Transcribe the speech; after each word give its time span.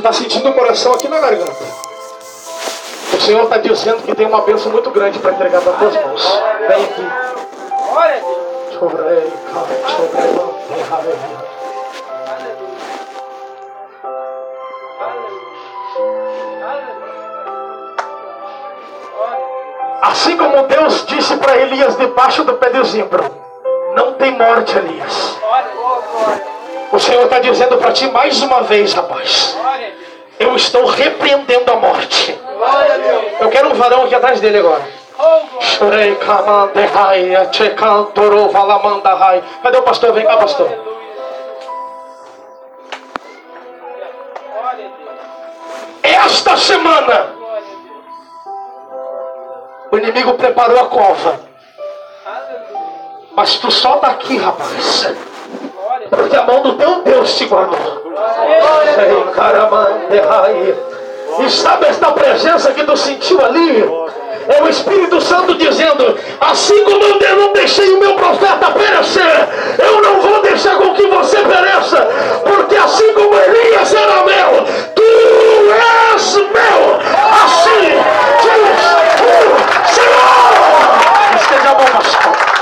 está 0.00 0.12
sentindo 0.12 0.48
o 0.48 0.54
coração 0.54 0.92
aqui 0.94 1.08
na 1.08 1.20
garganta. 1.20 1.64
O 3.12 3.20
Senhor 3.20 3.44
está 3.44 3.58
dizendo 3.58 4.02
que 4.02 4.14
tem 4.14 4.26
uma 4.26 4.40
bênção 4.40 4.72
muito 4.72 4.90
grande 4.90 5.18
para 5.18 5.32
entregar 5.32 5.60
para 5.60 5.72
tuas 5.74 5.94
mãos. 5.94 6.42
Vem 6.68 6.84
aqui. 6.84 7.06
Assim 20.02 20.36
como 20.36 20.62
Deus 20.66 21.04
disse 21.06 21.36
para 21.36 21.56
Elias 21.58 21.96
debaixo 21.96 22.42
do 22.42 22.54
pé 22.54 22.70
de 22.70 22.82
zimbro, 22.84 23.22
não 23.94 24.14
tem 24.14 24.32
morte, 24.32 24.76
Elias. 24.78 25.36
O 26.92 26.98
Senhor 26.98 27.24
está 27.24 27.38
dizendo 27.38 27.76
para 27.76 27.92
ti 27.92 28.10
mais 28.10 28.42
uma 28.42 28.62
vez, 28.62 28.92
rapaz. 28.94 29.56
Eu 30.50 30.56
estou 30.56 30.84
repreendendo 30.84 31.72
a 31.72 31.76
morte. 31.76 32.36
Eu 33.38 33.48
quero 33.50 33.68
um 33.68 33.74
varão 33.74 34.02
aqui 34.02 34.16
atrás 34.16 34.40
dele 34.40 34.58
agora. 34.58 34.82
Cadê 39.62 39.78
o 39.78 39.82
pastor? 39.82 40.12
Vem 40.12 40.26
cá, 40.26 40.36
pastor. 40.38 40.68
Esta 46.02 46.56
semana, 46.56 47.28
o 49.92 49.96
inimigo 49.98 50.34
preparou 50.34 50.80
a 50.80 50.86
cova. 50.86 51.40
Mas 53.36 53.54
tu 53.54 53.70
só 53.70 53.98
tá 53.98 54.08
aqui, 54.08 54.36
rapaz. 54.36 55.29
Porque 56.10 56.36
a 56.36 56.42
mão 56.42 56.62
do 56.62 56.74
teu 56.74 57.02
Deus 57.02 57.36
te 57.36 57.46
guardou. 57.46 58.12
E 61.38 61.50
sabe 61.50 61.86
esta 61.86 62.12
presença 62.12 62.72
que 62.72 62.84
tu 62.84 62.96
sentiu 62.96 63.44
ali? 63.44 63.88
É 64.48 64.62
o 64.62 64.68
Espírito 64.68 65.20
Santo 65.20 65.54
dizendo: 65.54 66.18
Assim 66.40 66.84
como 66.84 67.04
eu 67.04 67.36
não 67.36 67.52
deixei 67.52 67.88
o 67.94 68.00
meu 68.00 68.14
profeta 68.14 68.70
perecer, 68.72 69.48
eu 69.78 70.02
não 70.02 70.20
vou 70.20 70.42
deixar 70.42 70.76
com 70.76 70.92
que 70.94 71.06
você 71.06 71.38
pereça, 71.38 72.08
porque 72.42 72.76
assim 72.76 73.12
como 73.14 73.34
Elias 73.34 73.94
era 73.94 74.24
meu, 74.24 74.64
tu 74.94 75.02
és 76.12 76.34
meu. 76.34 77.00
Assim 77.44 78.00
diz 78.42 78.80
o 79.20 79.94
Senhor. 79.94 80.30
Esteja 81.36 81.74
bom, 81.74 81.84
pastor. 81.84 82.59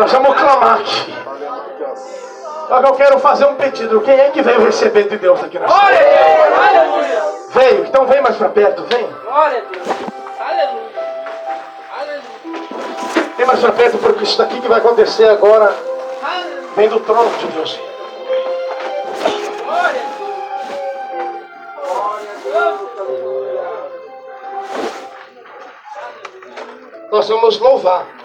Nós 0.00 0.10
vamos 0.12 0.34
clamar 0.34 0.80
aqui. 0.80 1.14
Só 2.68 2.80
que 2.80 2.86
eu 2.86 2.94
quero 2.94 3.18
fazer 3.18 3.44
um 3.44 3.56
pedido. 3.56 4.00
Quem 4.00 4.18
é 4.18 4.30
que 4.30 4.40
veio 4.40 4.64
receber 4.64 5.10
de 5.10 5.18
Deus 5.18 5.44
aqui 5.44 5.58
na 5.58 5.66
Glória 5.66 5.98
a. 5.98 7.50
Veio, 7.50 7.84
então 7.84 8.06
vem 8.06 8.22
mais 8.22 8.36
para 8.36 8.48
perto, 8.48 8.82
vem. 8.84 9.06
Glória 9.06 9.58
a 9.58 9.60
Deus. 9.60 9.86
Aleluia. 10.40 10.88
Aleluia. 12.00 12.24
Vem 13.36 13.46
mais 13.46 13.60
para 13.60 13.72
perto, 13.72 13.98
porque 13.98 14.24
isso 14.24 14.38
daqui 14.38 14.58
que 14.58 14.68
vai 14.68 14.78
acontecer 14.78 15.28
agora 15.28 15.76
vem 16.76 16.88
do 16.88 17.00
trono 17.00 17.28
de 17.36 17.46
Deus. 17.48 17.78
Glória 19.62 20.00
a 20.00 20.04
Deus. 20.16 20.30
Glória 21.86 22.30
a 22.30 22.32
Deus. 26.88 27.10
Nós 27.12 27.28
vamos 27.28 27.58
louvar. 27.58 28.19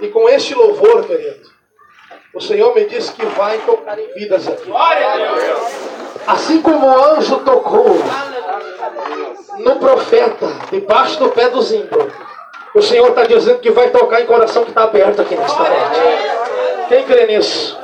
E 0.00 0.08
com 0.08 0.28
este 0.28 0.54
louvor, 0.54 1.04
querido, 1.04 1.50
o 2.34 2.40
Senhor 2.40 2.74
me 2.74 2.84
disse 2.86 3.12
que 3.12 3.24
vai 3.26 3.58
tocar 3.58 3.98
em 3.98 4.12
vidas 4.14 4.48
aqui. 4.48 4.70
Assim 6.26 6.62
como 6.62 6.86
o 6.86 7.14
anjo 7.14 7.38
tocou 7.40 7.96
no 9.58 9.76
profeta, 9.76 10.46
debaixo 10.70 11.18
do 11.18 11.28
pé 11.30 11.48
do 11.48 11.60
zimbro, 11.60 12.10
o 12.74 12.80
Senhor 12.80 13.08
está 13.08 13.24
dizendo 13.24 13.58
que 13.58 13.70
vai 13.70 13.90
tocar 13.90 14.22
em 14.22 14.26
coração 14.26 14.64
que 14.64 14.70
está 14.70 14.84
aberto 14.84 15.20
aqui 15.22 15.34
nesta 15.34 15.58
noite. 15.58 16.88
Quem 16.88 17.04
crê 17.04 17.26
nisso? 17.26 17.78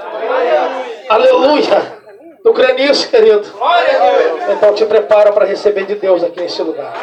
Aleluia! 1.09 1.97
Tu 2.43 2.53
crê 2.53 2.73
nisso, 2.75 3.11
querido? 3.11 3.47
Então 4.51 4.73
te 4.73 4.87
prepara 4.87 5.33
para 5.33 5.45
receber 5.45 5.85
de 5.85 5.97
Deus 5.97 6.23
aqui 6.23 6.41
nesse 6.41 6.63
lugar. 6.63 6.95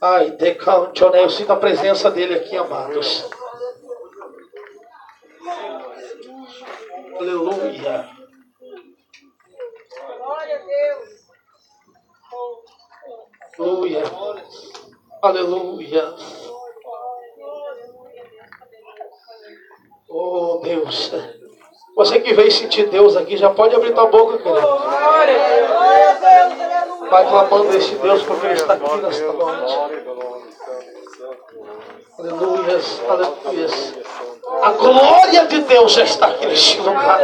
Ai, 0.00 0.30
decante, 0.32 1.02
eu 1.02 1.30
sinto 1.30 1.52
a 1.52 1.56
presença 1.56 2.10
dele 2.10 2.34
aqui, 2.34 2.56
amados. 2.56 3.26
Aleluia. 7.18 8.08
Aleluia. 13.58 14.02
Aleluia. 15.22 16.14
Oh, 20.08 20.60
Deus. 20.62 21.12
Você 21.96 22.20
que 22.20 22.34
veio 22.34 22.50
sentir 22.50 22.88
Deus 22.88 23.16
aqui, 23.16 23.36
já 23.36 23.50
pode 23.50 23.74
abrir 23.74 23.94
tua 23.94 24.06
boca, 24.06 24.38
querido. 24.38 24.60
Glória 24.60 25.36
a 25.36 26.12
Deus. 26.12 27.10
Vai 27.10 27.28
clamando 27.28 27.76
esse 27.76 27.94
Deus 27.94 28.22
porque 28.24 28.46
Ele 28.46 28.54
está 28.54 28.74
aqui 28.74 28.96
nesta 28.96 29.32
noite. 29.32 29.74
Aleluia, 32.18 32.80
aleluia. 33.08 33.66
A 34.62 34.70
glória 34.70 35.46
de 35.46 35.58
Deus 35.60 35.92
já 35.92 36.04
está 36.04 36.26
aqui 36.26 36.46
neste 36.46 36.80
lugar. 36.80 37.20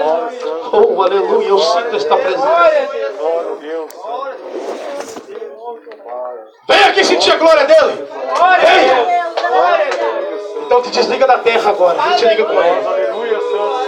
Oh, 0.73 1.03
aleluia, 1.03 1.49
eu 1.49 1.59
sinto 1.59 1.97
esta 1.97 2.17
presença. 2.17 2.89
Vem 6.69 6.85
aqui 6.85 7.05
sentir 7.05 7.33
a 7.33 7.37
glória 7.37 7.65
dele. 7.65 8.09
Vem. 8.61 9.23
Então 10.67 10.83
te 10.83 10.91
desliga 10.91 11.27
da 11.27 11.39
terra 11.39 11.71
agora. 11.71 12.01
A 12.01 12.11
gente 12.11 12.25
liga 12.27 12.45
com 12.45 12.61
ele. 12.61 12.87
Aleluia, 12.87 13.39
Senhor. 13.39 13.83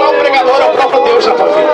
É 0.00 0.06
o 0.06 0.18
pregador, 0.18 0.60
é 0.60 0.64
o 0.64 0.72
próprio 0.72 1.00
Deus 1.02 1.26
na 1.26 1.34
tua 1.34 1.46
vida. 1.46 1.72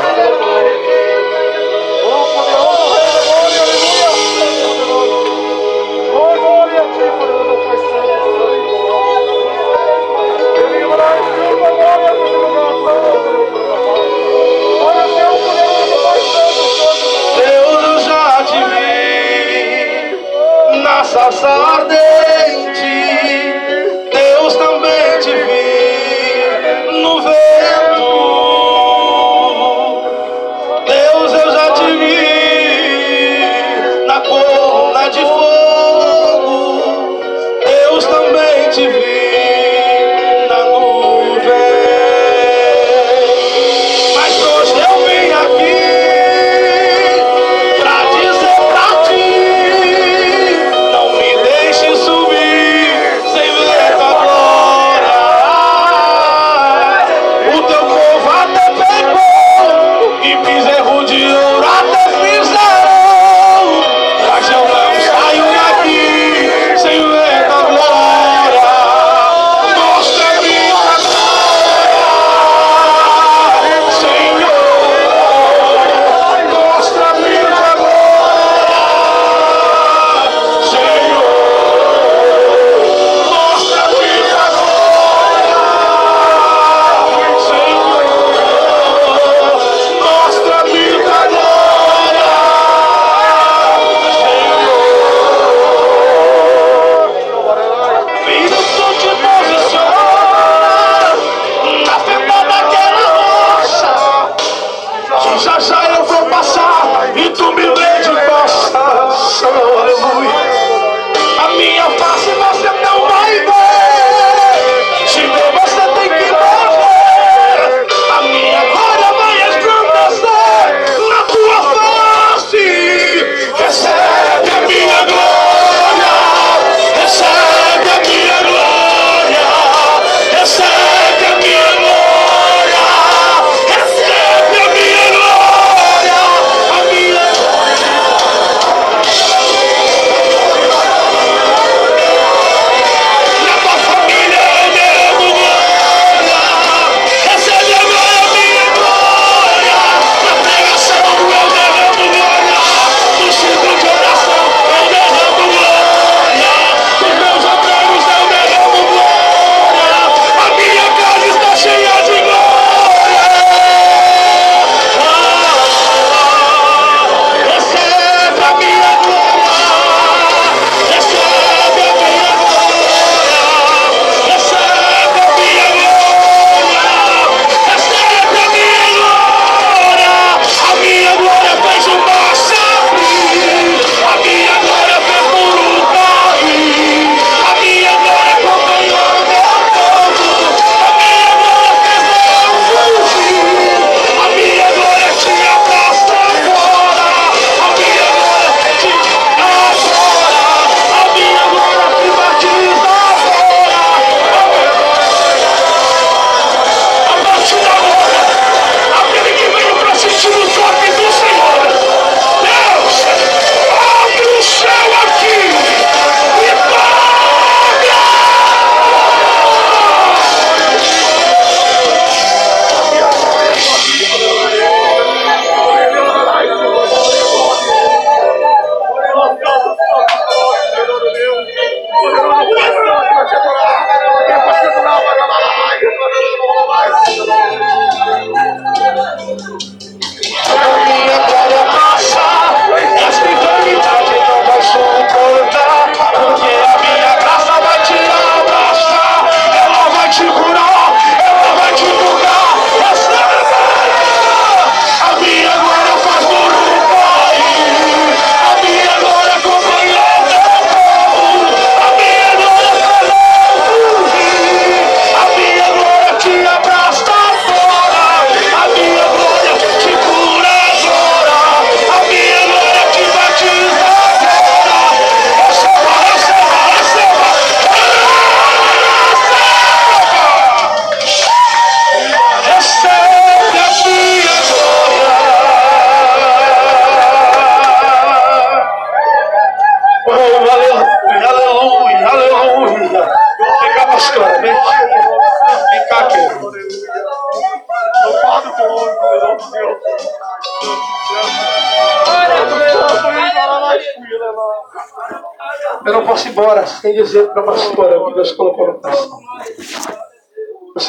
Vi 21.30 21.36
na 21.46 22.33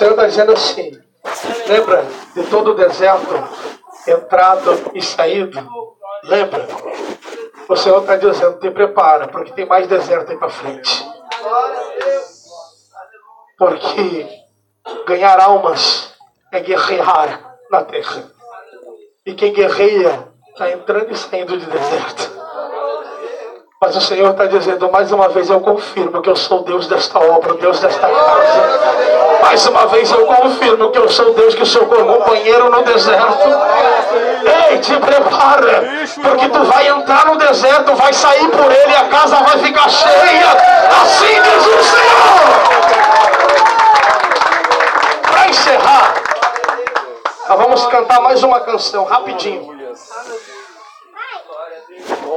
Senhor 0.06 0.12
está 0.12 0.28
dizendo 0.28 0.52
assim: 0.52 0.92
lembra 1.68 2.06
de 2.36 2.44
todo 2.44 2.72
o 2.72 2.74
deserto, 2.76 3.34
entrado 4.08 4.92
e 4.94 5.02
saído? 5.02 5.68
Lembra? 6.26 6.68
O 7.68 7.76
Senhor 7.76 8.02
está 8.02 8.16
dizendo: 8.16 8.60
te 8.60 8.70
prepara, 8.70 9.28
porque 9.28 9.52
tem 9.54 9.66
mais 9.66 9.88
deserto 9.88 10.32
aí 10.32 10.38
para 10.38 10.50
frente. 10.50 11.04
Porque 13.58 14.28
ganhar 15.08 15.40
almas 15.40 16.14
é 16.52 16.60
guerrear 16.60 17.58
na 17.72 17.84
terra. 17.84 18.30
E 19.26 19.34
quem 19.34 19.54
guerreia 19.54 20.28
está 20.50 20.70
entrando 20.70 21.12
e 21.12 21.18
saindo 21.18 21.58
de 21.58 21.66
deserto. 21.66 22.35
Mas 23.86 23.96
o 23.96 24.01
Senhor 24.01 24.32
está 24.32 24.48
dizendo, 24.48 24.92
mais 24.92 25.12
uma 25.12 25.30
vez 25.30 25.48
eu 25.48 25.62
confirmo 25.62 26.20
que 26.20 26.27
eu 26.27 26.36
sou 26.36 26.63
Deus 26.63 26.88
desta 26.88 27.20
obra, 27.20 27.54
Deus 27.54 27.80
desta 27.80 28.08
casa. 28.08 29.39
Mais 29.44 29.63
uma 29.68 29.86
vez 29.86 30.10
eu 30.10 30.25
confirmo 30.25 30.89
que 30.89 30.98
eu 30.98 31.08
sou 31.08 31.36
Deus 31.36 31.54
que 31.54 31.63
sou 31.68 31.86
companheiro 31.86 32.72
no 32.72 32.82
deserto. 32.82 33.48
Ei, 34.72 34.80
te 34.80 34.98
prepara, 34.98 35.84
porque 36.20 36.50
tu 36.50 36.63
vai 36.63 36.88
entrar 36.88 37.27
no 37.27 37.38
deserto, 37.38 37.96
vai 37.96 38.12
sair 38.12 38.50
por 38.50 38.72
ele 38.72 38.92
e 38.92 38.96
a 38.96 39.08
casa 39.08 39.36
vai 39.36 39.60
ficar 39.60 39.88
cheia. 39.88 40.50
Assim 41.04 41.42
diz 41.44 41.68
o 41.68 41.84
Senhor. 41.84 42.42
Para 45.30 45.48
encerrar, 45.48 46.13
nós 47.48 47.60
vamos 47.60 47.86
cantar 47.86 48.20
mais 48.20 48.42
uma 48.42 48.62
canção, 48.62 49.04
rapidinho. 49.06 49.75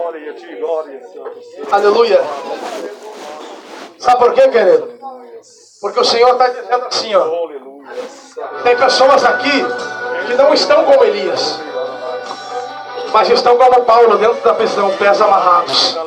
Glória 0.08 0.30
a 0.30 0.34
ti, 0.34 0.46
glória. 0.56 1.02
Aleluia. 1.70 2.24
Sabe 3.98 4.18
por 4.18 4.32
quê, 4.32 4.48
querido? 4.48 4.94
Porque 5.82 6.00
o 6.00 6.04
Senhor 6.04 6.30
está 6.30 6.48
dizendo 6.48 6.86
assim, 6.86 7.14
ó. 7.14 7.26
Tem 8.62 8.74
pessoas 8.74 9.22
aqui 9.22 9.66
que 10.26 10.34
não 10.34 10.54
estão 10.54 10.82
como 10.86 11.04
Elias, 11.04 11.60
mas 13.12 13.28
estão 13.28 13.58
como 13.58 13.84
Paulo 13.84 14.16
dentro 14.16 14.40
da 14.40 14.54
prisão, 14.54 14.90
pés 14.96 15.20
amarrados. 15.20 15.98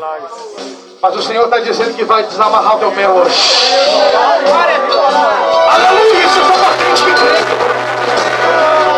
Mas 1.00 1.16
o 1.16 1.22
Senhor 1.22 1.44
está 1.44 1.60
dizendo 1.60 1.96
que 1.96 2.04
vai 2.04 2.24
desamarrar 2.24 2.78
o 2.78 2.80
teu 2.80 2.92
pé 2.94 3.08
hoje. 3.08 3.72
Aleluia, 5.70 6.26
isso 6.26 6.40
é 6.40 6.44
uma 6.44 6.74
crente 6.76 7.04
que 7.04 7.14
crê. 7.14 8.91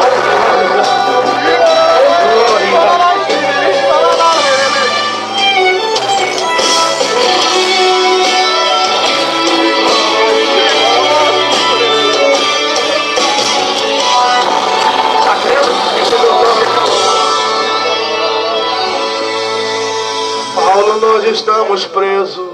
Nós 21.24 21.32
estamos 21.32 21.86
presos. 21.86 22.50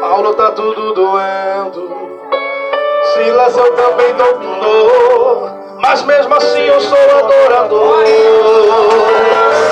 Paulo 0.00 0.34
tá 0.34 0.50
tudo 0.50 0.92
doendo. 0.92 2.20
Silas 3.14 3.56
eu 3.56 3.72
também 3.74 4.12
dou 4.14 4.38
dor. 4.38 5.52
Mas 5.80 6.02
mesmo 6.02 6.34
assim 6.34 6.62
eu 6.62 6.80
sou 6.80 6.98
adorador. 6.98 8.02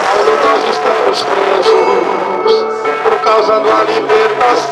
Paulo 0.05 0.33
nós 0.45 0.63
estamos 0.71 1.23
presos. 1.25 2.67
Por 3.03 3.19
causa 3.19 3.59
da 3.59 3.83
libertação. 3.83 4.71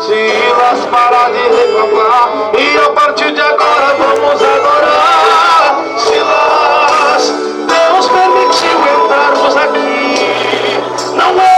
Silas 0.00 0.84
para 0.90 1.30
de 1.30 1.38
reclamar. 1.38 2.52
E 2.58 2.76
a 2.84 2.90
partir 2.90 3.32
de 3.32 3.40
agora 3.40 3.96
vamos 3.98 4.42
adorar. 4.42 5.84
Silas, 5.96 7.32
Deus 7.66 8.08
permitiu 8.08 8.78
entrarmos 9.04 9.56
aqui. 9.56 9.93
Não 11.16 11.53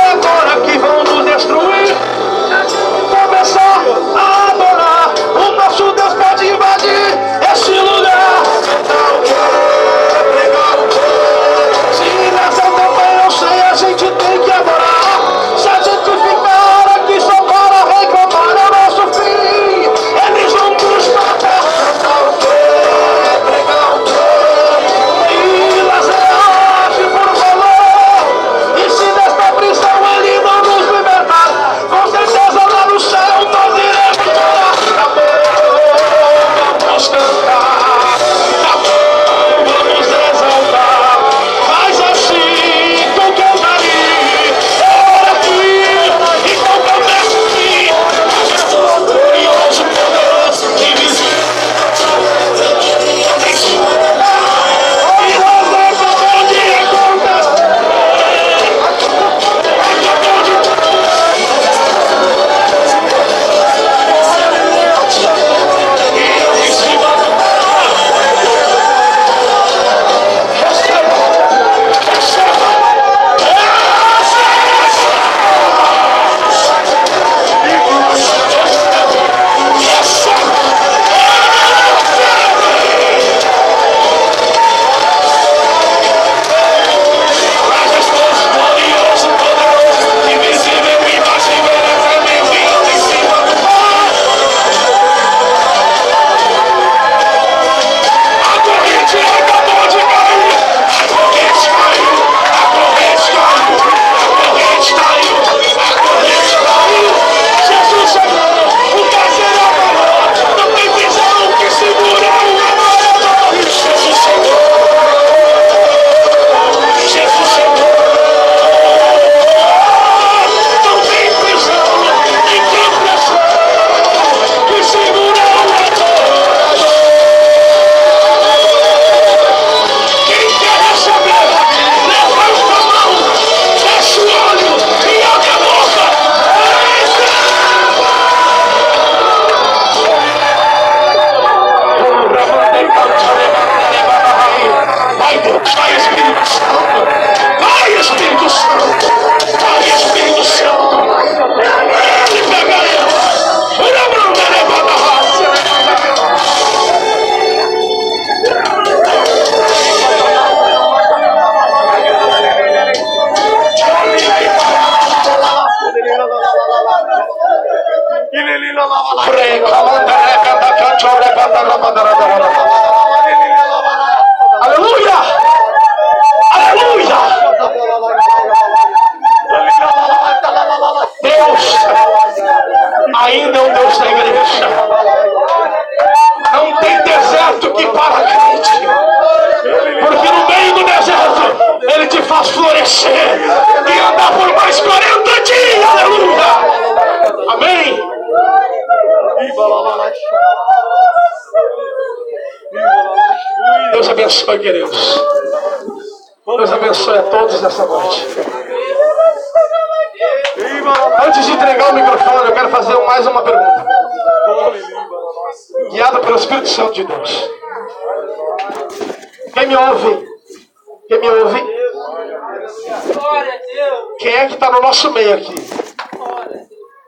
nosso 224.97 225.13
meio 225.13 225.35
aqui? 225.35 225.55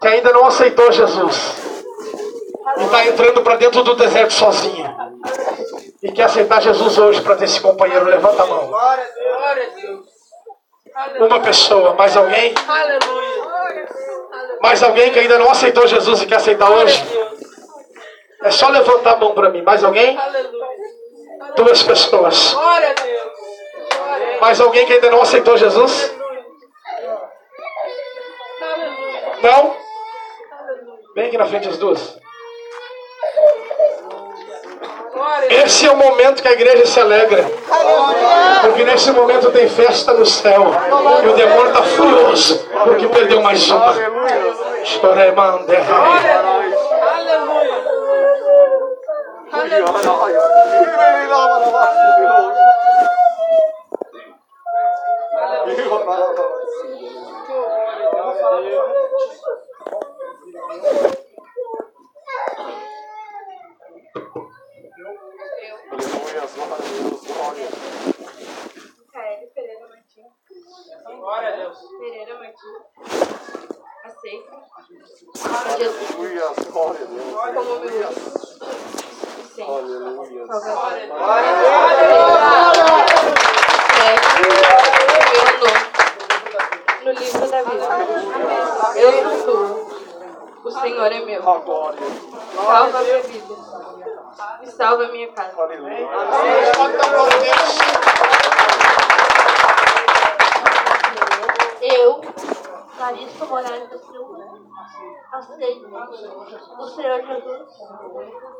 Que 0.00 0.08
ainda 0.08 0.30
não 0.30 0.44
aceitou 0.44 0.92
Jesus. 0.92 1.54
E 2.76 2.84
está 2.84 3.06
entrando 3.06 3.42
para 3.42 3.56
dentro 3.56 3.82
do 3.82 3.94
deserto 3.94 4.32
sozinho. 4.32 4.94
E 6.02 6.12
quer 6.12 6.24
aceitar 6.24 6.60
Jesus 6.60 6.98
hoje 6.98 7.22
para 7.22 7.36
ter 7.36 7.46
esse 7.46 7.60
companheiro. 7.60 8.04
Levanta 8.04 8.42
a 8.42 8.46
mão. 8.46 8.70
Uma 11.20 11.40
pessoa, 11.40 11.94
mais 11.94 12.14
alguém? 12.16 12.54
Mais 14.60 14.82
alguém 14.82 15.10
que 15.10 15.18
ainda 15.20 15.38
não 15.38 15.50
aceitou 15.50 15.86
Jesus 15.86 16.22
e 16.22 16.26
quer 16.26 16.36
aceitar 16.36 16.70
hoje? 16.70 17.02
É 18.44 18.50
só 18.50 18.68
levantar 18.68 19.14
a 19.14 19.16
mão 19.16 19.32
para 19.32 19.48
mim. 19.48 19.62
Mais 19.62 19.82
alguém? 19.82 20.16
Duas 21.56 21.82
pessoas. 21.82 22.54
Mais 24.40 24.60
alguém 24.60 24.86
que 24.86 24.92
ainda 24.92 25.10
não 25.10 25.22
aceitou 25.22 25.56
Jesus? 25.56 26.17
Não? 29.48 29.74
Vem 31.14 31.28
aqui 31.28 31.38
na 31.38 31.46
frente 31.46 31.68
as 31.68 31.78
duas. 31.78 32.18
Esse 35.48 35.86
é 35.86 35.90
o 35.90 35.96
momento 35.96 36.42
que 36.42 36.48
a 36.48 36.52
igreja 36.52 36.84
se 36.84 37.00
alegra. 37.00 37.46
Porque 38.60 38.84
nesse 38.84 39.10
momento 39.10 39.50
tem 39.50 39.66
festa 39.66 40.12
no 40.12 40.26
céu. 40.26 40.66
E 41.24 41.28
o 41.28 41.32
demônio 41.32 41.68
está 41.68 41.82
furioso. 41.82 42.68
Porque 42.84 43.08
perdeu 43.08 43.40
mais 43.40 43.70
uma. 43.70 43.94
Choremande. 44.84 45.76
Kaeli 69.12 69.46
Pereira 69.54 69.88
Martins. 69.88 70.32
Glória 71.18 71.48
a 71.48 71.56
Deus. 71.56 71.78
Pereira 71.98 72.34
Martins. 72.38 72.82
Aceito. 74.04 74.52
Jesus 75.78 76.10
como 76.14 77.80
meu 77.80 78.04
Senhor. 79.54 80.46
Salvador. 80.46 80.88
Escreve 83.88 84.28
meu 86.78 86.97
nome 87.08 87.12
no 87.12 87.12
livro 87.12 87.48
da 87.48 87.62
vida. 87.62 87.86
Eu 88.96 89.40
sou 89.40 89.44
tua. 89.44 89.98
O 90.64 90.70
Senhor 90.70 91.12
é 91.12 91.20
meu. 91.24 91.42
Salva 91.42 91.94
a 92.98 93.02
minha 93.02 93.22
vida. 93.22 93.54
E 94.62 94.66
salva 94.70 95.04
a 95.04 95.08
minha 95.08 95.28
casa. 95.32 95.54
Eu, 101.80 102.20
Larissa 102.98 103.44
Moraes 103.46 103.88
da 103.88 103.98
Silva, 103.98 104.38
aceito 105.32 105.86
o 106.78 106.88
Senhor 106.88 107.26
Jesus 107.26 107.78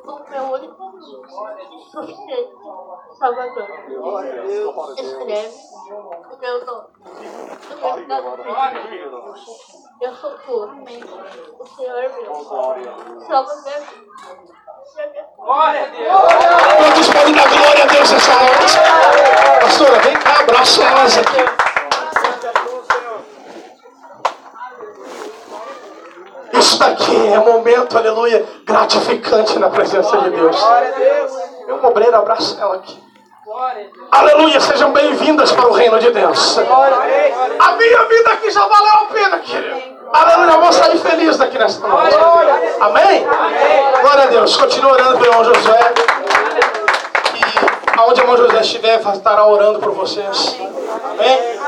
como 0.04 0.30
meu 0.30 0.45
único, 0.45 1.02
suficiente 1.90 2.57
Salvador. 3.18 3.68
Escreve 4.97 5.54
o 6.30 6.38
meu 6.38 6.64
nome 6.64 6.88
no 7.68 7.76
vida. 8.88 9.18
Eu 10.00 10.14
sou 10.14 10.38
tua, 10.38 10.66
o 11.59 11.66
Senhor 11.66 11.99
é 11.99 12.09
meu. 12.09 12.35
Salva 13.26 13.54
minha 13.62 13.80
vida. 13.80 15.28
Glória 15.37 15.83
a 15.83 15.87
Deus. 15.88 16.18
Quantos 16.78 17.09
podem 17.09 17.35
dar 17.35 17.49
glória 17.49 17.85
a 17.85 17.87
Deus 17.87 18.12
essa 18.12 18.35
noite? 18.35 18.78
Pastora, 19.61 19.99
vem 20.00 20.14
cá, 20.21 20.40
abraça 20.40 20.90
nós 20.90 21.18
aqui. 21.18 21.67
Daqui 26.78 27.32
é 27.32 27.40
um 27.40 27.44
momento, 27.44 27.99
aleluia, 27.99 28.44
gratificante 28.64 29.58
na 29.58 29.68
presença 29.68 30.16
de 30.18 30.30
Deus. 30.30 30.56
Meu 31.66 31.85
obreiro, 31.85 32.16
abraça 32.16 32.61
ela 32.61 32.76
aqui. 32.76 33.02
Aleluia, 34.12 34.61
sejam 34.61 34.92
bem-vindas 34.92 35.50
para 35.52 35.68
o 35.68 35.73
reino 35.73 35.99
de 35.99 36.11
Deus. 36.11 36.58
A 36.58 37.73
minha 37.73 38.04
vida 38.04 38.30
aqui 38.30 38.50
já 38.50 38.66
valeu 38.66 38.92
a 38.92 39.04
pena, 39.06 39.38
querido. 39.40 39.99
Aleluia, 40.12 40.52
eu 40.52 40.61
vou 40.61 40.73
sair 40.73 40.99
feliz 40.99 41.37
daqui 41.37 41.58
nesta 41.58 41.87
noite. 41.87 42.16
Amém? 42.80 43.26
Glória 44.00 44.25
a 44.25 44.26
Deus. 44.26 44.56
Continua 44.56 44.92
orando 44.92 45.18
pelo 45.18 45.32
irmão 45.32 45.44
Josué. 45.44 45.94
E 47.35 47.98
aonde 47.98 48.20
o 48.20 48.22
irmão 48.22 48.37
José 48.37 48.61
estiver, 48.61 49.00
estará 49.00 49.46
orando 49.46 49.81
por 49.81 49.92
vocês. 49.92 50.57
Amém? 51.11 51.59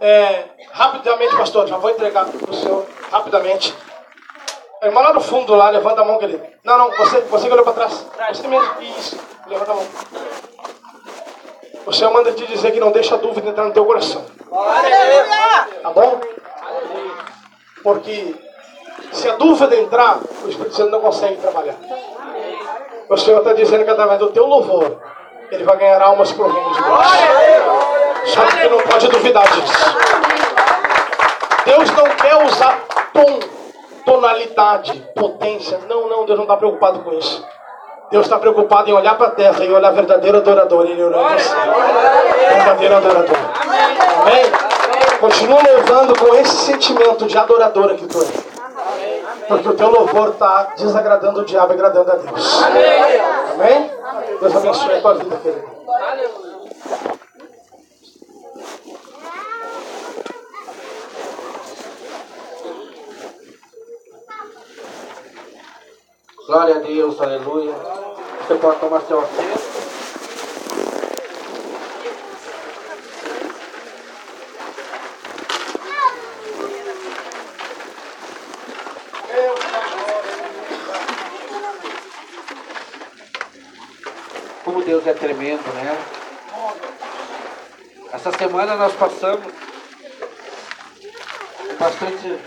É, 0.00 0.44
rapidamente, 0.72 1.36
pastor, 1.36 1.66
já 1.66 1.76
vou 1.76 1.90
entregar 1.90 2.24
para 2.24 2.50
o 2.50 2.54
senhor, 2.54 2.86
rapidamente. 3.12 3.74
Irmão 4.82 5.02
lá 5.02 5.12
no 5.12 5.20
fundo, 5.20 5.54
lá, 5.54 5.68
levanta 5.68 6.00
a 6.00 6.04
mão, 6.04 6.18
querido. 6.18 6.42
Não, 6.64 6.78
não, 6.78 6.90
você, 6.92 7.20
você 7.22 7.46
que 7.46 7.52
olhou 7.52 7.64
para 7.64 7.74
trás. 7.74 8.06
Você 8.32 8.48
mesmo. 8.48 8.80
Isso, 8.80 9.18
levanta 9.46 9.72
a 9.72 9.74
mão. 9.74 9.86
O 11.84 11.92
Senhor 11.92 12.12
manda 12.12 12.32
te 12.32 12.46
dizer 12.46 12.70
que 12.72 12.80
não 12.80 12.90
deixa 12.90 13.14
a 13.14 13.18
dúvida 13.18 13.48
entrar 13.48 13.64
no 13.64 13.72
teu 13.72 13.84
coração. 13.84 14.24
Tá 15.82 15.90
bom? 15.90 16.20
Porque 17.82 18.34
se 19.12 19.28
a 19.28 19.36
dúvida 19.36 19.76
entrar, 19.76 20.18
o 20.44 20.48
Espírito 20.48 20.74
Santo 20.74 20.90
não 20.90 21.00
consegue 21.00 21.36
trabalhar. 21.36 21.76
O 23.08 23.16
Senhor 23.16 23.38
está 23.38 23.52
dizendo 23.52 23.84
que 23.84 23.90
através 23.90 24.18
do 24.18 24.30
teu 24.30 24.46
louvor, 24.46 24.98
ele 25.50 25.64
vai 25.64 25.76
ganhar 25.76 26.00
almas 26.00 26.32
para 26.32 26.46
o 26.46 26.52
reino 26.52 26.72
de 26.72 26.82
Deus. 26.82 28.32
Só 28.32 28.46
que 28.46 28.62
tu 28.62 28.70
não 28.70 28.80
pode 28.80 29.08
duvidar 29.08 29.44
disso. 29.50 29.96
Deus 31.64 31.90
não 31.90 32.04
quer 32.04 32.46
usar 32.46 32.78
tom, 33.12 33.40
tonalidade, 34.04 35.00
potência. 35.14 35.80
Não, 35.88 36.08
não, 36.08 36.24
Deus 36.24 36.38
não 36.38 36.44
está 36.44 36.56
preocupado 36.56 37.00
com 37.00 37.12
isso. 37.12 37.46
Deus 38.10 38.26
está 38.26 38.38
preocupado 38.38 38.90
em 38.90 38.92
olhar 38.92 39.16
para 39.16 39.28
a 39.28 39.30
terra 39.30 39.64
e 39.64 39.72
olhar 39.72 39.92
verdadeiro 39.92 40.38
adorador. 40.38 40.84
Ele 40.86 41.02
olhou 41.02 41.24
para 41.24 41.38
você. 41.38 41.54
Verdadeiro 42.54 42.96
adorador. 42.96 43.36
Amém? 44.20 44.44
Continua 45.20 45.60
louvando 45.62 46.18
com 46.18 46.34
esse 46.34 46.56
sentimento 46.56 47.26
de 47.26 47.38
adoradora 47.38 47.94
que 47.94 48.06
tu 48.06 48.20
é. 48.20 48.50
Porque 49.46 49.68
o 49.68 49.74
teu 49.74 49.90
louvor 49.90 50.30
está 50.30 50.72
desagradando 50.76 51.40
o 51.40 51.44
diabo 51.44 51.72
e 51.72 51.74
agradando 51.74 52.10
a 52.10 52.14
Deus. 52.16 52.62
Amém? 53.54 53.90
Deus 54.40 54.56
abençoe 54.56 54.96
a 54.96 55.00
tua 55.00 55.14
vida, 55.14 55.36
querido. 55.36 57.19
Glória 66.50 66.74
a 66.74 66.78
Deus, 66.80 67.20
aleluia. 67.20 67.72
Você 67.72 68.56
pode 68.56 68.80
tomar 68.80 69.00
seu 69.02 69.20
assento. 69.20 69.60
Como 84.64 84.82
Deus 84.82 85.06
é 85.06 85.14
tremendo, 85.14 85.62
né? 85.72 86.04
Essa 88.12 88.32
semana 88.32 88.74
nós 88.74 88.92
passamos 88.96 89.54
bastante 91.78 92.40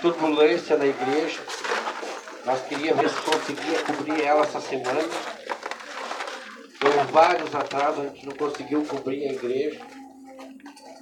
turbulência 0.00 0.76
na 0.76 0.86
igreja. 0.86 1.40
Nós 2.44 2.60
queríamos 2.62 3.02
ver 3.02 3.08
se 3.08 3.22
conseguia 3.22 3.84
cobrir 3.84 4.24
ela 4.24 4.42
essa 4.42 4.60
semana. 4.60 5.00
Deu 6.80 7.04
vários 7.12 7.54
atrasos, 7.54 8.00
a 8.00 8.08
gente 8.08 8.26
não 8.26 8.34
conseguiu 8.34 8.84
cobrir 8.84 9.28
a 9.28 9.32
igreja. 9.32 9.80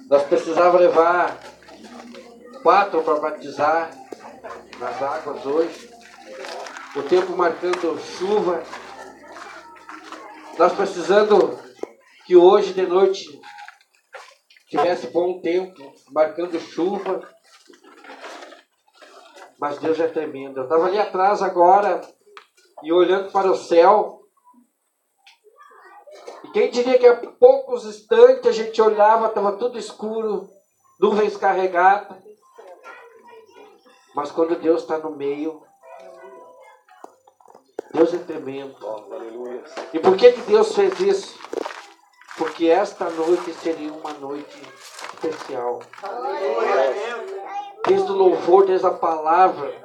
Nós 0.07 0.23
precisávamos 0.23 0.81
levar 0.81 1.39
quatro 2.61 3.01
para 3.01 3.19
batizar 3.19 3.91
nas 4.77 5.01
águas 5.01 5.43
hoje. 5.45 5.89
O 6.95 7.01
tempo 7.03 7.35
marcando 7.35 7.99
chuva. 8.17 8.61
Nós 10.59 10.73
precisando 10.73 11.57
que 12.27 12.35
hoje 12.35 12.73
de 12.73 12.85
noite 12.85 13.25
tivesse 14.69 15.07
bom 15.07 15.41
tempo, 15.41 15.93
marcando 16.11 16.59
chuva. 16.59 17.27
Mas 19.61 19.77
Deus 19.77 19.99
é 19.99 20.07
tremendo. 20.07 20.57
Eu 20.57 20.63
estava 20.63 20.87
ali 20.87 20.97
atrás 20.97 21.39
agora 21.43 22.01
e 22.81 22.91
olhando 22.91 23.31
para 23.31 23.51
o 23.51 23.55
céu. 23.55 24.23
E 26.43 26.47
quem 26.47 26.71
diria 26.71 26.97
que 26.97 27.05
a 27.05 27.15
poucos 27.15 27.85
instantes 27.85 28.47
a 28.47 28.51
gente 28.51 28.81
olhava, 28.81 29.27
estava 29.27 29.51
tudo 29.57 29.77
escuro, 29.77 30.49
nuvens 30.99 31.37
carregadas. 31.37 32.17
Mas 34.15 34.31
quando 34.31 34.59
Deus 34.59 34.81
está 34.81 34.97
no 34.97 35.11
meio, 35.11 35.61
Deus 37.93 38.11
é 38.15 38.17
tremendo. 38.17 38.75
E 39.93 39.99
por 39.99 40.17
que, 40.17 40.31
que 40.31 40.41
Deus 40.41 40.73
fez 40.73 40.99
isso? 40.99 41.39
Porque 42.35 42.65
esta 42.65 43.11
noite 43.11 43.53
seria 43.53 43.93
uma 43.93 44.13
noite 44.13 44.59
especial. 45.13 45.81
Desde 47.91 48.09
o 48.09 48.15
louvor, 48.15 48.65
desde 48.65 48.87
a 48.87 48.91
palavra 48.91 49.75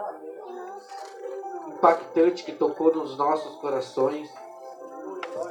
impactante 1.66 2.44
que 2.44 2.52
tocou 2.52 2.94
nos 2.94 3.18
nossos 3.18 3.56
corações. 3.56 4.32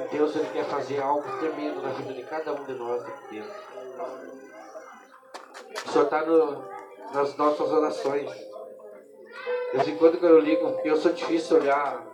Deus 0.09 0.33
ele 0.33 0.47
quer 0.53 0.63
fazer 0.63 1.01
algo 1.01 1.25
tremendo 1.39 1.81
na 1.81 1.89
vida 1.89 2.13
de 2.13 2.23
cada 2.23 2.53
um 2.53 2.63
de 2.63 2.73
nós 2.75 3.05
aqui 3.05 3.35
dentro. 3.35 3.51
O 5.85 5.91
Senhor 5.91 6.05
está 6.05 6.23
nas 7.13 7.35
nossas 7.35 7.73
orações. 7.73 8.31
De 8.31 9.77
vez 9.77 9.87
em 9.89 9.97
quando 9.97 10.17
que 10.17 10.25
eu 10.25 10.39
ligo, 10.39 10.79
eu 10.85 10.95
sou 10.95 11.11
difícil 11.11 11.57
olhar 11.57 12.07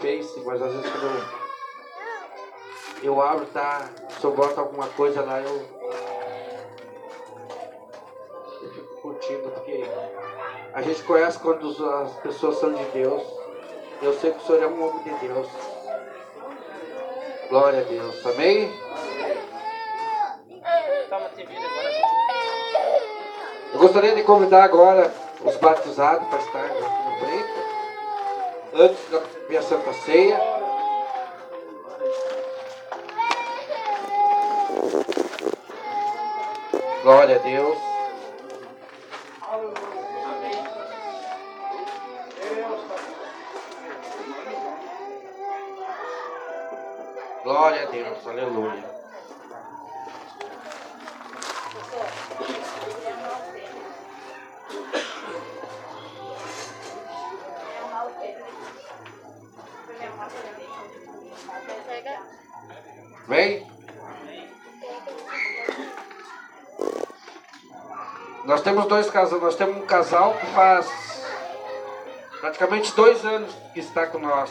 Face, 0.00 0.40
mas 0.46 0.62
às 0.62 0.72
vezes 0.72 0.90
quando 0.90 1.04
eu, 3.02 3.12
eu 3.12 3.20
abro, 3.20 3.44
tá? 3.52 3.86
Se 4.18 4.24
eu 4.24 4.32
boto 4.32 4.58
alguma 4.58 4.88
coisa 4.88 5.20
lá, 5.20 5.42
eu 5.42 5.79
a 10.72 10.82
gente 10.82 11.02
conhece 11.02 11.38
quando 11.38 11.68
as 11.68 12.12
pessoas 12.20 12.58
são 12.58 12.72
de 12.72 12.84
Deus. 12.86 13.22
Eu 14.02 14.14
sei 14.14 14.32
que 14.32 14.38
o 14.38 14.46
Senhor 14.46 14.62
é 14.62 14.66
um 14.66 14.86
homem 14.86 15.02
de 15.02 15.26
Deus. 15.26 15.48
Glória 17.48 17.80
a 17.80 17.82
Deus. 17.82 18.26
Amém? 18.26 18.72
Eu 23.72 23.78
gostaria 23.78 24.14
de 24.14 24.22
convidar 24.22 24.64
agora 24.64 25.12
os 25.44 25.56
batizados 25.56 26.28
para 26.28 26.38
estar 26.38 26.64
aqui 26.64 26.80
no 26.80 27.18
frente. 27.18 27.50
Antes 28.74 29.10
da 29.10 29.20
minha 29.48 29.62
Santa 29.62 29.92
Ceia. 29.92 30.40
Glória 37.02 37.36
a 37.36 37.38
Deus. 37.38 37.89
Dois 69.00 69.10
casais. 69.10 69.42
Nós 69.42 69.56
temos 69.56 69.76
um 69.78 69.86
casal 69.86 70.34
que 70.34 70.46
faz 70.46 70.86
praticamente 72.40 72.94
dois 72.94 73.24
anos 73.24 73.54
que 73.72 73.80
está 73.80 74.06
com 74.06 74.18
nós. 74.18 74.50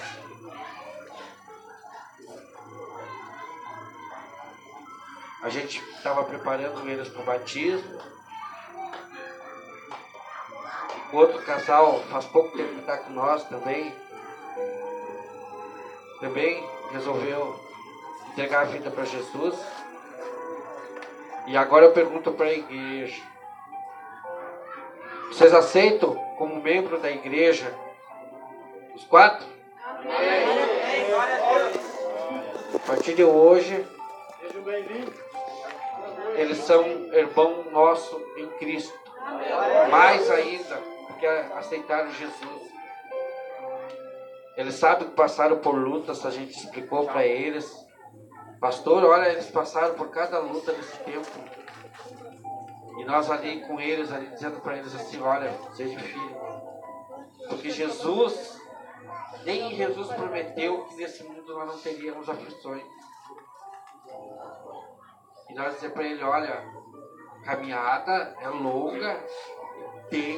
A 5.44 5.50
gente 5.50 5.82
estava 5.96 6.24
preparando 6.24 6.90
eles 6.90 7.08
para 7.10 7.22
o 7.22 7.26
batismo. 7.26 8.00
O 11.14 11.18
outro 11.18 11.42
casal 11.44 12.04
faz 12.10 12.26
pouco 12.26 12.56
tempo 12.58 12.74
que 12.74 12.80
está 12.80 12.98
com 12.98 13.12
nós 13.12 13.44
também. 13.46 13.96
Também 16.20 16.68
resolveu 16.92 17.60
entregar 18.32 18.62
a 18.62 18.66
vida 18.66 18.90
para 18.90 19.06
Jesus. 19.06 19.58
E 21.48 21.56
agora 21.56 21.86
eu 21.86 21.94
pergunto 21.94 22.32
para 22.32 22.48
a 22.48 22.54
igreja: 22.54 23.24
vocês 25.40 25.54
aceitam 25.54 26.16
como 26.38 26.62
membro 26.62 27.00
da 27.00 27.10
igreja 27.10 27.74
os 28.94 29.06
quatro? 29.06 29.48
A 32.76 32.80
partir 32.86 33.14
de 33.16 33.24
hoje, 33.24 33.88
eles 36.36 36.58
são 36.58 36.84
irmão 37.14 37.64
nosso 37.72 38.22
em 38.36 38.48
Cristo. 38.58 38.94
Mais 39.90 40.30
ainda, 40.30 40.76
porque 41.08 41.26
aceitaram 41.26 42.12
Jesus. 42.12 42.74
Eles 44.58 44.76
sabem 44.76 45.08
que 45.08 45.14
passaram 45.16 45.60
por 45.60 45.74
lutas, 45.74 46.26
a 46.26 46.32
gente 46.32 46.52
explicou 46.52 47.06
para 47.06 47.26
eles. 47.26 47.74
Pastor, 48.60 49.06
olha, 49.06 49.30
eles 49.30 49.50
passaram 49.50 49.96
por 49.96 50.10
cada 50.10 50.40
luta 50.40 50.74
nesse 50.74 50.98
tempo. 50.98 51.59
E 53.00 53.06
nós 53.06 53.32
ali 53.32 53.62
com 53.62 53.80
eles, 53.80 54.12
ali 54.12 54.28
dizendo 54.28 54.60
para 54.60 54.76
eles 54.76 54.94
assim, 54.94 55.22
olha, 55.22 55.58
seja 55.74 55.98
filho. 56.00 56.38
Porque 57.48 57.70
Jesus, 57.70 58.62
nem 59.46 59.74
Jesus 59.74 60.10
prometeu 60.10 60.84
que 60.84 60.96
nesse 60.96 61.24
mundo 61.24 61.54
nós 61.54 61.68
não 61.68 61.80
teríamos 61.80 62.28
aflições. 62.28 62.84
E 65.50 65.54
nós 65.54 65.76
dizemos 65.76 65.94
para 65.94 66.04
ele, 66.04 66.22
olha, 66.22 66.62
caminhada 67.46 68.36
é 68.42 68.50
longa, 68.50 69.26
tem 70.10 70.38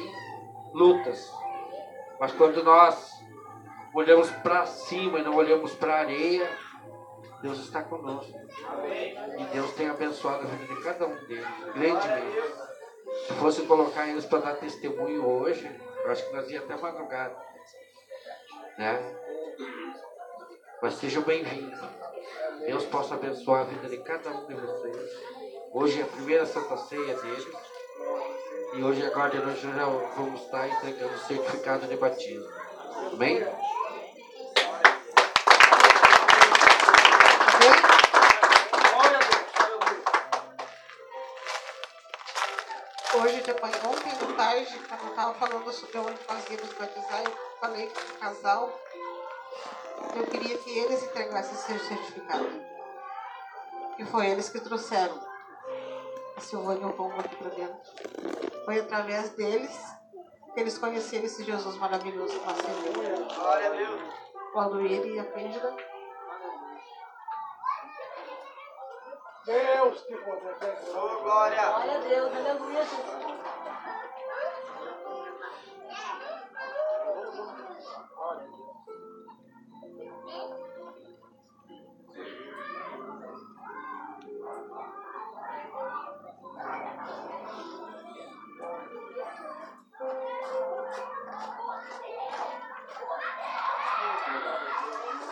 lutas. 0.72 1.32
Mas 2.20 2.32
quando 2.32 2.62
nós 2.62 3.10
olhamos 3.92 4.30
para 4.30 4.66
cima 4.66 5.18
e 5.18 5.24
não 5.24 5.34
olhamos 5.34 5.74
para 5.74 5.96
a 5.96 5.98
areia, 5.98 6.48
Deus 7.42 7.58
está 7.58 7.82
conosco. 7.82 8.32
E 9.38 9.44
Deus 9.52 9.72
tem 9.72 9.88
abençoado 9.88 10.44
a 10.44 10.46
vida 10.46 10.74
de 10.74 10.82
cada 10.82 11.06
um 11.06 11.14
deles, 11.26 11.46
grandemente. 11.74 12.62
Se 13.26 13.34
fosse 13.34 13.62
colocar 13.62 14.08
eles 14.08 14.24
para 14.24 14.38
dar 14.38 14.54
testemunho 14.54 15.28
hoje, 15.28 15.68
acho 16.06 16.26
que 16.26 16.36
nós 16.36 16.48
ia 16.50 16.60
até 16.60 16.76
madrugada. 16.76 17.36
Né? 18.78 19.16
Mas 20.80 20.94
sejam 20.94 21.22
bem-vindos. 21.22 21.78
Deus 22.64 22.84
possa 22.84 23.16
abençoar 23.16 23.62
a 23.62 23.64
vida 23.64 23.88
de 23.88 23.98
cada 23.98 24.30
um 24.30 24.46
de 24.46 24.54
vocês. 24.54 24.96
Hoje 25.72 26.00
é 26.00 26.04
a 26.04 26.06
primeira 26.06 26.46
Santa 26.46 26.76
Ceia 26.76 27.20
deles. 27.20 27.46
E 28.74 28.82
hoje, 28.82 29.04
agora 29.04 29.30
de 29.30 29.38
noite, 29.38 29.66
nós 29.66 29.76
já 29.76 29.84
vamos 29.84 30.40
estar 30.42 30.68
entregando 30.68 31.14
o 31.14 31.18
certificado 31.18 31.86
de 31.86 31.96
batismo. 31.96 32.48
Amém? 33.12 33.44
Hoje, 43.14 43.42
depois, 43.42 43.74
ontem 43.84 44.08
de 44.08 44.34
tarde, 44.34 44.78
quando 44.88 45.02
eu 45.02 45.10
estava 45.10 45.34
falando 45.34 45.70
sobre 45.70 45.98
onde 45.98 46.18
nós 46.26 46.48
íamos 46.48 46.72
batizar, 46.72 47.22
eu 47.22 47.32
falei 47.60 47.86
com 47.88 48.00
o 48.00 48.18
casal, 48.18 48.80
eu 50.16 50.26
queria 50.28 50.56
que 50.56 50.78
eles 50.78 51.02
entregassem 51.02 51.54
seu 51.54 51.78
certificado. 51.78 52.48
E 53.98 54.04
foi 54.06 54.28
eles 54.28 54.48
que 54.48 54.60
trouxeram 54.60 55.20
a 56.34 56.40
Silvânia 56.40 56.86
o 56.86 56.92
Bombo 56.94 57.20
aqui 57.20 57.36
para 57.36 57.50
dentro. 57.50 57.76
Foi 58.64 58.80
através 58.80 59.28
deles 59.30 59.78
que 60.54 60.60
eles 60.60 60.78
conheceram 60.78 61.26
esse 61.26 61.44
Jesus 61.44 61.76
maravilhoso 61.76 62.40
que 62.40 62.46
nós 62.46 62.56
temos. 62.56 63.36
O 64.54 64.58
Aluir 64.58 65.06
e 65.06 65.18
a 65.18 65.24
Cândida. 65.24 65.91
Deus 69.44 70.02
que 70.02 70.16
poder. 70.18 70.56
Glória 70.92 71.66
a 71.66 71.98
Deus, 71.98 72.32
aleluia. 72.32 72.86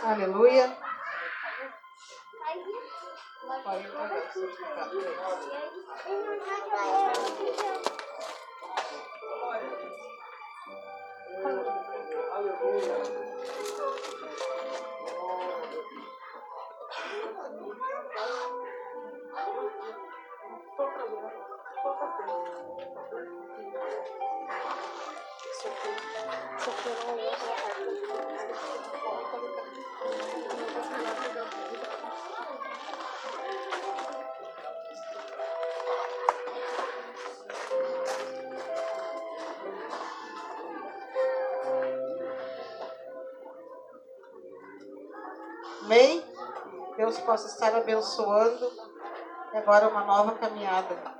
Aleluia. 0.04 0.89
Possa 47.30 47.46
estar 47.46 47.72
abençoando. 47.76 48.72
E 49.52 49.56
agora 49.56 49.88
uma 49.88 50.02
nova 50.02 50.32
caminhada. 50.32 51.19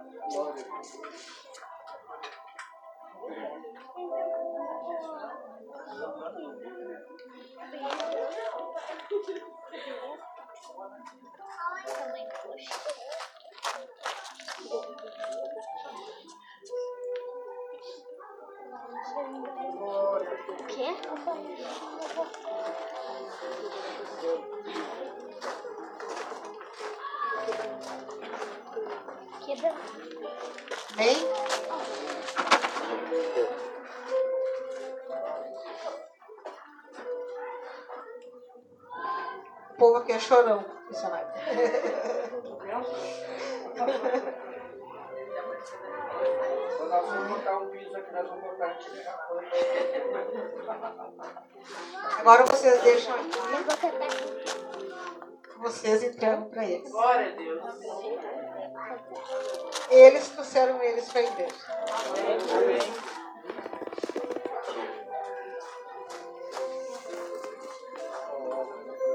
Eles 59.90 60.28
trouxeram 60.28 60.82
eles 60.82 61.08
para 61.10 61.20
a 61.20 61.24
igreja. 61.24 61.54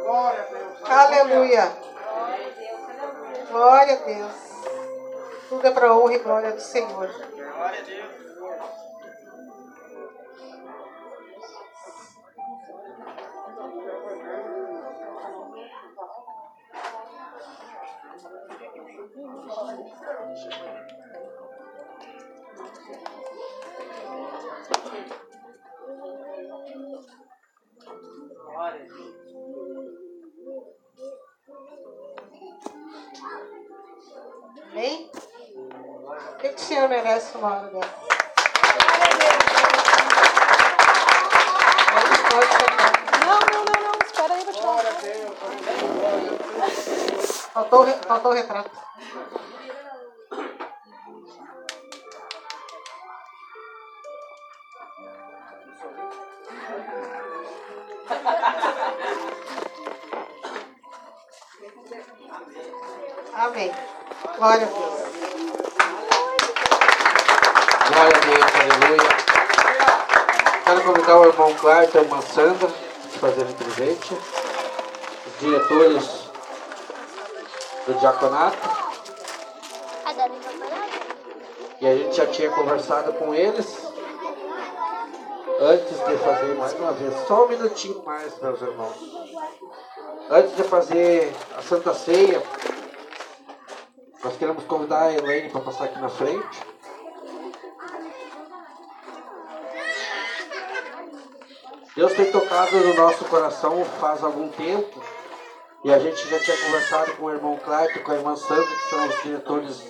Glória 0.03 0.41
a 0.41 0.45
Deus. 0.45 0.89
Aleluia. 0.89 1.77
Glória 3.49 3.93
a 3.93 4.05
Deus. 4.05 4.35
Tudo 5.49 5.67
é 5.67 5.71
para 5.71 5.95
honra 5.95 6.15
e 6.15 6.19
glória 6.19 6.51
do 6.51 6.61
Senhor. 6.61 7.07
Glória 7.07 7.79
a 7.79 7.83
Deus. 7.83 8.24
Senhor 36.75 36.89
merece 36.89 37.37
uma 37.37 37.55
hora 37.55 37.67
dessa? 37.67 37.95
Não, 43.25 43.39
não, 43.39 43.63
não, 43.63 43.77
não. 43.81 43.95
Espera 44.05 44.33
aí, 44.33 44.43
vou 44.43 44.53
tirar. 44.53 44.83
Faltou, 47.53 47.79
o 47.79 47.83
re- 47.85 47.99
faltou 48.05 48.31
o 48.31 48.35
retrato. 48.35 48.71
Amém. 63.33 63.71
Glória 64.37 64.65
a 64.67 64.69
Deus. 64.69 65.05
Glória 67.87 68.15
a 68.15 68.19
Deus, 68.19 68.51
aleluia. 68.59 69.09
Convidar 71.05 71.21
o 71.21 71.25
irmão 71.27 71.53
Clark 71.53 71.95
e 71.95 71.99
a 71.99 72.01
irmã 72.01 72.19
Sandra 72.19 72.67
de 72.67 73.19
fazerem 73.19 73.53
presente. 73.53 74.17
Os 75.27 75.39
diretores 75.39 76.29
do 77.85 77.93
diaconato. 77.99 78.57
E 81.79 81.87
a 81.87 81.95
gente 81.95 82.15
já 82.15 82.25
tinha 82.25 82.49
conversado 82.49 83.13
com 83.13 83.35
eles. 83.35 83.85
Antes 85.59 85.89
de 85.91 86.17
fazer 86.17 86.55
mais 86.55 86.73
uma 86.73 86.91
vez, 86.93 87.13
só 87.27 87.45
um 87.45 87.49
minutinho 87.49 88.01
mais, 88.03 88.41
meus 88.41 88.59
irmãos. 88.59 88.95
Antes 90.31 90.55
de 90.55 90.63
fazer 90.63 91.35
a 91.55 91.61
Santa 91.61 91.93
Ceia, 91.93 92.41
nós 94.23 94.35
queremos 94.37 94.63
convidar 94.63 95.03
a 95.03 95.13
Elaine 95.13 95.49
para 95.51 95.61
passar 95.61 95.83
aqui 95.83 95.99
na 95.99 96.09
frente. 96.09 96.74
Deus 101.95 102.11
tem 102.11 102.29
tocado 102.29 102.77
no 102.77 102.93
nosso 102.93 103.23
coração 103.25 103.85
faz 104.01 104.21
algum 104.21 104.49
tempo. 104.49 105.01
E 105.81 105.93
a 105.93 105.97
gente 105.97 106.27
já 106.27 106.37
tinha 106.39 106.57
conversado 106.57 107.13
com 107.13 107.25
o 107.25 107.31
irmão 107.31 107.57
Clark 107.63 107.97
e 107.97 108.01
com 108.01 108.11
a 108.11 108.15
irmã 108.15 108.35
Sandra, 108.35 108.65
que 108.65 108.89
são 108.89 109.07
os 109.07 109.23
diretores 109.23 109.83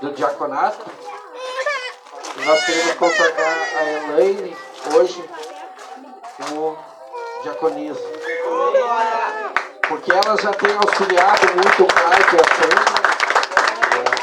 do 0.00 0.12
diaconato. 0.12 0.86
E 2.36 2.44
nós 2.44 2.64
queremos 2.64 2.94
consagrar 2.94 3.58
a 3.78 3.84
Elaine 3.84 4.56
hoje 4.94 5.24
como 6.36 6.78
diaconisa. 7.42 8.00
Porque 9.88 10.12
ela 10.12 10.36
já 10.36 10.52
tem 10.52 10.76
auxiliado 10.76 11.46
muito 11.54 11.82
o 11.82 11.86
Clark 11.86 12.36
e 12.36 12.38
a 12.38 12.44
Sandra 12.54 13.00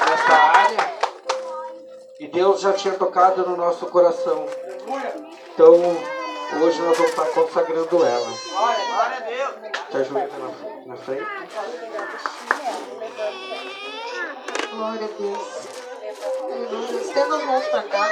nessa 0.10 0.33
área. 0.33 0.93
E 2.21 2.27
Deus 2.27 2.62
já 2.62 2.71
tinha 2.71 2.93
tocado 2.93 3.45
no 3.45 3.57
nosso 3.57 3.86
coração. 3.88 4.47
Então, 5.53 6.16
hoje 6.55 6.81
nós 6.81 6.97
vamos 6.97 7.12
estar 7.12 7.25
consagrando 7.27 8.05
ela. 8.05 8.33
Glória 8.49 9.17
a 9.17 9.19
Deus. 9.19 9.55
Te 9.89 9.97
ajuda 9.97 10.29
na, 10.38 10.86
na 10.86 10.97
frente. 10.97 11.27
Glória 14.71 15.05
a 15.05 15.19
Deus. 15.19 15.77
Aleluia. 16.43 17.01
Estenda 17.01 17.36
as 17.36 17.43
mãos 17.43 17.67
para 17.67 17.83
cá. 17.83 18.10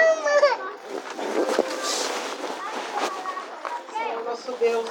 Senhor 3.92 4.24
nosso 4.26 4.52
Deus. 4.54 4.90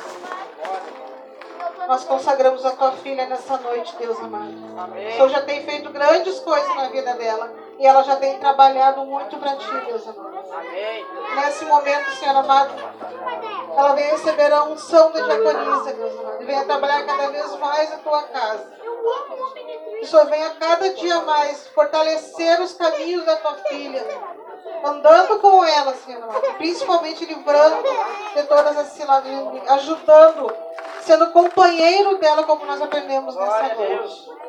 Nós 1.86 2.04
consagramos 2.04 2.64
a 2.64 2.70
tua 2.70 2.92
filha 2.92 3.26
nessa 3.26 3.58
noite, 3.58 3.94
Deus 3.98 4.18
amado. 4.18 4.54
O 4.54 5.12
Senhor 5.12 5.28
já 5.28 5.42
tem 5.42 5.64
feito 5.64 5.90
grandes 5.90 6.40
coisas 6.40 6.74
na 6.76 6.88
vida 6.88 7.14
dela. 7.14 7.52
E 7.78 7.86
ela 7.86 8.02
já 8.02 8.16
tem 8.16 8.38
trabalhado 8.38 9.04
muito 9.04 9.36
para 9.36 9.56
ti, 9.56 9.70
Deus 9.86 10.06
amado. 10.06 10.44
Nesse 11.34 11.64
momento, 11.64 12.10
Senhor 12.12 12.36
amado, 12.36 12.72
ela 13.76 13.94
vem 13.94 14.10
receber 14.10 14.52
a 14.52 14.64
unção 14.64 15.10
da 15.10 15.20
diaconisa, 15.20 15.92
Deus 15.92 16.18
amado. 16.18 16.42
E 16.42 16.44
venha 16.44 16.64
trabalhar 16.64 17.04
cada 17.04 17.28
vez 17.28 17.58
mais 17.58 17.92
a 17.92 17.96
tua 17.98 18.22
casa. 18.22 18.72
Que 19.98 20.04
o 20.04 20.06
Senhor 20.06 20.26
venha 20.26 20.50
cada 20.50 20.90
dia 20.90 21.20
mais 21.22 21.66
fortalecer 21.68 22.60
os 22.60 22.74
caminhos 22.74 23.24
da 23.24 23.36
tua 23.36 23.54
filha. 23.54 24.06
Andando 24.84 25.38
com 25.40 25.64
ela, 25.64 25.94
Senhor 25.94 26.22
amado. 26.22 26.54
Principalmente 26.56 27.24
livrando 27.24 27.82
de 28.34 28.42
todas 28.44 28.76
as 28.76 28.88
ciladas, 28.88 29.32
ajudando, 29.70 30.54
sendo 31.02 31.30
companheiro 31.32 32.18
dela, 32.18 32.44
como 32.44 32.64
nós 32.64 32.80
aprendemos 32.80 33.34
nessa 33.34 33.74
noite. 33.74 34.43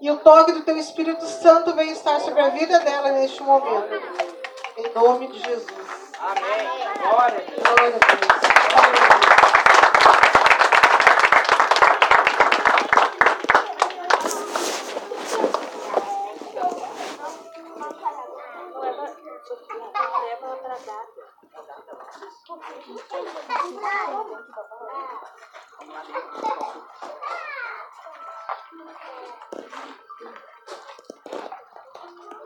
E 0.00 0.10
o 0.10 0.16
toque 0.18 0.52
do 0.52 0.62
teu 0.62 0.76
Espírito 0.76 1.24
Santo 1.24 1.74
vem 1.74 1.90
estar 1.90 2.20
sobre 2.20 2.40
a 2.40 2.50
vida 2.50 2.78
dela 2.80 3.12
neste 3.12 3.42
momento. 3.42 4.02
Em 4.76 4.92
nome 4.94 5.28
de 5.28 5.38
Jesus. 5.38 5.72
Amém. 6.18 6.68
Glória. 7.00 7.44
Glória 7.62 7.96
a 7.96 8.14
Deus. 8.14 9.55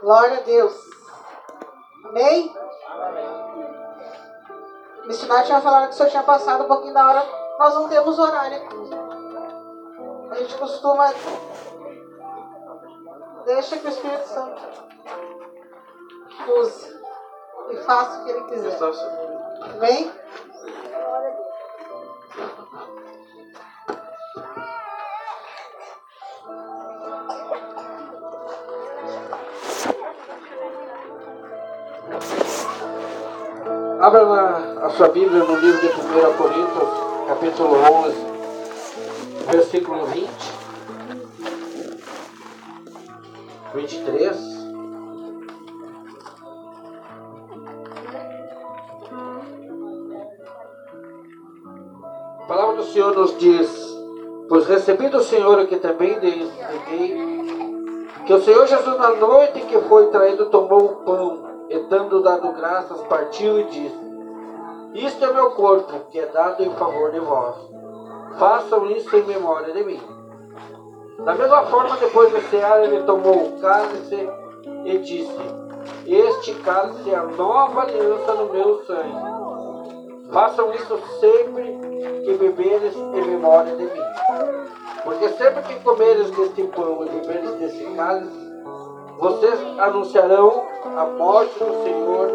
Glória 0.02 0.38
a 0.38 0.40
Deus. 0.40 0.74
Amém? 2.04 2.56
O 5.04 5.06
missionário 5.06 5.46
tinha 5.46 5.60
falado 5.60 5.88
que 5.88 5.94
o 5.94 5.96
senhor 5.96 6.10
tinha 6.10 6.22
passado 6.22 6.64
um 6.64 6.68
pouquinho 6.68 6.94
da 6.94 7.06
hora. 7.06 7.22
Nós 7.58 7.74
não 7.74 7.88
temos 7.88 8.18
horário 8.18 8.56
aqui. 8.56 8.76
A 10.30 10.34
gente 10.36 10.56
costuma. 10.56 11.12
Deixa 13.44 13.76
que 13.78 13.86
o 13.86 13.90
Espírito 13.90 14.26
Santo 14.28 14.62
use 16.58 17.00
e 17.70 17.76
faça 17.78 18.20
o 18.20 18.24
que 18.24 18.30
ele 18.30 18.44
quiser. 18.44 18.78
Amém? 19.74 20.12
Abra 34.00 34.22
a 34.82 34.88
sua 34.88 35.08
Bíblia 35.08 35.44
no 35.44 35.56
livro 35.56 35.78
de 35.78 35.88
1 35.88 35.90
Coríntios, 36.38 36.88
capítulo 37.28 37.76
11, 38.06 38.16
versículo 39.52 40.06
20, 40.06 40.26
23. 43.74 44.60
A 52.38 52.44
palavra 52.48 52.76
do 52.76 52.84
Senhor 52.84 53.14
nos 53.14 53.36
diz: 53.36 53.68
Pois 54.48 54.66
recebi 54.66 55.10
do 55.10 55.22
Senhor 55.22 55.58
o 55.58 55.66
que 55.66 55.76
também 55.76 56.18
neguei, 56.18 56.50
que 58.24 58.32
o 58.32 58.40
Senhor 58.40 58.66
Jesus, 58.66 58.96
na 58.96 59.10
noite 59.10 59.58
em 59.58 59.66
que 59.66 59.78
foi 59.82 60.06
traído, 60.06 60.46
tomou 60.46 60.84
o 60.86 60.96
pão 61.04 61.49
e, 61.70 61.78
tendo 61.84 62.20
dado 62.20 62.52
graças, 62.52 63.00
partiu 63.02 63.60
e 63.60 63.64
disse: 63.64 64.00
Isto 64.92 65.24
é 65.24 65.32
meu 65.32 65.52
corpo, 65.52 66.00
que 66.10 66.18
é 66.18 66.26
dado 66.26 66.64
em 66.64 66.70
favor 66.74 67.12
de 67.12 67.20
vós. 67.20 67.54
Façam 68.38 68.90
isso 68.90 69.16
em 69.16 69.22
memória 69.22 69.72
de 69.72 69.84
mim. 69.84 70.00
Da 71.24 71.34
mesma 71.34 71.62
forma, 71.66 71.96
depois 71.96 72.32
de 72.32 72.40
cear, 72.48 72.82
ele 72.82 73.04
tomou 73.04 73.46
o 73.46 73.60
cálice 73.60 74.28
e 74.84 74.98
disse: 74.98 75.38
Este 76.06 76.54
cálice 76.54 77.08
é 77.08 77.14
a 77.14 77.22
nova 77.22 77.82
aliança 77.82 78.34
no 78.34 78.52
meu 78.52 78.84
sangue. 78.84 79.40
Façam 80.32 80.72
isso 80.74 80.98
sempre 81.20 81.78
que 82.24 82.34
beberes 82.34 82.96
em 82.96 83.26
memória 83.26 83.76
de 83.76 83.84
mim. 83.84 84.02
Porque 85.04 85.28
sempre 85.30 85.62
que 85.62 85.80
comeres 85.84 86.30
deste 86.30 86.64
pão 86.64 87.04
e 87.04 87.08
beberes 87.10 87.52
desse 87.54 87.84
cálice, 87.94 88.49
vocês 89.20 89.60
anunciarão 89.78 90.64
a 90.96 91.04
morte 91.04 91.58
do 91.58 91.82
Senhor 91.84 92.30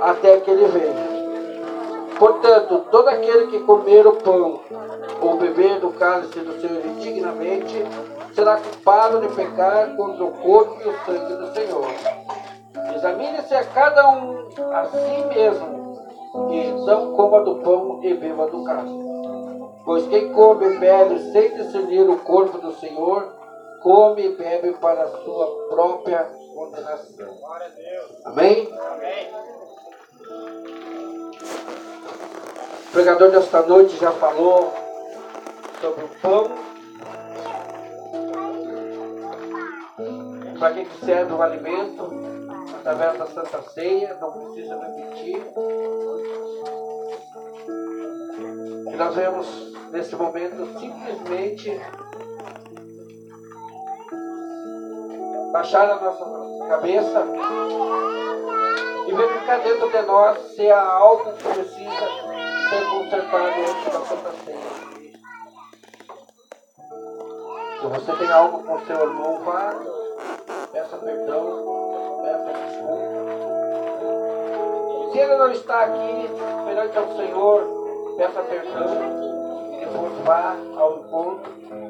até 0.00 0.40
que 0.40 0.50
ele 0.50 0.66
venha. 0.66 1.14
Portanto, 2.18 2.86
todo 2.90 3.08
aquele 3.08 3.48
que 3.48 3.60
comer 3.60 4.06
o 4.06 4.12
pão 4.12 4.60
ou 5.20 5.36
beber 5.36 5.80
do 5.80 5.90
cálice 5.90 6.40
do 6.40 6.60
Senhor 6.60 6.84
indignamente 6.86 7.84
será 8.32 8.56
culpado 8.56 9.20
de 9.20 9.28
pecar 9.34 9.94
contra 9.96 10.24
o 10.24 10.30
corpo 10.30 10.80
e 10.82 10.88
o 10.88 10.94
sangue 11.04 11.34
do 11.34 11.52
Senhor. 11.52 11.86
Examine-se 12.96 13.54
a 13.54 13.64
cada 13.64 14.08
um 14.08 14.48
a 14.72 14.84
si 14.86 15.24
mesmo, 15.34 15.98
e 16.50 16.66
então 16.68 17.12
coma 17.12 17.42
do 17.42 17.56
pão 17.56 18.00
e 18.02 18.14
beba 18.14 18.46
do 18.46 18.64
cálice. 18.64 19.04
Pois 19.84 20.06
quem 20.06 20.32
come 20.32 20.66
e 20.66 20.78
bebe 20.78 21.18
sem 21.32 21.54
discernir 21.54 22.08
o 22.08 22.16
corpo 22.18 22.58
do 22.58 22.72
Senhor, 22.72 23.43
come 23.84 24.24
e 24.24 24.34
bebe 24.34 24.72
para 24.80 25.02
a 25.02 25.22
sua 25.22 25.68
própria 25.68 26.24
condenação. 26.54 27.38
Amém? 28.24 28.66
O 32.88 32.92
pregador 32.92 33.30
desta 33.30 33.60
noite 33.60 33.98
já 33.98 34.10
falou 34.12 34.72
sobre 35.82 36.04
o 36.04 36.08
pão. 36.22 36.50
Para 40.58 40.72
que 40.72 41.04
serve 41.04 41.34
o 41.34 41.42
alimento? 41.42 42.10
Através 42.78 43.18
da 43.18 43.26
Santa 43.26 43.62
Ceia, 43.70 44.16
não 44.18 44.32
precisa 44.32 44.80
repetir. 44.80 45.42
E 48.90 48.96
nós 48.96 49.14
vemos 49.14 49.46
nesse 49.90 50.16
momento 50.16 50.66
simplesmente 50.78 51.80
baixar 55.54 55.88
a 55.88 56.00
nossa 56.00 56.66
cabeça 56.66 57.24
e 59.06 59.12
verificar 59.12 59.60
dentro 59.60 59.88
de 59.88 60.02
nós 60.02 60.36
se 60.56 60.68
há 60.68 60.82
algo 60.82 61.32
que 61.32 61.44
precisa 61.44 62.08
ser 62.68 62.84
consertado 62.90 63.60
antes 63.60 63.92
da 63.92 64.00
Santa 64.00 64.32
Ceia. 64.44 64.58
Se 67.80 67.86
você 67.86 68.12
tem 68.16 68.32
algo 68.32 68.64
com 68.64 68.84
seu 68.84 69.00
irmão, 69.00 69.38
vá, 69.44 69.74
peça 70.72 70.96
perdão, 70.96 72.20
peça 72.24 72.52
desculpa. 72.66 73.14
Se 75.12 75.18
ele 75.18 75.36
não 75.36 75.52
está 75.52 75.84
aqui 75.84 76.30
perante 76.66 76.98
ao 76.98 77.16
Senhor, 77.16 78.16
peça 78.16 78.42
perdão 78.42 79.72
e 79.72 79.76
depois 79.84 80.12
vá 80.24 80.56
ao 80.76 80.98
encontro 80.98 81.83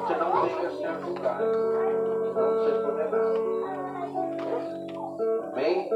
você 0.00 0.14
não 0.16 0.42
venha 0.42 0.68
a 0.68 0.70
ser 0.70 1.00
julgado 1.00 1.44
e 1.44 2.32
não 2.32 2.64
ser 2.64 2.82
condenado. 2.82 3.48
Amém? 5.52 5.88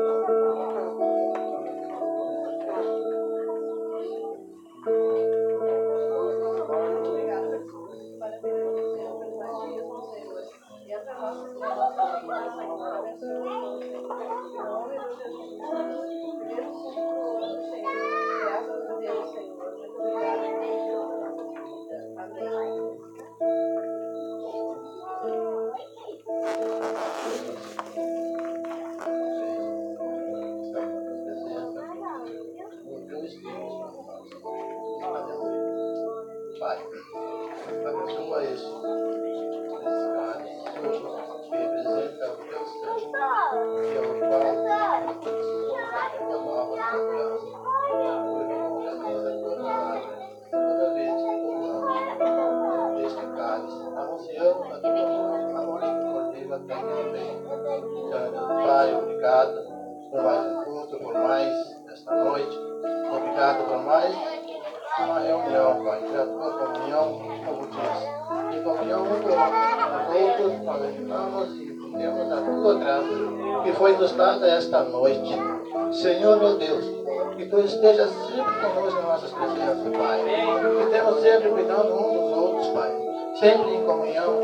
Sempre 83.42 83.74
em 83.74 83.84
comunhão, 83.84 84.38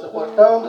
suportando, 0.00 0.65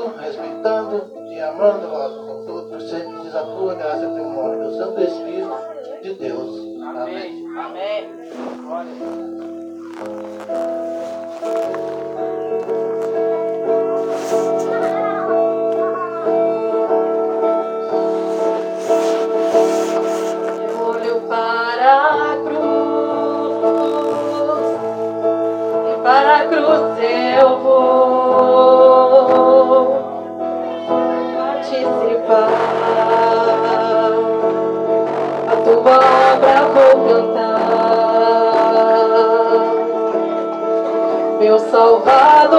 meu 41.58 41.72
Salvador 41.72 42.57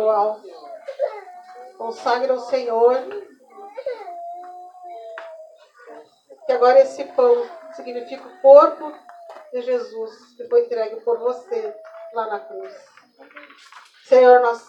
Alto. 0.00 0.48
Consagra 1.76 2.32
ao 2.32 2.40
Senhor. 2.40 2.96
Que 6.46 6.52
agora 6.52 6.80
esse 6.80 7.04
pão 7.04 7.48
significa 7.74 8.26
o 8.26 8.40
corpo 8.40 8.92
de 9.52 9.62
Jesus 9.62 10.34
que 10.36 10.48
foi 10.48 10.64
entregue 10.64 11.00
por 11.02 11.18
você 11.18 11.74
lá 12.14 12.26
na 12.26 12.40
cruz. 12.40 12.72
Senhor, 14.04 14.40
nós 14.40 14.66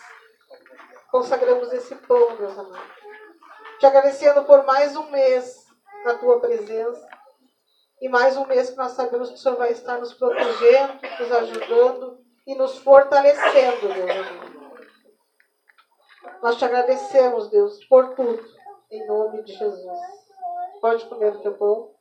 consagramos 1.11 1.71
esse 1.73 1.95
pão, 1.95 2.35
Deus 2.35 2.57
amado. 2.57 2.93
Te 3.79 3.85
agradecendo 3.85 4.43
por 4.45 4.63
mais 4.65 4.95
um 4.95 5.09
mês 5.09 5.65
na 6.05 6.15
tua 6.15 6.39
presença. 6.39 7.07
E 8.01 8.09
mais 8.09 8.35
um 8.35 8.45
mês 8.45 8.69
que 8.69 8.77
nós 8.77 8.91
sabemos 8.91 9.29
que 9.29 9.35
o 9.35 9.37
Senhor 9.37 9.57
vai 9.57 9.71
estar 9.71 9.97
nos 9.97 10.13
protegendo, 10.13 10.99
nos 11.19 11.31
ajudando 11.31 12.19
e 12.45 12.55
nos 12.55 12.77
fortalecendo, 12.79 13.87
Deus 13.87 14.09
amado. 14.09 14.52
Nós 16.41 16.57
te 16.57 16.65
agradecemos, 16.65 17.49
Deus, 17.49 17.83
por 17.85 18.15
tudo, 18.15 18.45
em 18.91 19.05
nome 19.07 19.43
de 19.43 19.53
Jesus. 19.53 19.99
Pode 20.81 21.05
comer 21.07 21.33
o 21.33 21.41
teu 21.41 21.57
pão. 21.57 21.95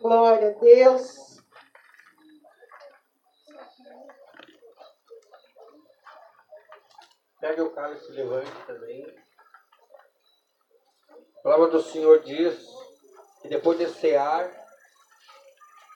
Glória 0.00 0.50
a 0.50 0.60
Deus. 0.60 1.30
Pegue 7.40 7.60
o 7.62 7.70
cálice 7.70 8.08
e 8.10 8.14
levante 8.14 8.66
também. 8.66 9.18
A 11.38 11.42
palavra 11.42 11.68
do 11.68 11.82
Senhor 11.82 12.20
diz 12.22 12.66
que 13.40 13.48
depois 13.48 13.78
de 13.78 13.88
cear, 13.88 14.48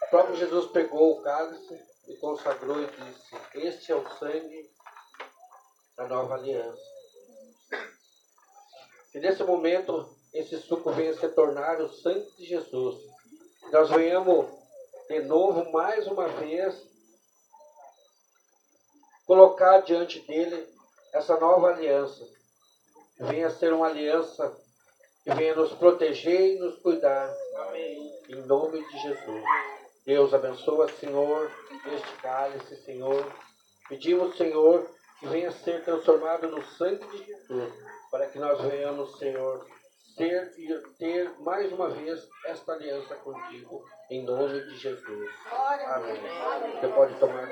o 0.02 0.10
próprio 0.10 0.36
Jesus 0.36 0.70
pegou 0.72 1.12
o 1.12 1.22
cálice 1.22 1.80
e 2.08 2.16
consagrou 2.16 2.80
e 2.80 2.86
disse: 2.86 3.36
Este 3.54 3.92
é 3.92 3.94
o 3.94 4.08
sangue 4.18 4.73
da 5.96 6.06
nova 6.06 6.34
aliança. 6.34 6.82
Que 9.12 9.20
nesse 9.20 9.44
momento 9.44 10.08
esse 10.32 10.58
suco 10.58 10.90
venha 10.90 11.14
se 11.14 11.28
tornar 11.28 11.80
o 11.80 11.88
sangue 11.88 12.30
de 12.36 12.44
Jesus. 12.44 13.00
Nós 13.70 13.88
venhamos 13.90 14.46
de 15.08 15.20
novo, 15.20 15.70
mais 15.70 16.06
uma 16.06 16.26
vez, 16.28 16.74
colocar 19.26 19.80
diante 19.80 20.20
dele 20.20 20.66
essa 21.12 21.38
nova 21.38 21.68
aliança. 21.68 22.26
Venha 23.18 23.50
ser 23.50 23.72
uma 23.72 23.86
aliança 23.86 24.60
que 25.22 25.32
venha 25.34 25.54
nos 25.54 25.72
proteger 25.72 26.56
e 26.56 26.58
nos 26.58 26.78
cuidar. 26.80 27.32
Em 28.28 28.42
nome 28.46 28.84
de 28.88 28.98
Jesus. 28.98 29.44
Deus 30.04 30.34
abençoa, 30.34 30.88
Senhor, 30.88 31.50
este 31.86 32.16
cálice, 32.20 32.76
Senhor. 32.84 33.32
Pedimos, 33.88 34.36
Senhor, 34.36 34.90
venha 35.28 35.50
ser 35.50 35.84
transformado 35.84 36.48
no 36.48 36.62
sangue 36.62 37.06
de 37.08 37.24
Jesus, 37.24 37.74
para 38.10 38.26
que 38.26 38.38
nós 38.38 38.60
venhamos, 38.62 39.18
Senhor, 39.18 39.66
ter 40.16 40.54
e 40.58 40.96
ter 40.98 41.30
mais 41.40 41.72
uma 41.72 41.90
vez 41.90 42.28
esta 42.46 42.72
aliança 42.72 43.14
contigo, 43.16 43.84
em 44.10 44.24
nome 44.24 44.60
de 44.60 44.76
Jesus. 44.76 45.30
Amém. 45.50 46.20
Você 46.80 46.88
pode 46.88 47.18
tomar. 47.18 47.48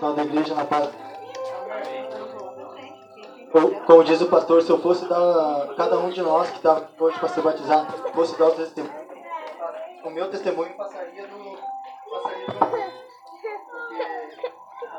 Final 0.00 0.14
da 0.14 0.24
igreja 0.24 0.54
na 0.54 0.64
paz. 0.64 0.88
Como, 3.86 4.02
diz 4.02 4.18
o 4.22 4.30
pastor, 4.30 4.62
se 4.62 4.70
eu 4.70 4.80
fosse 4.80 5.06
dar, 5.06 5.74
cada 5.76 5.98
um 5.98 6.08
de 6.08 6.22
nós 6.22 6.48
que 6.48 6.56
estava 6.56 6.88
hoje 6.98 7.18
para 7.18 7.28
ser 7.28 7.42
batizado, 7.42 7.92
fosse 8.14 8.38
dar 8.38 8.46
o 8.46 8.52
testemunho, 8.52 8.94
o 10.02 10.08
meu 10.08 10.30
testemunho 10.30 10.74
passaria 10.74 11.26
do. 11.26 11.58
passaria 12.10 12.46
do. 12.46 12.58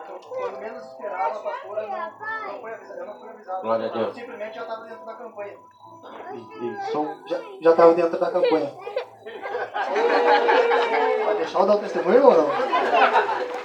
Porque 0.06 0.28
quando 0.28 0.60
menos 0.60 0.86
esperava, 0.86 1.36
a 1.36 1.41
pastora 1.41 1.88
não, 1.88 2.54
não 2.54 2.62
foi 2.62 2.74
avisada. 2.74 2.99
Eu 2.99 3.06
não 3.08 3.20
fui 3.20 3.30
avisado. 3.30 3.62
Glória 3.64 3.88
a 3.88 3.89
Deus. 3.89 4.08
Eu 4.08 4.14
simplesmente 4.14 4.54
já 4.54 4.62
estava 4.62 4.86
dentro 4.86 5.04
da 5.04 5.16
campanha. 5.16 5.58
Já 7.60 7.72
estava 7.72 7.93
dentro 7.95 8.20
da 8.20 8.32
campanha. 8.32 8.72
Vai 11.26 11.36
deixar 11.38 11.60
eu 11.60 11.66
dar 11.66 11.76
o 11.76 11.80
testemunho 11.80 12.24
ou 12.24 12.34
não? 12.34 13.61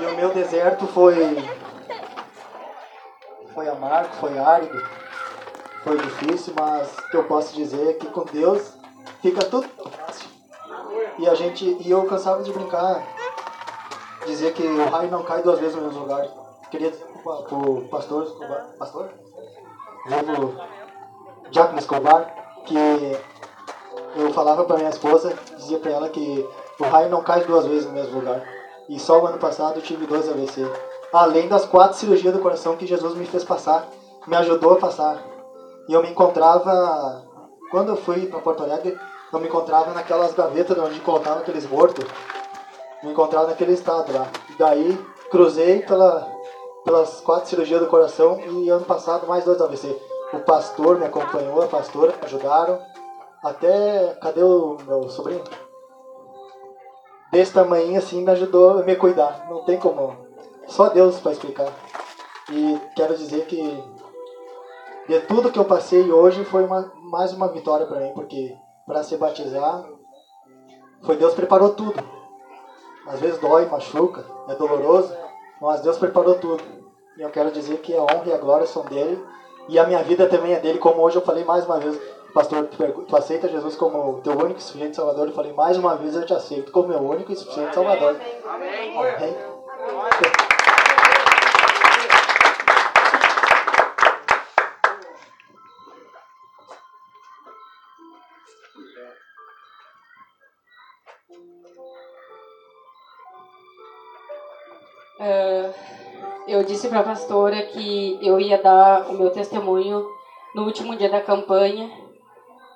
E 0.00 0.06
o 0.06 0.16
meu 0.16 0.30
deserto 0.30 0.86
foi. 0.86 1.36
Foi 3.54 3.68
amargo, 3.68 4.14
foi 4.14 4.38
árido, 4.38 4.82
foi 5.82 5.98
difícil, 5.98 6.54
mas 6.58 6.88
o 6.98 7.10
que 7.10 7.16
eu 7.16 7.24
posso 7.24 7.54
dizer 7.54 7.90
é 7.90 7.92
que 7.94 8.06
com 8.06 8.24
Deus 8.24 8.74
fica 9.20 9.44
tudo 9.44 9.68
fácil. 9.68 10.28
E 11.18 11.28
a 11.28 11.34
gente. 11.34 11.76
E 11.80 11.90
eu 11.90 12.04
cansava 12.04 12.42
de 12.42 12.52
brincar, 12.52 13.02
dizer 14.26 14.54
que 14.54 14.62
o 14.62 14.88
raio 14.88 15.10
não 15.10 15.22
cai 15.22 15.42
duas 15.42 15.58
vezes 15.58 15.74
no 15.74 15.82
mesmo 15.82 16.00
lugar. 16.00 16.26
Queria 16.70 16.90
dizer 16.90 17.04
pro, 17.22 17.82
pastor 17.90 18.24
Escobar, 18.24 18.66
pastor? 18.78 19.10
Novo 20.06 20.54
Giacomo 21.50 21.78
Escobar, 21.78 22.34
que 22.64 22.76
eu 24.16 24.32
falava 24.32 24.64
pra 24.64 24.76
minha 24.76 24.90
esposa, 24.90 25.36
dizia 25.56 25.78
pra 25.78 25.90
ela 25.90 26.08
que 26.08 26.48
o 26.78 26.84
raio 26.84 27.10
não 27.10 27.22
cai 27.22 27.44
duas 27.44 27.66
vezes 27.66 27.86
no 27.86 27.92
mesmo 27.92 28.20
lugar. 28.20 28.59
E 28.90 28.98
só 28.98 29.22
o 29.22 29.26
ano 29.26 29.38
passado 29.38 29.76
eu 29.76 29.82
tive 29.82 30.04
dois 30.04 30.28
AVC. 30.28 30.68
Além 31.12 31.46
das 31.46 31.64
quatro 31.64 31.96
cirurgias 31.96 32.34
do 32.34 32.40
coração 32.40 32.76
que 32.76 32.88
Jesus 32.88 33.14
me 33.14 33.24
fez 33.24 33.44
passar, 33.44 33.88
me 34.26 34.34
ajudou 34.34 34.72
a 34.72 34.78
passar. 34.78 35.22
E 35.88 35.92
eu 35.92 36.02
me 36.02 36.10
encontrava, 36.10 37.22
quando 37.70 37.90
eu 37.90 37.96
fui 37.96 38.26
para 38.26 38.40
Porto 38.40 38.64
Alegre, 38.64 38.98
eu 39.32 39.38
me 39.38 39.46
encontrava 39.46 39.94
naquelas 39.94 40.34
gavetas 40.34 40.76
onde 40.76 40.98
colocavam 41.00 41.38
aqueles 41.38 41.70
mortos. 41.70 42.04
Me 43.00 43.12
encontrava 43.12 43.46
naquele 43.46 43.74
estado 43.74 44.12
lá. 44.12 44.26
E 44.50 44.58
daí 44.58 45.06
cruzei 45.30 45.82
pela, 45.82 46.28
pelas 46.84 47.20
quatro 47.20 47.48
cirurgias 47.48 47.80
do 47.80 47.86
coração 47.86 48.40
e 48.40 48.68
ano 48.70 48.84
passado 48.84 49.24
mais 49.24 49.44
dois 49.44 49.60
AVC. 49.60 49.96
O 50.32 50.40
pastor 50.40 50.98
me 50.98 51.06
acompanhou, 51.06 51.62
a 51.62 51.68
pastora 51.68 52.12
ajudaram. 52.22 52.80
Até. 53.44 54.18
Cadê 54.20 54.42
o 54.42 54.76
meu 54.84 55.08
sobrinho? 55.08 55.44
Desse 57.30 57.52
tamanho 57.52 57.96
assim 57.96 58.24
me 58.24 58.30
ajudou 58.30 58.80
a 58.80 58.82
me 58.82 58.96
cuidar. 58.96 59.46
Não 59.48 59.64
tem 59.64 59.78
como. 59.78 60.16
Só 60.66 60.88
Deus 60.88 61.18
para 61.20 61.32
explicar. 61.32 61.72
E 62.50 62.80
quero 62.96 63.16
dizer 63.16 63.46
que 63.46 63.84
de 65.08 65.20
tudo 65.20 65.50
que 65.50 65.58
eu 65.58 65.64
passei 65.64 66.10
hoje 66.10 66.44
foi 66.44 66.64
uma, 66.64 66.92
mais 67.10 67.32
uma 67.32 67.48
vitória 67.48 67.86
para 67.86 68.00
mim, 68.00 68.12
porque 68.14 68.56
para 68.86 69.02
se 69.02 69.16
batizar 69.16 69.84
foi 71.02 71.16
Deus 71.16 71.34
preparou 71.34 71.70
tudo. 71.70 72.02
Às 73.06 73.18
vezes 73.20 73.40
dói, 73.40 73.66
machuca, 73.66 74.24
é 74.48 74.54
doloroso, 74.54 75.16
mas 75.60 75.80
Deus 75.80 75.98
preparou 75.98 76.34
tudo. 76.36 76.62
E 77.16 77.22
eu 77.22 77.30
quero 77.30 77.50
dizer 77.50 77.78
que 77.78 77.96
a 77.96 78.02
honra 78.02 78.24
e 78.26 78.32
a 78.32 78.38
glória 78.38 78.66
são 78.66 78.84
dele 78.84 79.20
e 79.68 79.78
a 79.78 79.86
minha 79.86 80.02
vida 80.02 80.26
também 80.26 80.52
é 80.52 80.60
dele, 80.60 80.78
como 80.78 81.00
hoje 81.00 81.16
eu 81.16 81.22
falei 81.22 81.44
mais 81.44 81.64
uma 81.64 81.78
vez. 81.78 81.96
Pastor, 82.32 82.68
tu, 82.68 83.02
tu 83.02 83.16
aceita 83.16 83.48
Jesus 83.48 83.74
como 83.74 84.20
teu 84.22 84.32
único 84.32 84.60
e 84.60 84.62
suficiente 84.62 84.96
Salvador? 84.96 85.28
Eu 85.28 85.34
falei 85.34 85.52
mais 85.52 85.76
uma 85.76 85.96
vez, 85.96 86.14
eu 86.14 86.24
te 86.24 86.32
aceito 86.32 86.70
como 86.70 86.88
meu 86.88 87.00
único 87.00 87.32
e 87.32 87.36
suficiente 87.36 87.74
Salvador. 87.74 88.16
Amém. 88.46 88.96
Ah, 105.18 105.72
eu 106.48 106.64
disse 106.64 106.88
para 106.88 107.00
a 107.00 107.04
pastora 107.04 107.62
que 107.62 108.18
eu 108.22 108.40
ia 108.40 108.56
dar 108.62 109.10
o 109.10 109.14
meu 109.14 109.30
testemunho 109.30 110.06
no 110.54 110.64
último 110.64 110.96
dia 110.96 111.10
da 111.10 111.20
campanha, 111.20 111.90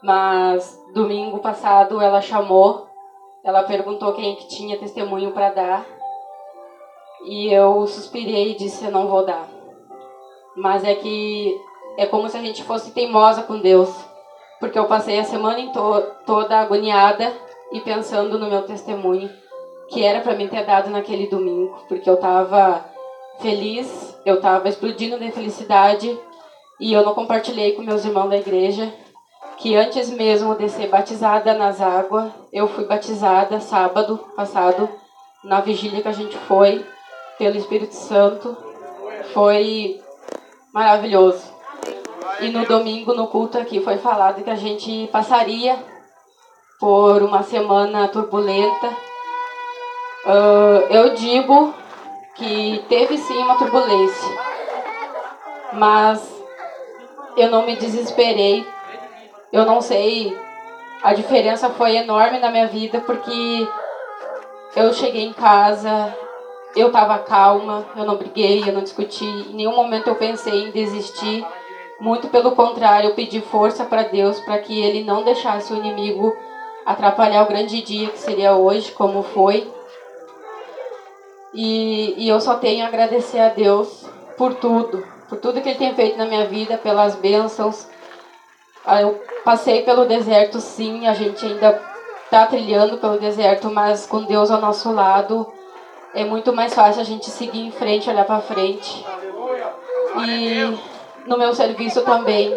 mas 0.05 0.80
domingo 0.94 1.38
passado 1.38 2.00
ela 2.00 2.20
chamou 2.20 2.94
ela 3.44 3.62
perguntou 3.62 4.14
quem 4.14 4.36
que 4.36 4.48
tinha 4.48 4.78
testemunho 4.78 5.32
para 5.32 5.50
dar. 5.50 5.86
E 7.26 7.52
eu 7.52 7.86
suspirei 7.86 8.52
e 8.52 8.57
disse: 8.57 8.86
Eu 8.86 8.90
não 8.90 9.07
vou 9.07 9.24
dar. 9.26 9.46
Mas 10.57 10.82
é 10.82 10.94
que 10.94 11.55
é 11.98 12.07
como 12.07 12.28
se 12.28 12.38
a 12.38 12.40
gente 12.40 12.64
fosse 12.64 12.92
teimosa 12.92 13.42
com 13.42 13.61
Deus. 13.61 13.94
Porque 14.59 14.78
eu 14.78 14.86
passei 14.86 15.18
a 15.18 15.24
semana 15.24 15.70
to 15.72 16.02
toda 16.24 16.59
agoniada 16.59 17.30
e 17.70 17.80
pensando 17.80 18.38
no 18.38 18.48
meu 18.48 18.62
testemunho, 18.62 19.28
que 19.90 20.02
era 20.02 20.20
para 20.20 20.34
mim 20.34 20.48
ter 20.48 20.64
dado 20.64 20.88
naquele 20.88 21.26
domingo. 21.26 21.76
Porque 21.86 22.09
eu 22.09 22.14
estava 22.14 22.82
feliz, 23.40 24.18
eu 24.24 24.36
estava 24.36 24.70
explodindo 24.70 25.18
de 25.18 25.30
felicidade 25.32 26.18
e 26.80 26.94
eu 26.94 27.05
não 27.05 27.14
compartilhei 27.14 27.72
com 27.72 27.82
meus 27.82 28.07
irmãos 28.07 28.30
da 28.30 28.38
igreja 28.38 28.90
que 29.59 29.76
antes 29.76 30.11
mesmo 30.11 30.55
de 30.55 30.68
ser 30.68 30.88
batizada 30.88 31.55
nas 31.55 31.80
águas, 31.80 32.32
eu 32.52 32.68
fui 32.68 32.84
batizada 32.84 33.61
sábado 33.61 34.18
passado 34.36 34.88
na 35.42 35.61
vigília 35.61 36.02
que 36.02 36.09
a 36.09 36.12
gente 36.12 36.36
foi 36.36 36.84
pelo 37.38 37.57
Espírito 37.57 37.94
Santo. 37.94 38.57
Foi 39.32 40.00
maravilhoso. 40.72 41.52
E 42.40 42.50
no 42.50 42.66
domingo, 42.66 43.14
no 43.14 43.28
culto 43.28 43.59
aqui, 43.59 43.80
foi 43.80 43.98
falado 43.98 44.42
que 44.42 44.50
a 44.50 44.57
gente 44.57 45.09
passaria 45.12 45.78
por 46.80 47.22
uma 47.22 47.42
semana 47.42 48.09
turbulenta. 48.09 48.88
Uh, 50.26 50.86
eu 50.90 51.14
digo 51.14 51.74
que 52.34 52.84
teve 52.88 53.16
sim 53.16 53.38
uma 53.38 53.57
turbulência, 53.57 54.38
mas 55.72 56.34
eu 57.36 57.50
não 57.50 57.64
me 57.64 57.76
desesperei. 57.76 58.66
Eu 59.55 59.64
não 59.64 59.80
sei, 59.80 60.36
a 61.00 61.14
diferença 61.14 61.70
foi 61.70 61.94
enorme 61.94 62.40
na 62.40 62.50
minha 62.50 62.66
vida 62.66 63.00
porque 63.00 63.68
eu 64.74 64.92
cheguei 64.92 65.22
em 65.26 65.32
casa, 65.32 66.12
eu 66.74 66.88
estava 66.88 67.20
calma, 67.20 67.86
eu 67.96 68.05
não 68.05 68.16
briguei, 68.16 68.64
eu 68.66 68.72
não 68.72 68.82
discuti, 68.82 69.24
em 69.24 69.55
nenhum 69.55 69.76
momento 69.76 70.09
eu 70.09 70.16
pensei 70.16 70.64
em 70.64 70.72
desistir. 70.72 71.46
Muito 72.00 72.26
pelo 72.26 72.57
contrário, 72.57 73.11
eu 73.11 73.14
pedi 73.14 73.40
força 73.40 73.84
para 73.84 74.02
Deus 74.02 74.40
para 74.40 74.59
que 74.59 74.82
Ele 74.82 75.05
não 75.05 75.22
deixasse 75.22 75.72
o 75.72 75.76
inimigo 75.76 76.36
atrapalhar 76.84 77.44
o 77.44 77.48
grande 77.48 77.80
dia 77.80 78.09
que 78.09 78.18
seria 78.18 78.57
hoje, 78.57 78.90
como 78.90 79.22
foi. 79.22 79.72
E, 81.55 82.12
e 82.18 82.28
eu 82.28 82.40
só 82.40 82.57
tenho 82.57 82.84
a 82.84 82.88
agradecer 82.88 83.38
a 83.38 83.50
Deus 83.50 84.05
por 84.36 84.52
tudo, 84.55 85.07
por 85.28 85.38
tudo 85.38 85.61
que 85.61 85.68
Ele 85.68 85.78
tem 85.78 85.94
feito 85.94 86.18
na 86.18 86.26
minha 86.26 86.44
vida, 86.44 86.76
pelas 86.76 87.14
bênçãos. 87.14 87.93
Ah, 88.87 89.01
eu 89.01 89.22
passei 89.45 89.82
pelo 89.82 90.05
deserto, 90.05 90.61
sim, 90.61 91.07
a 91.07 91.14
gente 91.14 91.45
ainda 91.45 91.80
está 92.24 92.47
trilhando 92.47 92.99
pelo 92.99 93.18
deserto, 93.18 93.70
mas 93.70 94.07
com 94.07 94.24
Deus 94.24 94.51
ao 94.51 94.61
nosso 94.61 94.93
lado 94.93 95.51
é 96.14 96.24
muito 96.24 96.53
mais 96.53 96.74
fácil 96.74 97.01
a 97.01 97.05
gente 97.05 97.30
seguir 97.30 97.61
em 97.61 97.72
frente, 97.72 98.09
olhar 98.09 98.24
para 98.24 98.41
frente. 98.41 99.05
E 100.26 100.78
no 101.26 101.37
meu 101.37 101.55
serviço 101.55 102.03
também. 102.03 102.57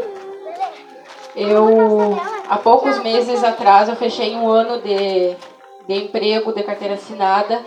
Eu, 1.35 2.19
há 2.49 2.57
poucos 2.57 2.99
meses 2.99 3.43
atrás, 3.43 3.89
eu 3.89 3.95
fechei 3.95 4.35
um 4.35 4.49
ano 4.49 4.81
de, 4.81 5.35
de 5.87 6.05
emprego, 6.05 6.53
de 6.53 6.63
carteira 6.63 6.95
assinada. 6.95 7.63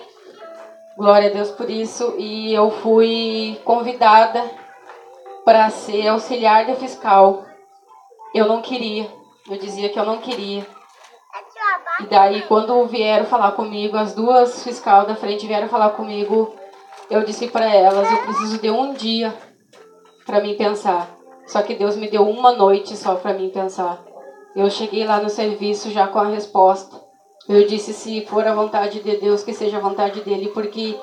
Glória 0.97 1.29
a 1.29 1.33
Deus 1.33 1.51
por 1.51 1.71
isso. 1.71 2.15
E 2.19 2.53
eu 2.53 2.71
fui 2.71 3.61
convidada 3.65 4.45
para 5.45 5.71
ser 5.71 6.09
auxiliar 6.09 6.67
de 6.67 6.75
fiscal. 6.77 7.45
Eu 8.35 8.47
não 8.47 8.63
queria. 8.63 9.11
Eu 9.49 9.59
dizia 9.59 9.89
que 9.89 9.99
eu 9.99 10.05
não 10.05 10.19
queria. 10.19 10.67
E 12.01 12.07
daí, 12.07 12.43
quando 12.43 12.87
vieram 12.87 13.27
falar 13.27 13.53
comigo, 13.53 13.97
as 13.97 14.15
duas 14.15 14.63
fiscal 14.63 15.07
da 15.07 15.15
frente 15.15 15.47
vieram 15.47 15.69
falar 15.69 15.91
comigo, 15.91 16.55
eu 17.11 17.25
disse 17.25 17.49
para 17.49 17.75
elas: 17.75 18.11
eu 18.11 18.19
preciso 18.19 18.59
de 18.59 18.71
um 18.71 18.95
dia 18.95 19.35
para 20.25 20.41
mim 20.41 20.57
pensar. 20.57 21.19
Só 21.47 21.63
que 21.63 21.75
Deus 21.75 21.97
me 21.97 22.09
deu 22.09 22.29
uma 22.29 22.53
noite 22.53 22.97
só 22.97 23.17
para 23.17 23.35
mim 23.35 23.51
pensar. 23.51 24.03
Eu 24.55 24.71
cheguei 24.71 25.05
lá 25.05 25.21
no 25.21 25.29
serviço 25.29 25.91
já 25.91 26.07
com 26.07 26.21
a 26.21 26.29
resposta. 26.29 27.01
Eu 27.49 27.67
disse: 27.67 27.93
se 27.93 28.25
for 28.27 28.47
a 28.47 28.55
vontade 28.55 29.01
de 29.01 29.17
Deus, 29.17 29.43
que 29.43 29.53
seja 29.53 29.79
a 29.79 29.81
vontade 29.81 30.21
dele, 30.21 30.49
porque 30.49 30.97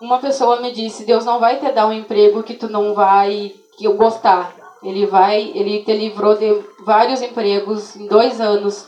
uma 0.00 0.18
pessoa 0.18 0.60
me 0.60 0.72
disse: 0.72 1.04
Deus 1.04 1.24
não 1.24 1.38
vai 1.38 1.58
te 1.58 1.70
dar 1.70 1.86
um 1.86 1.92
emprego 1.92 2.42
que 2.42 2.54
tu 2.54 2.68
não 2.68 2.94
vai 2.94 3.54
que 3.76 3.84
eu 3.84 3.96
gostar. 3.96 4.63
Ele 4.84 5.06
vai, 5.06 5.50
ele 5.54 5.82
te 5.82 5.92
livrou 5.92 6.36
de 6.36 6.62
vários 6.84 7.22
empregos 7.22 7.96
em 7.96 8.06
dois 8.06 8.40
anos. 8.40 8.86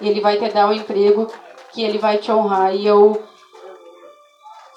Ele 0.00 0.20
vai 0.20 0.36
te 0.36 0.48
dar 0.48 0.66
um 0.66 0.72
emprego 0.72 1.28
que 1.72 1.84
ele 1.84 1.98
vai 1.98 2.18
te 2.18 2.32
honrar. 2.32 2.74
E 2.74 2.84
eu 2.84 3.22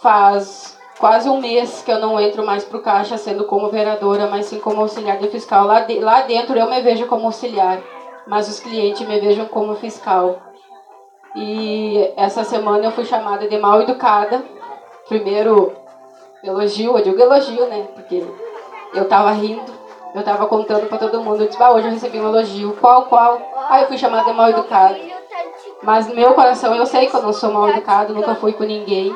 faz 0.01 0.77
quase 0.99 1.27
um 1.27 1.41
mês 1.41 1.81
que 1.83 1.91
eu 1.91 1.99
não 1.99 2.19
entro 2.19 2.45
mais 2.45 2.63
para 2.63 2.77
o 2.77 2.81
caixa 2.81 3.17
sendo 3.17 3.45
como 3.45 3.69
vereadora, 3.69 4.27
mas 4.27 4.45
sim 4.45 4.59
como 4.59 4.81
auxiliar 4.81 5.17
de 5.17 5.29
fiscal. 5.29 5.65
Lá, 5.65 5.81
de, 5.81 5.99
lá 5.99 6.21
dentro 6.21 6.57
eu 6.57 6.69
me 6.69 6.79
vejo 6.81 7.07
como 7.07 7.25
auxiliar, 7.25 7.81
mas 8.27 8.47
os 8.47 8.59
clientes 8.59 9.07
me 9.07 9.19
vejam 9.19 9.47
como 9.47 9.75
fiscal. 9.75 10.39
E 11.35 12.13
essa 12.15 12.43
semana 12.43 12.85
eu 12.85 12.91
fui 12.91 13.05
chamada 13.05 13.47
de 13.47 13.57
mal 13.57 13.81
educada. 13.81 14.43
Primeiro 15.07 15.73
elogio, 16.43 16.97
eu 16.97 17.03
digo 17.03 17.19
elogio, 17.19 17.67
né? 17.67 17.87
Porque 17.95 18.23
eu 18.93 19.07
tava 19.07 19.31
rindo, 19.31 19.71
eu 20.13 20.23
tava 20.23 20.45
contando 20.47 20.87
para 20.87 20.97
todo 20.97 21.21
mundo. 21.21 21.43
Eu 21.43 21.47
disse, 21.47 21.61
ah, 21.61 21.71
hoje 21.71 21.87
eu 21.87 21.93
recebi 21.93 22.19
um 22.19 22.27
elogio. 22.27 22.77
Qual, 22.79 23.05
qual? 23.05 23.41
Aí 23.69 23.83
eu 23.83 23.87
fui 23.87 23.97
chamada 23.97 24.29
de 24.29 24.35
mal 24.35 24.49
educada. 24.49 24.97
Mas 25.83 26.07
no 26.07 26.15
meu 26.15 26.33
coração 26.33 26.75
eu 26.75 26.85
sei 26.85 27.07
que 27.07 27.15
eu 27.15 27.21
não 27.21 27.33
sou 27.33 27.51
mal 27.51 27.69
educado, 27.69 28.13
nunca 28.13 28.35
fui 28.35 28.53
com 28.53 28.63
ninguém. 28.63 29.15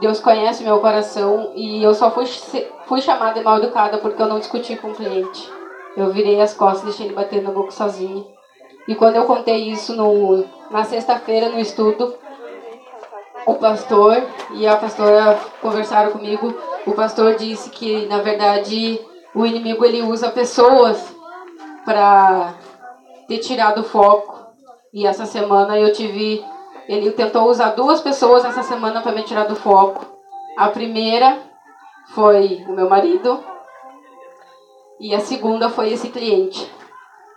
Deus 0.00 0.20
conhece 0.20 0.64
meu 0.64 0.80
coração 0.80 1.52
e 1.54 1.82
eu 1.82 1.94
só 1.94 2.10
fui, 2.10 2.26
fui 2.86 3.00
chamada 3.00 3.34
de 3.34 3.44
mal 3.44 3.58
educada 3.58 3.98
porque 3.98 4.20
eu 4.20 4.26
não 4.26 4.38
discuti 4.38 4.76
com 4.76 4.88
o 4.88 4.94
cliente. 4.94 5.50
Eu 5.96 6.10
virei 6.10 6.40
as 6.40 6.54
costas 6.54 6.84
deixei 6.84 7.06
ele 7.06 7.14
bater 7.14 7.42
no 7.42 7.52
boca 7.52 7.70
sozinho. 7.70 8.26
E 8.88 8.94
quando 8.94 9.16
eu 9.16 9.24
contei 9.24 9.68
isso 9.68 9.94
no, 9.94 10.44
na 10.70 10.84
sexta-feira 10.84 11.50
no 11.50 11.58
estudo, 11.58 12.14
o 13.46 13.54
pastor 13.54 14.22
e 14.54 14.66
a 14.66 14.76
pastora 14.76 15.38
conversaram 15.60 16.12
comigo. 16.12 16.54
O 16.86 16.92
pastor 16.92 17.34
disse 17.34 17.70
que, 17.70 18.06
na 18.06 18.18
verdade, 18.18 19.00
o 19.34 19.46
inimigo 19.46 19.84
ele 19.84 20.02
usa 20.02 20.30
pessoas 20.30 21.14
para 21.84 22.54
te 23.28 23.38
tirar 23.38 23.72
do 23.72 23.82
foco. 23.82 24.40
E 24.92 25.06
essa 25.06 25.24
semana 25.24 25.78
eu 25.78 25.92
tive 25.92 26.44
ele 26.88 27.10
tentou 27.12 27.48
usar 27.48 27.70
duas 27.70 28.00
pessoas 28.00 28.44
essa 28.44 28.62
semana 28.62 29.00
para 29.00 29.12
me 29.12 29.22
tirar 29.22 29.44
do 29.44 29.56
foco. 29.56 30.04
A 30.56 30.68
primeira 30.68 31.38
foi 32.08 32.64
o 32.68 32.72
meu 32.72 32.88
marido 32.88 33.42
e 35.00 35.14
a 35.14 35.20
segunda 35.20 35.70
foi 35.70 35.92
esse 35.92 36.08
cliente. 36.08 36.70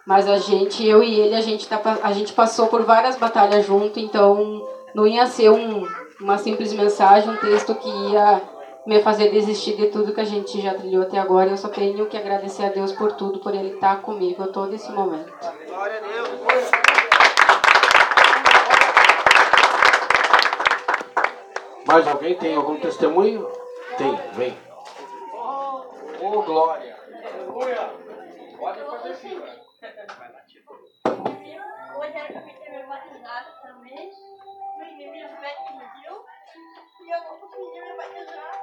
Mas 0.05 0.29
a 0.29 0.37
gente, 0.37 0.85
eu 0.85 1.01
e 1.01 1.19
ele, 1.19 1.35
a 1.35 1.41
gente, 1.41 1.67
tá, 1.67 1.81
a 2.03 2.11
gente 2.11 2.33
passou 2.33 2.67
por 2.67 2.83
várias 2.83 3.15
batalhas 3.15 3.65
junto, 3.65 3.99
então 3.99 4.61
não 4.93 5.07
ia 5.07 5.25
ser 5.25 5.49
um, 5.49 5.87
uma 6.21 6.37
simples 6.37 6.71
mensagem, 6.73 7.29
um 7.29 7.37
texto 7.37 7.73
que 7.73 7.89
ia 7.89 8.41
me 8.85 9.01
fazer 9.01 9.31
desistir 9.31 9.75
de 9.75 9.87
tudo 9.87 10.13
que 10.13 10.21
a 10.21 10.25
gente 10.25 10.61
já 10.61 10.73
trilhou 10.73 11.03
até 11.03 11.17
agora. 11.17 11.49
Eu 11.49 11.57
só 11.57 11.69
tenho 11.69 12.05
que 12.07 12.17
agradecer 12.17 12.65
a 12.65 12.69
Deus 12.69 12.91
por 12.91 13.13
tudo, 13.13 13.39
por 13.39 13.53
Ele 13.53 13.73
estar 13.73 14.01
comigo 14.01 14.43
a 14.43 14.47
todo 14.47 14.73
esse 14.73 14.91
momento. 14.91 15.33
Glória 15.67 15.97
a 15.97 16.01
Deus. 16.01 16.29
Mais 21.87 22.07
alguém 22.07 22.35
tem 22.35 22.55
algum 22.55 22.79
testemunho? 22.79 23.47
Tem, 23.97 24.15
vem. 24.33 24.57
Oh, 25.33 26.41
glória. 26.41 26.95
Pode 28.57 28.79
fazer 28.79 29.13
fila. 29.15 29.45
Hoje 31.97 32.13
era 32.13 32.27
pra 32.33 32.41
mim 32.41 32.53
ter 32.53 32.71
me 32.71 32.83
batizado 32.87 33.47
também. 33.61 34.11
Minha 34.97 35.29
mãe 35.29 35.55
pediu. 35.67 36.25
E 37.01 37.09
eu 37.11 37.19
não 37.23 37.37
consegui 37.37 37.81
me 37.81 37.95
batizar. 37.95 38.54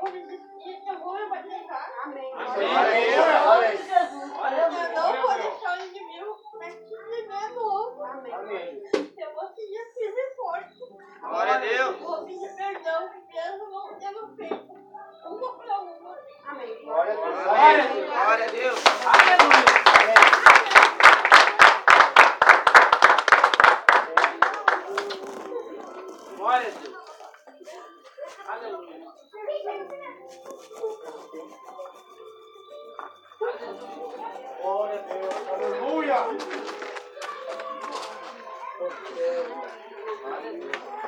Vou 0.00 0.12
desistir, 0.12 0.82
eu 0.86 0.98
vou 1.00 1.14
me 1.14 1.28
batizar. 1.28 1.92
Amém. 2.04 2.32
Amém. 2.32 3.08
Eu 3.08 3.26
não 4.94 5.22
vou 5.22 5.34
deixar 5.34 5.78
o 5.78 5.84
inimigo 5.84 6.38
me 7.10 7.22
ver 7.22 7.48
novo. 7.54 8.04
Amém. 8.04 8.82
Eu 9.18 9.34
vou 9.34 9.48
seguir 9.48 9.84
firme 9.94 10.20
e 10.20 10.36
forte. 10.36 10.80
Glória 11.20 11.37
a 11.37 11.37
Deus. 11.56 11.96
Vou 12.00 12.26
pedir 12.26 12.54
perdão, 12.54 13.08
que 13.08 13.34
mesmo 13.34 13.70
não 13.70 13.98
tendo 13.98 14.36
feito 14.36 14.68
Glória 16.88 17.12
a 17.12 17.16
Deus. 17.16 17.44
Glória 17.44 18.44
a 18.44 18.48
Deus. 18.48 18.80
Glória 26.36 26.66
a 26.66 26.70
Deus. 26.70 26.98
Aleluia. 28.48 28.98
Glória 34.60 34.94
a 34.94 35.02
Deus. 35.02 35.34
Aleluia. 40.24 41.07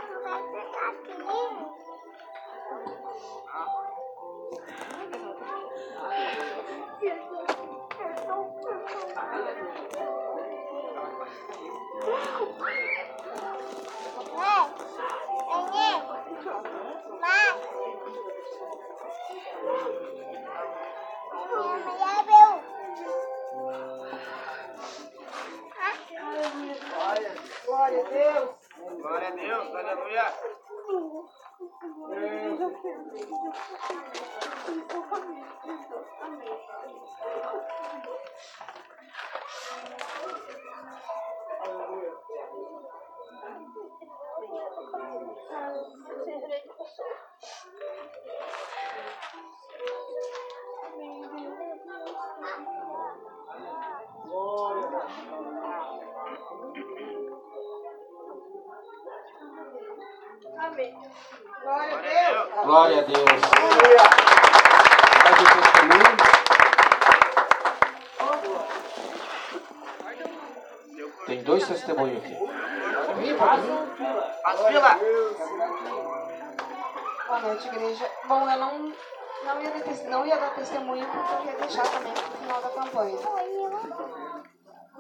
Glória 27.67 28.01
a 28.01 28.11
Deus. 28.11 28.60
Glória 28.89 29.29
a 29.29 29.31
Deus. 29.33 29.75
Aleluia. 29.75 30.25
Amém. 60.71 60.95
Glória 61.63 61.99
a 61.99 62.01
Deus. 62.01 62.65
Glória 62.65 62.99
a 62.99 63.03
Deus. 63.03 63.41
Testemunho. 65.51 66.17
Tem 71.27 71.43
dois 71.43 71.67
testemunhos 71.67 72.25
aqui. 72.25 72.37
Faz 74.45 74.61
fila. 74.67 74.99
Boa 77.27 77.41
noite, 77.41 77.67
igreja. 77.67 78.11
Bom, 78.27 78.49
eu 78.49 78.59
não, 78.59 78.93
não, 79.45 79.63
ia, 79.63 79.71
não 80.09 80.27
ia 80.27 80.39
dar 80.39 80.51
testemunho 80.55 81.07
porque 81.07 81.35
eu 81.35 81.53
ia 81.53 81.59
deixar 81.59 81.87
também 81.89 82.13
pro 82.13 82.39
final 82.39 82.63
da 82.63 82.69
campanha. 82.71 83.19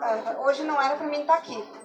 Ah, 0.01 0.35
hoje 0.41 0.65
não 0.65 0.83
era 0.83 0.97
pra 0.97 1.07
mim 1.07 1.21
estar 1.21 1.35
aqui. 1.35 1.80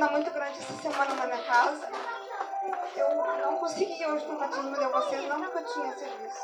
Contenda 0.00 0.12
muito 0.12 0.30
grande 0.30 0.58
essa 0.58 0.72
semana 0.80 1.14
na 1.14 1.26
minha 1.26 1.44
casa. 1.44 1.88
Eu 2.96 3.14
não 3.14 3.58
consegui 3.58 4.06
hoje 4.06 4.26
no 4.26 4.38
batismo 4.38 4.74
de 4.74 4.86
vocês, 4.86 5.28
não 5.28 5.40
porque 5.42 5.58
eu 5.58 5.66
tinha 5.66 5.98
serviço. 5.98 6.40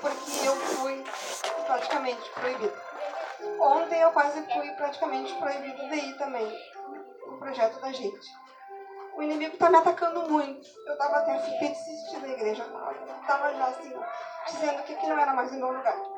Porque 0.00 0.46
eu 0.46 0.56
fui 0.56 1.04
praticamente 1.66 2.30
proibida. 2.30 2.74
Ontem 3.58 4.00
eu 4.00 4.12
quase 4.12 4.42
fui 4.52 4.70
praticamente 4.72 5.34
proibida 5.34 5.88
de 5.88 5.96
ir 5.96 6.16
também 6.16 6.46
no 7.26 7.38
projeto 7.38 7.80
da 7.80 7.90
gente. 7.90 8.26
O 9.16 9.22
inimigo 9.22 9.56
tá 9.56 9.70
me 9.70 9.76
atacando 9.76 10.28
muito. 10.30 10.68
Eu 10.86 10.96
tava 10.96 11.16
até 11.16 11.34
a 11.34 11.40
fim 11.40 11.58
de 11.58 11.68
desistir 11.68 12.20
da 12.20 12.28
igreja. 12.28 12.64
Tava 13.26 13.54
já 13.54 13.66
assim, 13.66 13.92
dizendo 14.46 14.82
que 14.84 14.94
aqui 14.94 15.06
não 15.06 15.18
era 15.18 15.34
mais 15.34 15.50
o 15.50 15.56
meu 15.56 15.72
lugar. 15.72 16.13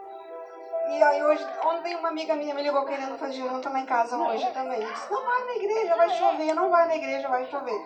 E 0.88 1.02
aí 1.02 1.22
hoje, 1.22 1.44
ontem 1.64 1.94
uma 1.96 2.08
amiga 2.08 2.34
minha 2.36 2.54
me 2.54 2.62
ligou 2.62 2.84
querendo 2.84 3.18
fazer 3.18 3.34
janta 3.34 3.68
lá 3.68 3.80
em 3.80 3.86
casa 3.86 4.16
hoje 4.16 4.48
também. 4.52 4.80
Eu 4.80 4.92
disse, 4.92 5.10
não 5.10 5.24
vai 5.24 5.44
na 5.44 5.56
igreja, 5.56 5.96
vai 5.96 6.10
chover, 6.10 6.54
não 6.54 6.70
vai 6.70 6.88
na 6.88 6.96
igreja, 6.96 7.28
vai 7.28 7.46
chover. 7.46 7.80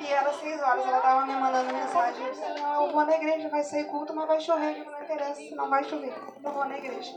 E 0.00 0.12
era 0.12 0.32
seis 0.32 0.60
horas, 0.60 0.86
ela 0.86 1.00
tava 1.00 1.26
me 1.26 1.34
mandando 1.34 1.72
mensagem. 1.72 2.26
Eu 2.26 2.32
disse, 2.32 2.60
não, 2.60 2.86
eu 2.86 2.92
vou 2.92 3.04
na 3.04 3.14
igreja, 3.16 3.48
vai 3.48 3.62
sair 3.62 3.84
culto, 3.84 4.14
mas 4.14 4.26
vai 4.26 4.40
chover, 4.40 4.84
não 4.84 5.02
interessa, 5.02 5.54
não 5.54 5.70
vai 5.70 5.84
chover. 5.84 6.14
Eu 6.44 6.52
vou 6.52 6.64
na 6.64 6.76
igreja. 6.76 7.12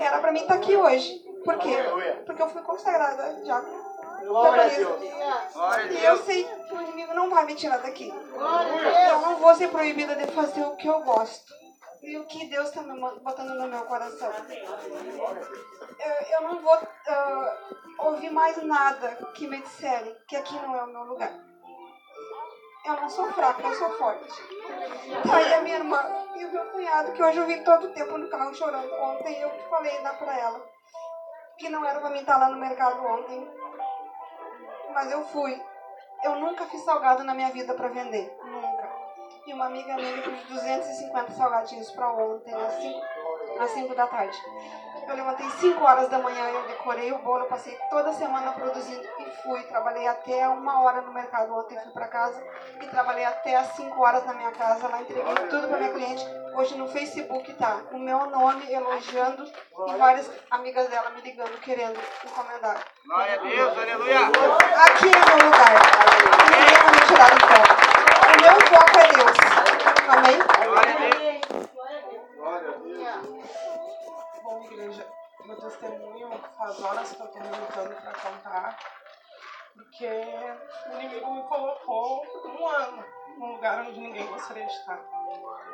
Era 0.00 0.18
pra 0.18 0.32
mim 0.32 0.40
estar 0.40 0.54
aqui 0.54 0.74
hoje. 0.76 1.24
Por 1.44 1.58
quê? 1.58 1.76
Porque 2.24 2.42
eu 2.42 2.48
fui 2.48 2.62
consagrada 2.62 3.44
já. 3.44 3.62
Glória 4.24 4.64
a 4.64 4.68
Deus. 4.68 4.98
Glória 5.52 5.84
a 5.84 5.92
e 5.92 6.04
eu 6.04 6.16
sei 6.18 6.44
que 6.44 6.74
o 6.74 6.82
inimigo 6.82 7.14
não 7.14 7.30
vai 7.30 7.44
me 7.44 7.54
tirar 7.54 7.78
daqui. 7.78 8.12
Eu 9.10 9.20
não 9.20 9.36
vou 9.36 9.54
ser 9.54 9.68
proibida 9.68 10.16
de 10.16 10.26
fazer 10.32 10.64
o 10.64 10.76
que 10.76 10.88
eu 10.88 11.00
gosto. 11.02 11.65
E 12.02 12.16
o 12.18 12.26
que 12.26 12.46
Deus 12.46 12.68
está 12.68 12.82
me 12.82 13.00
botando 13.20 13.54
no 13.54 13.68
meu 13.68 13.84
coração. 13.84 14.30
Eu, 15.98 16.12
eu 16.32 16.40
não 16.42 16.60
vou 16.60 16.78
ah, 17.08 17.56
ouvir 17.98 18.30
mais 18.30 18.62
nada 18.62 19.16
que 19.34 19.46
me 19.46 19.60
disserem 19.60 20.14
que 20.28 20.36
aqui 20.36 20.54
não 20.54 20.76
é 20.76 20.84
o 20.84 20.88
meu 20.88 21.04
lugar. 21.04 21.32
Eu 22.84 23.00
não 23.00 23.08
sou 23.08 23.32
fraca, 23.32 23.62
eu 23.62 23.74
sou 23.74 23.90
forte. 23.98 24.28
Tá 25.26 25.36
aí 25.36 25.54
a 25.54 25.62
minha 25.62 25.78
irmã 25.78 26.00
e 26.36 26.44
o 26.44 26.52
meu 26.52 26.66
cunhado, 26.66 27.12
que 27.12 27.22
hoje 27.22 27.38
eu 27.38 27.46
vi 27.46 27.64
todo 27.64 27.88
o 27.88 27.92
tempo 27.92 28.16
no 28.16 28.28
carro 28.28 28.54
chorando. 28.54 28.92
Ontem 28.92 29.40
eu 29.40 29.50
falei 29.68 30.00
lá 30.02 30.14
pra 30.14 30.38
ela 30.38 30.76
que 31.58 31.68
não 31.68 31.84
era 31.84 31.98
pra 31.98 32.10
mim 32.10 32.20
estar 32.20 32.36
lá 32.36 32.48
no 32.48 32.58
mercado 32.58 33.04
ontem. 33.04 33.50
Mas 34.92 35.10
eu 35.10 35.24
fui. 35.26 35.60
Eu 36.22 36.36
nunca 36.36 36.66
fiz 36.66 36.82
salgado 36.84 37.24
na 37.24 37.34
minha 37.34 37.50
vida 37.50 37.74
pra 37.74 37.88
vender. 37.88 38.35
E 39.46 39.52
uma 39.52 39.66
amiga 39.66 39.94
minha 39.94 40.12
pediu 40.22 40.32
250 40.48 41.32
salgadinhos 41.32 41.90
pra 41.92 42.10
ontem, 42.10 42.52
às 42.52 42.72
5, 42.74 43.00
às 43.60 43.70
5 43.70 43.94
da 43.94 44.06
tarde. 44.08 44.36
Eu 45.06 45.14
levantei 45.14 45.48
5 45.48 45.84
horas 45.84 46.08
da 46.08 46.18
manhã, 46.18 46.48
eu 46.48 46.66
decorei 46.66 47.12
o 47.12 47.18
bolo, 47.18 47.44
passei 47.44 47.78
toda 47.88 48.12
semana 48.12 48.50
produzindo 48.50 49.06
e 49.20 49.42
fui. 49.44 49.62
Trabalhei 49.62 50.08
até 50.08 50.48
uma 50.48 50.82
hora 50.82 51.00
no 51.02 51.12
mercado 51.12 51.56
ontem, 51.56 51.78
fui 51.78 51.92
pra 51.92 52.08
casa 52.08 52.42
e 52.82 52.86
trabalhei 52.88 53.24
até 53.24 53.54
às 53.54 53.68
5 53.76 54.02
horas 54.02 54.26
na 54.26 54.34
minha 54.34 54.50
casa, 54.50 54.88
lá 54.88 55.00
entreguei 55.00 55.34
tudo 55.48 55.68
pra 55.68 55.78
minha 55.78 55.92
cliente. 55.92 56.26
Hoje 56.56 56.76
no 56.76 56.88
Facebook 56.88 57.54
tá 57.54 57.82
o 57.92 57.98
meu 57.98 58.26
nome 58.26 58.68
elogiando 58.72 59.44
e 59.86 59.94
várias 59.94 60.28
amigas 60.50 60.88
dela 60.88 61.10
me 61.10 61.20
ligando, 61.20 61.56
querendo 61.60 62.00
encomendar. 62.24 62.80
Glória 63.06 63.34
a 63.34 63.36
Deus. 63.36 63.78
Aleluia. 63.78 64.26
Aqui 64.26 65.06
é 65.06 65.36
meu 65.36 65.46
lugar. 65.46 65.72
Ninguém 66.50 66.78
vai 66.82 66.90
me 66.90 67.00
tirar 67.06 67.30
do 67.30 67.40
foco. 67.46 67.86
O 68.26 68.40
meu 68.42 68.56
foco 68.66 68.98
é 68.98 69.06
Deus. 69.14 69.35
Amém? 70.08 70.38
Glória 70.38 70.94
a 70.94 70.98
Deus. 71.18 71.66
Glória 72.36 72.68
a 72.68 72.78
Deus. 72.78 73.44
Bom, 74.42 74.62
igreja, 74.64 75.06
meu 75.44 75.60
testemunho 75.60 76.30
faz 76.56 76.80
horas 76.80 77.12
que 77.12 77.20
eu 77.20 77.26
estou 77.26 77.42
lutando 77.42 77.94
para 77.96 78.12
contar, 78.12 78.78
porque 79.74 80.06
o 80.06 80.92
inimigo 80.94 81.34
me 81.34 81.42
colocou 81.42 82.24
um 82.44 82.66
ano 82.68 83.04
num 83.36 83.52
lugar 83.54 83.80
onde 83.80 83.98
ninguém 83.98 84.26
gostaria 84.28 84.64
de 84.64 84.72
estar. 84.72 85.00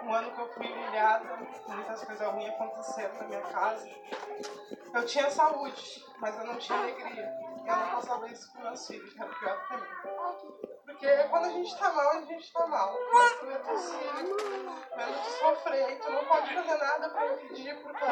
Um 0.02 0.14
ano 0.14 0.30
que 0.30 0.40
eu 0.40 0.48
fui 0.54 0.66
humilhada, 0.66 1.36
muitas 1.68 2.02
coisas 2.02 2.28
ruins 2.28 2.48
aconteceram 2.48 3.14
na 3.16 3.24
minha 3.24 3.42
casa. 3.42 3.88
Eu 4.94 5.06
tinha 5.06 5.30
saúde, 5.30 6.04
mas 6.18 6.38
eu 6.38 6.44
não 6.46 6.56
tinha 6.56 6.78
alegria. 6.78 7.51
Eu 7.64 7.76
não 7.76 7.90
passava 7.90 8.28
isso 8.28 8.52
com 8.52 8.62
meus 8.62 8.86
filhos, 8.86 9.12
que 9.12 9.20
era 9.20 9.32
pior 9.34 9.66
pra 9.68 9.76
mim. 9.78 9.86
Porque 10.84 11.24
quando 11.30 11.44
a 11.44 11.50
gente 11.50 11.78
tá 11.78 11.92
mal, 11.92 12.10
a 12.10 12.20
gente 12.22 12.52
tá 12.52 12.66
mal. 12.66 12.98
Mas 13.12 13.32
tu 13.38 13.50
é 13.50 13.58
teu 13.58 13.78
filho, 13.78 14.36
vendo 14.96 15.22
tu 15.24 15.30
sofrer, 15.38 15.92
e 15.92 15.96
tu 15.96 16.10
não 16.10 16.24
pode 16.24 16.54
fazer 16.54 16.76
nada 16.76 17.08
pra 17.10 17.34
impedir, 17.34 17.82
porque 17.82 18.04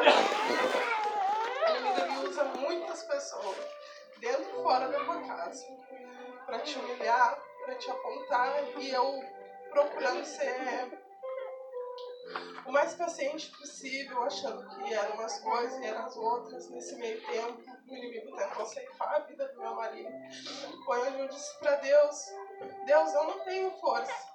inimigo 1.69 1.99
ele 1.99 2.27
usa 2.27 2.43
muitas 2.45 3.03
pessoas, 3.03 3.57
dentro 4.17 4.41
e 4.41 4.63
fora 4.63 4.87
da 4.87 4.99
tua 5.03 5.21
casa, 5.21 5.65
pra 6.45 6.59
te 6.59 6.79
humilhar, 6.79 7.37
pra 7.65 7.75
te 7.75 7.91
apontar, 7.91 8.63
e 8.77 8.89
eu 8.89 9.23
procurando 9.71 10.25
ser 10.25 11.00
o 12.65 12.71
mais 12.71 12.93
paciente 12.93 13.51
possível, 13.57 14.23
achando 14.23 14.67
que 14.69 14.93
eram 14.93 15.15
umas 15.15 15.39
coisas 15.39 15.79
e 15.79 15.85
eram 15.85 16.05
as 16.05 16.15
outras. 16.15 16.69
Nesse 16.69 16.95
meio 16.95 17.21
tempo, 17.25 17.61
o 17.87 17.95
inimigo 17.95 18.35
tentou 18.35 18.65
ceifar 18.65 19.15
a 19.15 19.19
vida 19.19 19.47
do 19.49 19.59
meu 19.59 19.75
marido. 19.75 20.09
Foi 20.85 21.07
onde 21.07 21.19
eu 21.19 21.27
disse 21.27 21.59
pra 21.59 21.75
Deus: 21.75 22.25
Deus, 22.85 23.13
eu 23.13 23.23
não 23.25 23.39
tenho 23.39 23.71
força. 23.79 24.31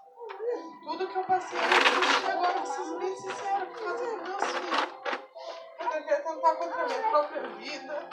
Tudo 0.85 1.09
que 1.09 1.17
eu 1.17 1.25
passei, 1.25 1.59
agora 2.31 2.53
eu 2.53 2.63
preciso 2.63 2.99
bem 2.99 3.17
sincero 3.17 3.67
causa 3.67 4.05
dos 4.05 4.29
meus 4.29 4.45
filhos. 4.45 4.97
Eu 5.81 5.89
devia 5.89 6.17
tentar 6.21 6.57
contra 6.57 6.83
a 6.83 6.87
minha 6.87 7.11
própria 7.11 7.43
vida. 7.49 8.09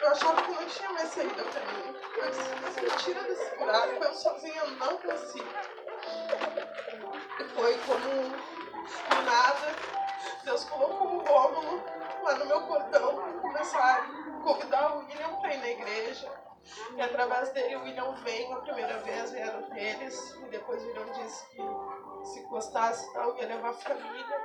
Eu 0.00 0.08
achava 0.08 0.42
que 0.42 0.50
não 0.50 0.66
tinha 0.66 0.92
mais 0.92 1.08
saída 1.10 1.44
pra 1.44 1.60
mim. 1.60 1.94
Eu 2.16 2.30
disse, 2.30 2.54
Deus, 2.54 2.76
me 2.76 2.98
tira 3.02 3.22
desse 3.22 3.56
buraco, 3.56 4.04
eu 4.04 4.14
sozinha 4.14 4.64
não 4.64 4.96
consigo. 4.96 5.48
E 7.38 7.44
foi 7.54 7.78
como 7.78 8.59
do 9.08 9.22
nada, 9.22 9.74
Deus 10.44 10.64
colocou 10.64 11.08
um 11.08 11.18
Rômulo 11.18 11.82
lá 12.22 12.34
no 12.34 12.46
meu 12.46 12.62
portão 12.62 13.14
para 13.14 13.32
começar 13.40 13.98
a 13.98 14.42
convidar 14.42 14.96
o 14.96 14.98
William 15.00 15.40
para 15.40 15.54
ir 15.54 15.58
na 15.58 15.68
igreja. 15.68 16.32
E 16.94 17.00
através 17.00 17.50
dele 17.50 17.76
o 17.76 17.82
William 17.82 18.12
veio 18.22 18.52
a 18.52 18.60
primeira 18.60 18.98
vez, 18.98 19.32
vieram 19.32 19.66
eles, 19.74 20.34
e 20.34 20.44
depois 20.50 20.82
o 20.82 20.86
William 20.86 21.12
disse 21.12 21.46
que 21.48 21.62
se 22.24 22.42
gostasse 22.42 23.12
tal, 23.12 23.36
ia 23.36 23.46
levar 23.46 23.70
a 23.70 23.74
família. 23.74 24.40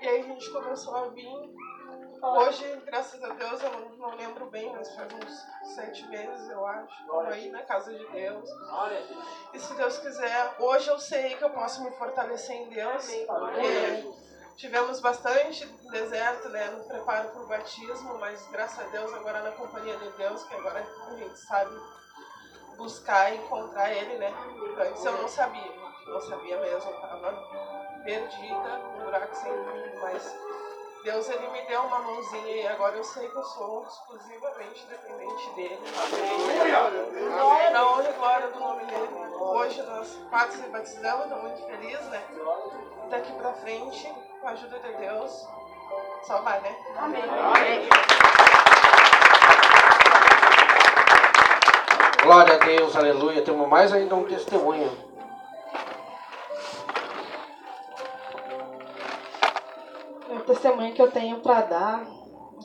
E 0.00 0.08
aí 0.08 0.20
a 0.20 0.22
gente 0.22 0.50
começou 0.52 0.96
a 0.96 1.08
vir. 1.08 1.54
Hoje, 2.20 2.82
graças 2.84 3.22
a 3.22 3.28
Deus, 3.28 3.62
eu 3.62 3.96
não, 3.96 4.14
lembro 4.16 4.46
bem, 4.46 4.72
mas 4.72 4.92
faz 4.94 5.08
uns 5.12 5.74
sete 5.74 6.06
meses, 6.08 6.48
eu 6.48 6.66
acho. 6.66 7.12
Aí 7.26 7.50
na 7.50 7.62
casa 7.62 7.92
de 7.92 8.06
Deus. 8.08 8.50
E 9.52 9.58
se 9.58 9.74
Deus 9.74 9.98
quiser, 9.98 10.56
hoje 10.58 10.88
eu 10.88 10.98
sei 10.98 11.36
que 11.36 11.44
eu 11.44 11.50
posso 11.50 11.82
me 11.84 11.90
fortalecer 11.92 12.56
em 12.56 12.68
Deus, 12.68 13.06
porque 13.26 14.12
tivemos 14.56 15.00
bastante 15.00 15.64
deserto 15.90 16.48
né, 16.48 16.70
no 16.70 16.84
preparo 16.84 17.28
para 17.28 17.42
o 17.42 17.46
batismo, 17.46 18.18
mas 18.18 18.44
graças 18.48 18.78
a 18.80 18.88
Deus, 18.88 19.12
agora 19.14 19.42
na 19.42 19.52
companhia 19.52 19.96
de 19.96 20.10
Deus, 20.10 20.42
que 20.44 20.54
agora 20.54 20.84
a 21.06 21.14
gente 21.14 21.38
sabe 21.38 21.74
buscar 22.76 23.32
e 23.32 23.36
encontrar 23.36 23.92
Ele, 23.92 24.18
né? 24.18 24.32
Antes 24.78 25.04
eu 25.04 25.12
não 25.12 25.28
sabia, 25.28 25.72
não 26.06 26.20
sabia 26.20 26.58
mesmo, 26.58 26.90
estava 26.90 27.32
perdida, 28.04 28.78
um 28.96 29.04
buraco 29.04 29.34
sem 29.34 29.52
fim, 29.52 29.98
mas 30.00 30.36
Deus 31.04 31.28
ele 31.28 31.48
me 31.48 31.62
deu 31.62 31.80
uma 31.82 31.98
mãozinha 32.00 32.56
e 32.56 32.66
agora 32.66 32.96
eu 32.96 33.04
sei 33.04 33.28
que 33.28 33.36
eu 33.36 33.44
sou 33.44 33.86
exclusivamente 33.86 34.86
dependente 34.86 35.50
dele. 35.50 35.78
Para 37.70 37.86
honra 37.86 38.08
e 38.08 38.12
glória 38.14 38.48
do 38.48 38.58
nome 38.58 38.84
dele. 38.84 39.08
Hoje 39.38 39.82
nós 39.82 40.18
quatro 40.28 40.56
se 40.56 40.68
batizamos, 40.68 41.26
estou 41.26 41.42
muito 41.42 41.62
feliz, 41.66 42.00
né? 42.06 42.22
Daqui 43.10 43.32
para 43.32 43.52
frente, 43.54 44.12
com 44.40 44.48
a 44.48 44.50
ajuda 44.50 44.78
de 44.78 44.92
Deus, 44.94 45.46
só 46.26 46.40
vai, 46.42 46.60
né? 46.60 46.76
Amém. 46.98 47.22
Glória 52.22 52.54
a 52.54 52.58
Deus, 52.58 52.96
aleluia. 52.96 53.42
Temos 53.42 53.68
mais 53.68 53.92
ainda 53.92 54.14
um 54.14 54.24
testemunho. 54.24 55.07
Testemunho 60.68 60.92
que 60.92 61.02
eu 61.02 61.10
tenho 61.10 61.40
para 61.40 61.62
dar 61.62 62.06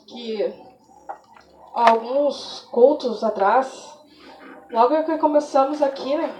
que 0.06 0.54
alguns 1.72 2.60
cultos 2.70 3.24
atrás, 3.24 3.98
logo 4.70 5.02
que 5.04 5.18
começamos 5.18 5.80
aqui, 5.80 6.14
né? 6.14 6.32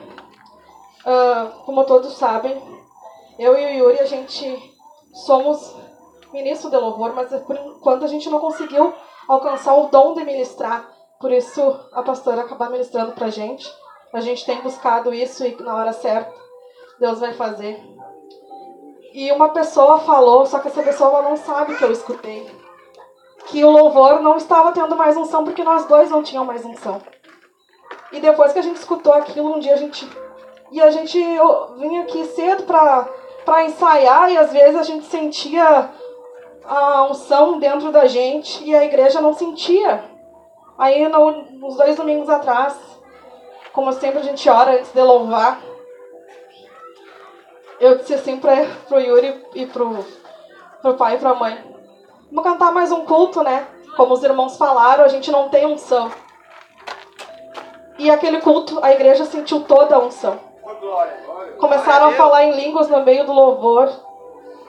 ah, 1.07 1.53
como 1.65 1.85
todos 1.85 2.15
sabem, 2.15 2.61
eu 3.39 3.59
e 3.59 3.81
o 3.81 3.85
Yuri 3.85 4.01
a 4.01 4.05
gente 4.05 4.75
somos 5.13 5.75
ministro 6.33 6.71
de 6.71 6.77
louvor, 6.77 7.15
mas 7.15 7.31
por 7.43 7.57
enquanto 7.57 8.05
a 8.05 8.09
gente 8.09 8.29
não 8.29 8.39
conseguiu 8.39 8.93
alcançar 9.29 9.75
o 9.75 9.89
dom 9.89 10.15
de 10.15 10.25
ministrar. 10.25 10.89
Por 11.19 11.33
isso 11.33 11.63
a 11.93 12.03
pastora 12.03 12.43
acaba 12.43 12.69
ministrando 12.69 13.13
pra 13.13 13.31
gente. 13.31 13.73
A 14.13 14.21
gente 14.21 14.45
tem 14.45 14.61
buscado 14.61 15.15
isso 15.15 15.45
e 15.47 15.57
na 15.63 15.75
hora 15.75 15.93
certa 15.93 16.33
Deus 17.01 17.21
vai 17.21 17.33
fazer. 17.33 17.83
E 19.15 19.31
uma 19.31 19.51
pessoa 19.51 20.01
falou, 20.01 20.45
só 20.45 20.59
que 20.59 20.67
essa 20.67 20.83
pessoa 20.83 21.23
não 21.23 21.37
sabe 21.37 21.77
que 21.77 21.85
eu 21.85 21.93
escutei, 21.93 22.51
que 23.47 23.65
o 23.65 23.71
louvor 23.71 24.21
não 24.21 24.37
estava 24.37 24.73
tendo 24.73 24.97
mais 24.97 25.17
unção 25.17 25.45
porque 25.45 25.63
nós 25.63 25.87
dois 25.87 26.11
não 26.11 26.21
tínhamos 26.21 26.49
mais 26.49 26.65
unção. 26.65 27.01
E 28.11 28.19
depois 28.19 28.53
que 28.53 28.59
a 28.59 28.63
gente 28.63 28.79
escutou 28.79 29.13
aquilo, 29.13 29.55
um 29.55 29.61
dia 29.61 29.75
a 29.75 29.77
gente. 29.77 30.05
E 30.73 30.83
a 30.83 30.91
gente 30.91 31.17
vinha 31.79 32.03
aqui 32.03 32.25
cedo 32.25 32.65
para 32.65 33.07
para 33.45 33.65
ensaiar 33.65 34.33
e 34.33 34.39
às 34.39 34.51
vezes 34.51 34.75
a 34.75 34.83
gente 34.83 35.05
sentia 35.05 35.91
a 36.65 37.05
unção 37.05 37.59
dentro 37.59 37.93
da 37.93 38.07
gente 38.07 38.65
e 38.65 38.75
a 38.75 38.85
igreja 38.85 39.21
não 39.21 39.35
sentia. 39.35 40.03
Aí, 40.77 41.07
no, 41.09 41.77
dois 41.77 41.95
domingos 41.95 42.29
atrás, 42.29 42.75
como 43.73 43.93
sempre 43.93 44.19
a 44.19 44.23
gente 44.23 44.49
ora 44.49 44.73
antes 44.73 44.93
de 44.93 45.01
louvar, 45.01 45.61
eu 47.85 47.99
disse 47.99 48.15
assim 48.15 48.39
para 48.39 48.67
pro 48.89 48.99
Yuri 48.99 49.45
e 49.55 49.67
pro, 49.67 50.05
pro 50.81 50.95
pai 50.95 51.17
e 51.17 51.19
pra 51.19 51.35
mãe: 51.35 51.63
Vamos 52.33 52.51
cantar 52.51 52.73
mais 52.73 52.91
um 52.91 53.05
culto, 53.05 53.43
né? 53.43 53.67
Como 53.95 54.15
os 54.15 54.25
irmãos 54.25 54.57
falaram, 54.57 55.05
a 55.05 55.09
gente 55.09 55.31
não 55.31 55.51
tem 55.51 55.67
unção. 55.67 56.11
E 57.99 58.11
aquele 58.11 58.41
culto, 58.41 58.83
a 58.83 58.91
igreja 58.91 59.27
sentiu 59.27 59.61
toda 59.61 59.97
a 59.97 59.99
unção. 59.99 60.41
Começaram 61.59 62.09
a 62.09 62.13
falar 62.13 62.45
em 62.45 62.53
línguas 62.53 62.89
no 62.89 63.05
meio 63.05 63.27
do 63.27 63.33
louvor. 63.33 63.91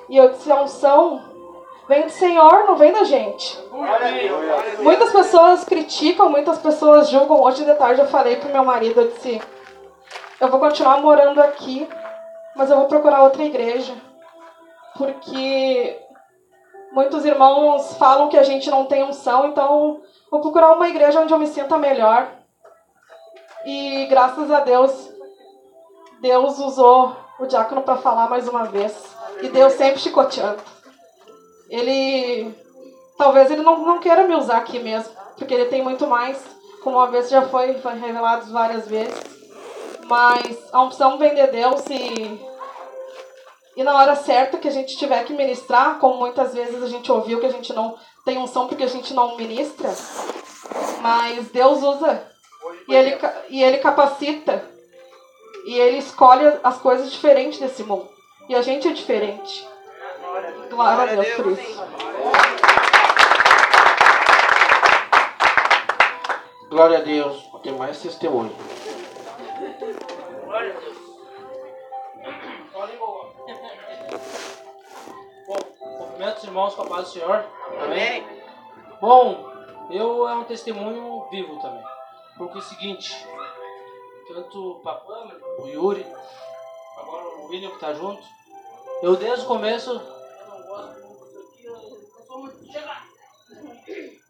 E 0.10 0.18
eu 0.18 0.30
disse: 0.30 0.52
a 0.52 0.62
unção 0.62 1.24
vem 1.88 2.04
do 2.04 2.10
Senhor, 2.10 2.66
não 2.66 2.76
vem 2.76 2.92
da 2.92 3.06
gente. 3.06 3.58
Muitas 4.80 5.12
pessoas 5.12 5.64
criticam, 5.64 6.30
muitas 6.30 6.60
pessoas 6.60 7.10
julgam. 7.10 7.42
Hoje 7.42 7.64
de 7.64 7.74
tarde 7.76 8.02
eu 8.02 8.08
falei 8.08 8.36
pro 8.36 8.52
meu 8.52 8.66
marido, 8.66 9.02
eu 9.02 9.08
disse, 9.08 9.42
eu 10.42 10.50
vou 10.50 10.60
continuar 10.60 11.02
morando 11.02 11.42
aqui, 11.42 11.88
mas 12.56 12.70
eu 12.70 12.78
vou 12.78 12.88
procurar 12.88 13.24
outra 13.24 13.44
igreja. 13.44 13.94
Porque 14.98 16.00
muitos 16.92 17.26
irmãos 17.26 17.98
falam 17.98 18.30
que 18.30 18.38
a 18.38 18.44
gente 18.44 18.70
não 18.70 18.86
tem 18.86 19.04
unção, 19.04 19.48
então 19.48 20.02
vou 20.32 20.40
procurar 20.40 20.74
uma 20.74 20.88
igreja 20.88 21.20
onde 21.20 21.34
eu 21.34 21.40
me 21.40 21.48
sinta 21.48 21.78
melhor. 21.78 22.30
E 23.66 24.06
graças 24.06 24.50
a 24.50 24.62
Deus, 24.62 25.12
Deus 26.22 26.60
usou 26.60 27.16
o 27.40 27.46
diácono 27.46 27.82
para 27.82 27.98
falar 27.98 28.30
mais 28.30 28.48
uma 28.48 28.66
vez. 28.66 28.94
E 29.42 29.50
Deus 29.50 29.74
sempre 29.74 30.00
chicoteando. 30.00 30.62
Ele. 31.70 32.54
Talvez 33.18 33.50
ele 33.50 33.62
não, 33.62 33.80
não 33.80 34.00
queira 34.00 34.28
me 34.28 34.36
usar 34.36 34.58
aqui 34.58 34.80
mesmo, 34.80 35.14
porque 35.38 35.54
ele 35.54 35.66
tem 35.66 35.82
muito 35.82 36.06
mais, 36.06 36.44
como 36.84 36.98
uma 36.98 37.08
vez 37.08 37.30
já 37.30 37.44
foi, 37.44 37.76
foi 37.76 37.94
revelado 37.94 38.52
várias 38.52 38.88
vezes. 38.88 39.35
Mas 40.06 40.58
a 40.72 40.84
unção 40.84 41.18
vem 41.18 41.34
de 41.34 41.48
Deus 41.48 41.82
e. 41.90 42.56
E 43.76 43.84
na 43.84 43.94
hora 43.98 44.16
certa 44.16 44.58
que 44.58 44.70
a 44.70 44.72
gente 44.72 44.96
tiver 44.96 45.26
que 45.26 45.34
ministrar, 45.34 46.00
como 46.00 46.18
muitas 46.18 46.54
vezes 46.54 46.82
a 46.82 46.88
gente 46.88 47.12
ouviu 47.12 47.42
que 47.42 47.46
a 47.46 47.52
gente 47.52 47.74
não 47.74 47.98
tem 48.24 48.38
unção 48.38 48.68
porque 48.68 48.86
a 48.86 48.88
gente 48.88 49.14
não 49.14 49.36
ministra, 49.36 49.94
mas 51.02 51.50
Deus 51.50 51.84
usa 51.84 52.26
e 52.88 52.96
ele, 52.96 53.18
e 53.50 53.62
ele 53.62 53.80
capacita 53.80 54.64
e 55.66 55.78
ele 55.78 55.98
escolhe 55.98 56.46
as 56.64 56.78
coisas 56.78 57.12
diferentes 57.12 57.60
desse 57.60 57.84
mundo. 57.84 58.08
E 58.48 58.56
a 58.56 58.62
gente 58.62 58.88
é 58.88 58.94
diferente. 58.94 59.68
Glória 60.70 61.04
a 61.04 61.06
Deus 61.16 61.36
por 61.36 61.52
isso. 61.52 61.84
Glória 66.70 66.98
a 67.00 67.02
Deus. 67.02 67.44
Tem 67.64 67.74
mais 67.74 68.00
testemunho. 68.00 68.56
Irmãos 76.56 76.74
com 76.74 76.84
a 76.84 76.88
paz 76.88 77.08
do 77.08 77.12
Senhor. 77.12 77.46
Amém. 77.84 78.26
Bom, 79.02 79.52
eu 79.92 80.26
é 80.26 80.36
um 80.36 80.46
testemunho 80.46 81.28
vivo 81.30 81.60
também. 81.60 81.84
Porque 82.38 82.56
é 82.56 82.62
o 82.62 82.64
seguinte, 82.64 83.28
tanto 84.26 84.72
o 84.72 84.80
Papam, 84.80 85.38
o 85.60 85.68
Yuri, 85.68 86.06
agora 86.98 87.28
o 87.40 87.48
William 87.48 87.72
que 87.72 87.80
tá 87.80 87.94
junto, 87.94 88.24
eu 89.02 89.18
desde 89.18 89.44
o 89.44 89.50
começo, 89.50 89.92
eu 89.92 90.48
não 90.48 90.66
gosto 90.66 91.02
muito 91.02 91.26
disso 91.26 91.40
aqui, 91.42 91.66
eu 91.66 92.26
sou 92.26 92.40
muito 92.40 92.72
chegar. 92.72 93.06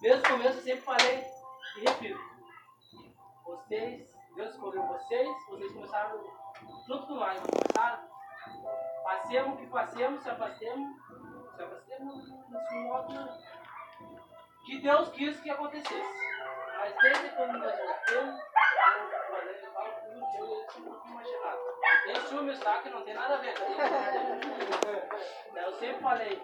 Desde 0.01 0.19
o 0.19 0.31
começo 0.31 0.57
eu 0.57 0.63
sempre 0.63 0.81
falei 0.81 1.23
e 1.77 1.79
repito. 1.81 2.19
Vocês, 3.45 4.09
Deus 4.35 4.49
escolheu 4.49 4.81
vocês, 4.81 5.29
vocês 5.47 5.71
começaram 5.73 6.23
junto 6.87 7.05
com 7.05 7.13
nós, 7.13 7.39
começaram? 7.39 8.03
Passemos 9.03 9.53
o 9.53 9.57
que 9.57 9.67
passemos, 9.67 10.23
se 10.23 10.29
afastemos, 10.29 10.89
se 11.55 11.63
afastemos 11.63 12.49
nesse 12.49 12.75
modo 12.75 13.29
que 14.65 14.81
Deus 14.81 15.09
quis 15.09 15.39
que 15.39 15.49
acontecesse. 15.49 16.25
Mas 16.77 16.93
desde 17.01 17.29
quando 17.35 17.57
nós 17.59 17.75
voltamos, 17.77 18.39
eu 18.39 19.23
falei, 19.29 19.59
eu 19.61 19.71
falo 19.71 19.91
com 19.93 20.17
o 20.17 20.31
tio, 20.31 20.53
ele 20.53 20.67
tinha 20.67 20.91
um 20.91 21.13
mais 21.13 21.27
chegado. 21.27 21.59
Tem 22.05 22.15
ciúmes, 22.27 22.59
tá? 22.59 22.81
Que 22.81 22.89
não 22.89 23.01
tem 23.03 23.13
nada 23.13 23.35
a 23.35 23.37
ver. 23.37 23.55
Eu 25.55 25.73
sempre 25.79 26.01
falei, 26.01 26.41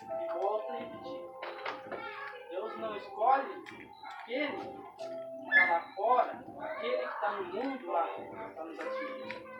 e 0.00 0.38
volto 0.38 0.72
a 0.72 0.76
repetir. 0.76 1.20
Deus 2.50 2.76
não 2.78 2.96
escolhe 2.96 3.64
aquele 4.20 4.56
que 4.56 5.48
está 5.48 5.64
lá 5.66 5.80
fora, 5.94 6.44
aquele 6.60 6.96
que 6.96 7.04
está 7.04 7.30
no 7.32 7.44
mundo 7.44 7.92
lá, 7.92 8.08
está 8.18 8.64
nos 8.64 8.80
atingindo. 8.80 9.53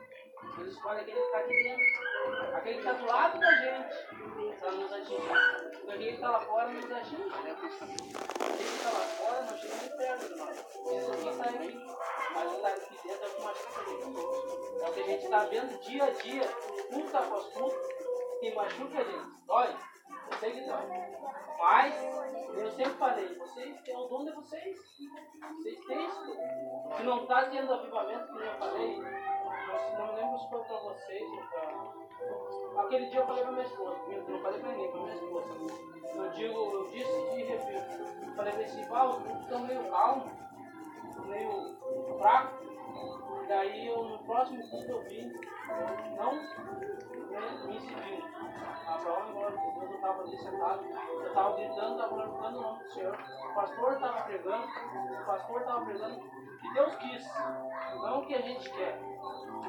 Ele 0.58 0.70
escolhe 0.70 1.00
aquele 1.00 1.20
que 1.20 1.26
está 1.26 1.38
aqui 1.38 1.62
dentro. 1.62 2.56
Aquele 2.56 2.74
que 2.74 2.80
está 2.80 2.92
do 2.92 3.06
lado 3.06 3.40
da 3.40 3.54
gente 3.56 4.58
para 4.60 4.72
nos 4.72 4.92
atingir. 4.92 5.32
Aquele 5.88 6.08
que 6.08 6.14
está 6.14 6.30
lá 6.30 6.40
fora 6.40 6.68
nos 6.68 6.92
atinge. 6.92 7.32
Aquele 7.34 7.54
que 7.54 7.66
está 8.62 8.90
lá 8.90 9.04
fora 9.04 9.42
não 9.42 9.58
chega 9.58 9.74
nem 9.76 9.96
perto 9.96 10.28
de 10.28 10.34
nós. 10.36 10.58
Esse 10.58 11.10
aqui 11.10 11.28
está 11.28 11.44
aqui. 11.44 11.86
Mas 12.34 12.52
está 12.52 12.68
aqui 12.68 12.94
dentro 13.04 13.24
é 13.24 13.28
o 13.28 13.34
que 13.34 13.42
machuca 13.42 13.80
a 13.80 13.84
gente. 13.84 14.82
É 14.82 14.88
o 14.88 14.92
que 14.92 15.00
a 15.00 15.04
gente 15.04 15.24
está 15.24 15.44
vendo 15.44 15.80
dia 15.80 16.04
a 16.04 16.10
dia, 16.10 16.48
culto 16.90 17.16
após 17.16 17.46
culto, 17.52 17.88
que 18.40 18.54
machuca 18.54 18.98
a 19.00 19.04
gente. 19.04 19.46
Dói. 19.46 19.76
Eu 20.30 20.38
sei 20.38 20.52
que 20.52 20.60
dói. 20.62 20.82
Mas, 21.58 21.94
eu 22.56 22.70
sempre 22.72 22.94
falei, 22.94 23.34
vocês 23.36 23.80
têm 23.82 23.96
o 23.96 24.06
dom 24.06 24.24
de 24.24 24.32
vocês. 24.32 24.76
Vocês 25.56 25.84
têm 25.86 26.06
isso. 26.06 26.36
Se 26.96 27.02
não 27.02 27.22
está 27.22 27.44
tendo 27.48 27.72
avivamento, 27.72 28.26
como 28.28 28.40
eu 28.40 28.58
falei, 28.58 28.98
eu 28.98 29.98
não 29.98 30.14
lembro 30.14 30.38
se 30.38 30.48
foi 30.50 30.60
para 30.64 30.76
vocês 30.78 31.30
ou 31.30 31.42
para. 31.48 32.82
Aquele 32.82 33.06
dia 33.06 33.20
eu 33.20 33.26
falei 33.26 33.42
para 33.42 33.52
minha 33.52 33.64
esposa, 33.64 33.98
eu 34.08 34.28
não 34.28 34.40
falei 34.40 34.60
para 34.60 34.72
ninguém, 34.72 34.90
para 34.90 35.00
minha 35.00 35.14
esposa. 35.14 35.48
Eu 36.14 36.30
digo, 36.30 36.58
eu 36.58 36.90
disse 36.90 37.12
e 37.36 37.42
repito. 37.44 38.34
Falei 38.36 38.52
para 38.52 38.62
esse 38.62 38.84
Val, 38.84 39.22
estão 39.40 39.60
meio 39.60 39.90
calmos, 39.90 40.32
meio 41.26 41.76
fracos. 42.18 42.73
Daí 43.48 43.86
eu, 43.88 44.04
no 44.04 44.18
próximo 44.20 44.68
culto 44.70 44.90
eu 44.90 45.02
vim, 45.02 45.32
não 46.16 46.34
né, 46.34 47.66
me 47.66 47.76
exibindo. 47.76 48.24
A 48.86 48.98
prova 48.98 49.30
agora 49.30 49.50
de 49.50 49.56
Deus, 49.56 49.90
eu 49.90 49.96
estava 49.96 50.22
ali 50.22 50.38
sentado, 50.38 50.84
eu 50.84 51.26
estava 51.26 51.56
gritando, 51.56 51.92
estava 51.92 52.08
glorificando 52.14 52.58
o 52.58 52.62
nome 52.62 52.78
do 52.78 52.90
Senhor. 52.90 53.14
O 53.14 53.54
pastor 53.54 53.92
estava 53.92 54.22
pregando, 54.22 54.66
o 54.66 55.24
pastor 55.26 55.60
estava 55.60 55.84
pregando 55.84 56.16
o 56.16 56.58
que 56.58 56.72
Deus 56.72 56.94
quis, 56.96 57.34
não 57.94 58.18
o 58.20 58.26
que 58.26 58.34
a 58.34 58.40
gente 58.40 58.70
quer. 58.70 59.00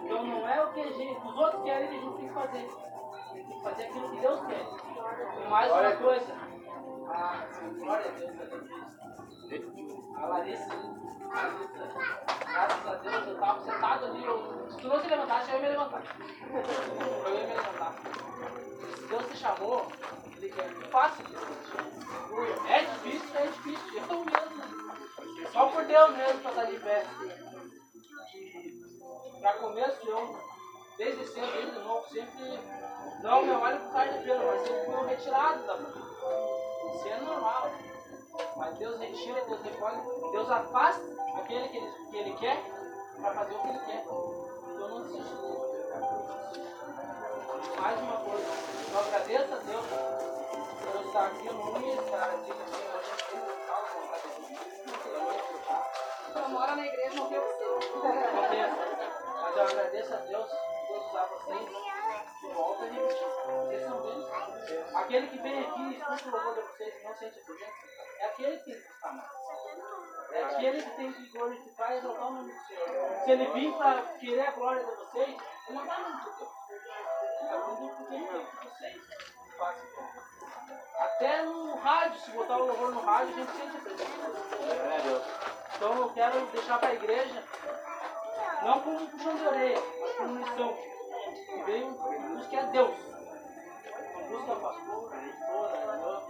Então 0.03 0.23
não 0.23 0.47
é 0.47 0.63
o 0.63 0.73
que 0.73 0.81
a 0.81 0.91
gente, 0.91 1.27
os 1.27 1.37
outros 1.37 1.63
querem 1.63 1.89
que 1.89 1.95
a 1.95 1.99
gente 1.99 2.15
tem 2.17 2.27
que 2.27 2.33
fazer. 2.33 2.67
Tem 3.33 3.45
que 3.45 3.61
fazer 3.61 3.83
aquilo 3.83 4.09
que 4.11 4.19
Deus 4.21 4.39
quer. 4.45 4.65
E 5.43 5.49
mais 5.49 5.71
uma 5.71 5.95
coisa, 5.97 6.33
a 7.09 7.45
glória 7.77 8.09
a 8.09 8.13
Deus, 8.13 9.84
Larissa, 10.27 10.75
graças 12.51 12.87
a 12.87 12.95
Deus, 12.95 13.27
eu 13.27 13.33
estava 13.33 13.63
sentado 13.63 14.05
ali, 14.05 14.25
eu, 14.25 14.67
se 14.69 14.77
tu 14.77 14.87
não 14.87 15.01
se 15.01 15.07
levantasse, 15.07 15.51
eu 15.51 15.55
ia 15.55 15.61
me 15.61 15.69
levantar. 15.69 16.03
Eu 17.25 17.33
ia 17.35 17.47
me 17.47 17.53
levantar. 17.53 17.93
Se 18.97 19.07
Deus 19.07 19.25
te 19.27 19.37
chamou, 19.37 19.87
Ele 20.37 20.49
quer 20.49 20.69
chamou. 20.69 21.85
É 22.67 22.79
difícil, 22.79 23.35
é 23.35 23.47
difícil, 23.47 24.03
eu 24.09 24.25
mesmo. 24.25 25.51
Só 25.51 25.67
por 25.67 25.85
Deus 25.85 26.17
mesmo 26.17 26.39
para 26.41 26.51
estar 26.51 26.65
de 26.65 26.79
pé. 26.79 27.05
Para 29.41 29.53
começo, 29.53 30.09
eu, 30.09 30.39
desde 30.97 31.25
cedo, 31.27 31.51
desde 31.51 31.79
novo, 31.79 32.09
sempre 32.09 32.59
não 33.21 33.43
me 33.43 33.51
olho 33.51 33.79
por 33.79 33.91
causa 33.91 34.13
de 34.13 34.23
pelo, 34.23 34.45
mas 34.45 34.61
sempre 34.61 34.85
fui 34.85 35.07
retirado 35.07 35.63
da 35.63 35.77
família. 35.77 36.95
Isso 36.95 37.07
é 37.07 37.19
normal. 37.21 37.71
Mas 38.55 38.77
Deus 38.77 38.99
retira, 38.99 39.41
Deus 39.45 39.61
recolhe, 39.61 39.97
Deus 40.31 40.49
afasta 40.49 41.01
aquele 41.37 41.67
que 41.69 41.77
ele, 41.77 41.91
que 42.09 42.17
ele 42.17 42.33
quer 42.35 42.63
para 43.21 43.33
fazer 43.33 43.55
o 43.55 43.59
que 43.59 43.67
ele 43.67 43.79
quer. 43.79 44.01
Então 44.01 44.87
não 44.87 45.01
desista. 45.01 45.35
Mais 47.79 47.99
uma 48.01 48.17
coisa, 48.17 48.47
eu 48.91 48.99
agradeço 48.99 49.53
a 49.53 49.57
Deus 49.57 49.85
por 49.85 50.95
eu 50.95 51.07
estar 51.07 51.25
aqui, 51.27 51.47
eu 51.47 51.53
não 51.53 51.81
ia 51.81 51.93
estar 51.93 52.23
aqui 52.23 52.51
mas 52.53 52.71
eu 52.71 52.95
a 53.85 54.19
Eu 55.05 55.19
não 55.19 55.31
ia 55.31 55.37
escutar. 55.37 55.91
Você 56.33 56.47
mora 56.47 56.75
na 56.75 56.85
igreja, 56.85 57.15
não 57.15 57.29
tem 57.29 57.39
você. 57.39 57.65
Não 57.65 58.49
pensa. 58.49 58.75
Mas 59.41 59.55
eu 59.55 59.63
agradeço 59.63 60.13
a 60.13 60.17
Deus 60.17 60.49
por 60.49 60.87
Deus 60.87 61.05
usar 61.09 61.25
vocês 61.25 61.85
volta, 62.55 62.87
gente. 62.87 63.15
Vocês 63.45 63.83
são 63.83 64.01
bem. 64.01 64.25
Aquele 64.95 65.27
que 65.27 65.37
vem 65.39 65.59
aqui 65.59 65.81
e 65.81 65.97
escuta 65.97 66.27
o 66.27 66.31
louvor 66.31 66.55
de 66.55 66.61
vocês 66.61 66.95
e 66.95 67.03
não 67.03 67.15
sente 67.15 67.39
a 67.39 67.43
presença, 67.43 67.94
é 68.19 68.25
aquele 68.25 68.57
que 68.57 68.65
tem 68.65 68.81
que. 68.81 68.95
É 70.35 70.43
aquele 70.43 70.81
que 70.81 70.89
tem 70.91 71.13
que 71.13 71.29
glorificar 71.29 71.93
e 71.93 71.97
exaltar 71.97 72.27
o 72.27 72.31
nome 72.33 72.51
do 72.51 72.59
Senhor. 72.67 73.23
Se 73.23 73.31
ele 73.31 73.45
vir 73.53 73.73
para 73.77 74.01
querer 74.19 74.47
a 74.47 74.51
glória 74.51 74.83
de 74.83 74.91
vocês, 74.91 75.37
não 75.69 75.85
vai 75.85 76.03
muito 76.03 76.29
Deus. 76.37 76.49
É 77.41 77.57
muito 77.57 77.95
porque 77.95 78.15
ele 78.15 78.25
quer 78.27 78.45
que 78.45 78.67
vocês. 78.67 79.01
Até 80.99 81.43
no 81.43 81.75
rádio, 81.75 82.19
se 82.21 82.31
botar 82.31 82.57
o 82.57 82.65
louvor 82.65 82.91
no 82.91 83.01
rádio, 83.01 83.33
a 83.33 83.37
gente 83.37 83.51
sente 83.51 83.77
a 83.77 83.79
presença. 83.79 84.25
Então 85.75 85.93
eu 86.01 86.09
quero 86.13 86.45
deixar 86.47 86.79
para 86.79 86.89
a 86.89 86.93
igreja, 86.93 87.43
não 88.63 88.81
como 88.81 89.01
um 89.01 89.07
puxão 89.07 89.35
de 89.35 89.45
orelha, 89.45 89.83
mas 90.01 90.15
como 90.15 90.35
missão. 90.35 90.77
Que 91.45 91.63
veio 91.63 91.91
busque 91.91 92.57
a 92.57 92.61
Deus. 92.63 92.95
Não 94.15 94.27
busque 94.27 94.51
a 94.51 94.55
pastora, 94.55 95.15
a 95.15 95.23
irmã. 95.23 96.23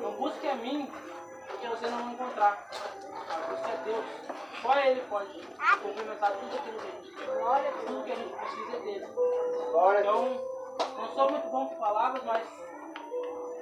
Não 0.00 0.12
busque 0.12 0.48
a 0.48 0.54
mim, 0.54 0.92
porque 1.56 1.68
você 1.68 1.86
não 1.88 2.04
vai 2.04 2.12
encontrar. 2.14 2.68
Busque 3.48 3.70
a 3.70 3.76
Deus. 3.84 4.04
Só 4.62 4.78
Ele 4.78 5.00
pode 5.08 5.48
complementar 5.82 6.32
tudo 6.32 6.56
aquilo 6.56 6.78
que 6.78 6.86
a 6.86 6.90
gente 6.90 7.12
quer. 7.12 7.86
Tudo 7.86 8.04
que 8.04 8.12
a 8.12 8.16
gente 8.16 8.32
precisa 8.32 8.76
é 8.76 8.80
dele. 8.80 9.06
Então, 10.00 10.42
não 10.98 11.08
sou 11.14 11.30
muito 11.30 11.48
bom 11.48 11.66
com 11.66 11.76
palavras, 11.76 12.22
mas 12.24 12.46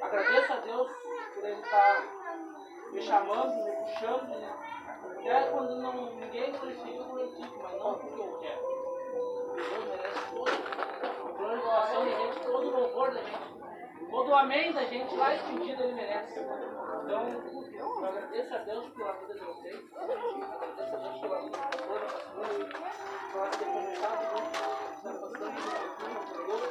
agradeço 0.02 0.52
a 0.52 0.56
Deus 0.56 0.90
por 1.34 1.44
Ele 1.44 1.60
estar 1.60 2.02
me 2.92 3.02
chamando, 3.02 3.64
me 3.64 3.72
puxando. 3.72 4.28
né? 4.28 4.54
Até 5.04 5.50
quando 5.50 5.76
não, 5.76 5.92
ninguém 6.14 6.52
glorifica, 6.52 6.88
eu 6.88 7.04
glorifico, 7.04 7.60
mas 7.62 7.72
não 7.78 7.94
porque 7.94 8.20
eu 8.20 8.38
quero. 8.40 8.74
Deus 9.54 9.84
merece 9.86 10.18
todo 10.30 10.50
a 11.24 11.32
glorificação 11.32 12.04
da 12.04 12.10
gente, 12.10 12.40
todo 12.40 12.66
o 12.66 12.80
louvor 12.80 13.14
da 13.14 13.22
gente. 13.22 13.63
Todo 14.10 14.30
o 14.30 14.34
amém 14.34 14.72
da 14.72 14.84
gente 14.84 15.16
lá 15.16 15.34
escondido 15.34 15.82
ele 15.82 15.94
merece. 15.94 16.40
Então, 16.40 17.28
eu 17.72 18.04
agradeço 18.06 18.54
a 18.54 18.58
Deus 18.58 18.88
pela 18.94 19.12
vida 19.12 19.34
de 19.34 19.44
vocês. 19.44 19.92
Agradeço 19.96 20.94
a 20.94 20.98
Deus 20.98 21.20
pela 21.20 21.40
vida 21.42 21.56
da 21.56 21.66
pastora, 21.68 22.00
da 22.00 22.08
pastora, 22.08 22.68
pela 23.32 23.48
ter 23.48 23.64
começado 23.64 24.74
está 25.04 25.12
passando 25.12 25.28
por 25.28 26.46
Deus, 26.46 26.62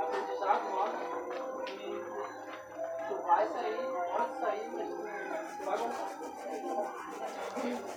aprendizado 0.00 0.64
nosso. 0.70 0.96
E 1.68 1.80
tu 3.08 3.14
vai 3.26 3.44
sair, 3.48 3.86
pode 4.16 4.34
sair, 4.40 4.66
mas 4.72 4.88
tu 5.58 5.64
vai 5.64 5.76
voltar. 5.78 6.08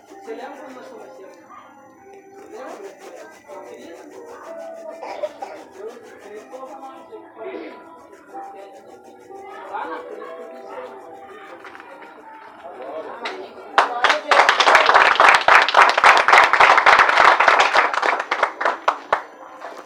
Você 0.09 0.31
lembra 0.35 0.57
quando 0.57 0.75
nós 0.75 0.87
conhecemos? 0.89 1.37
Você 2.35 2.45
lembra? 2.51 2.85
Eu 3.49 3.59
queria. 3.67 3.95
Eu 5.79 5.87
queria 6.19 6.43
colocar 6.45 6.79
mais. 6.79 8.00
Lá 8.33 9.85
na 9.85 9.97
frente. 9.97 10.41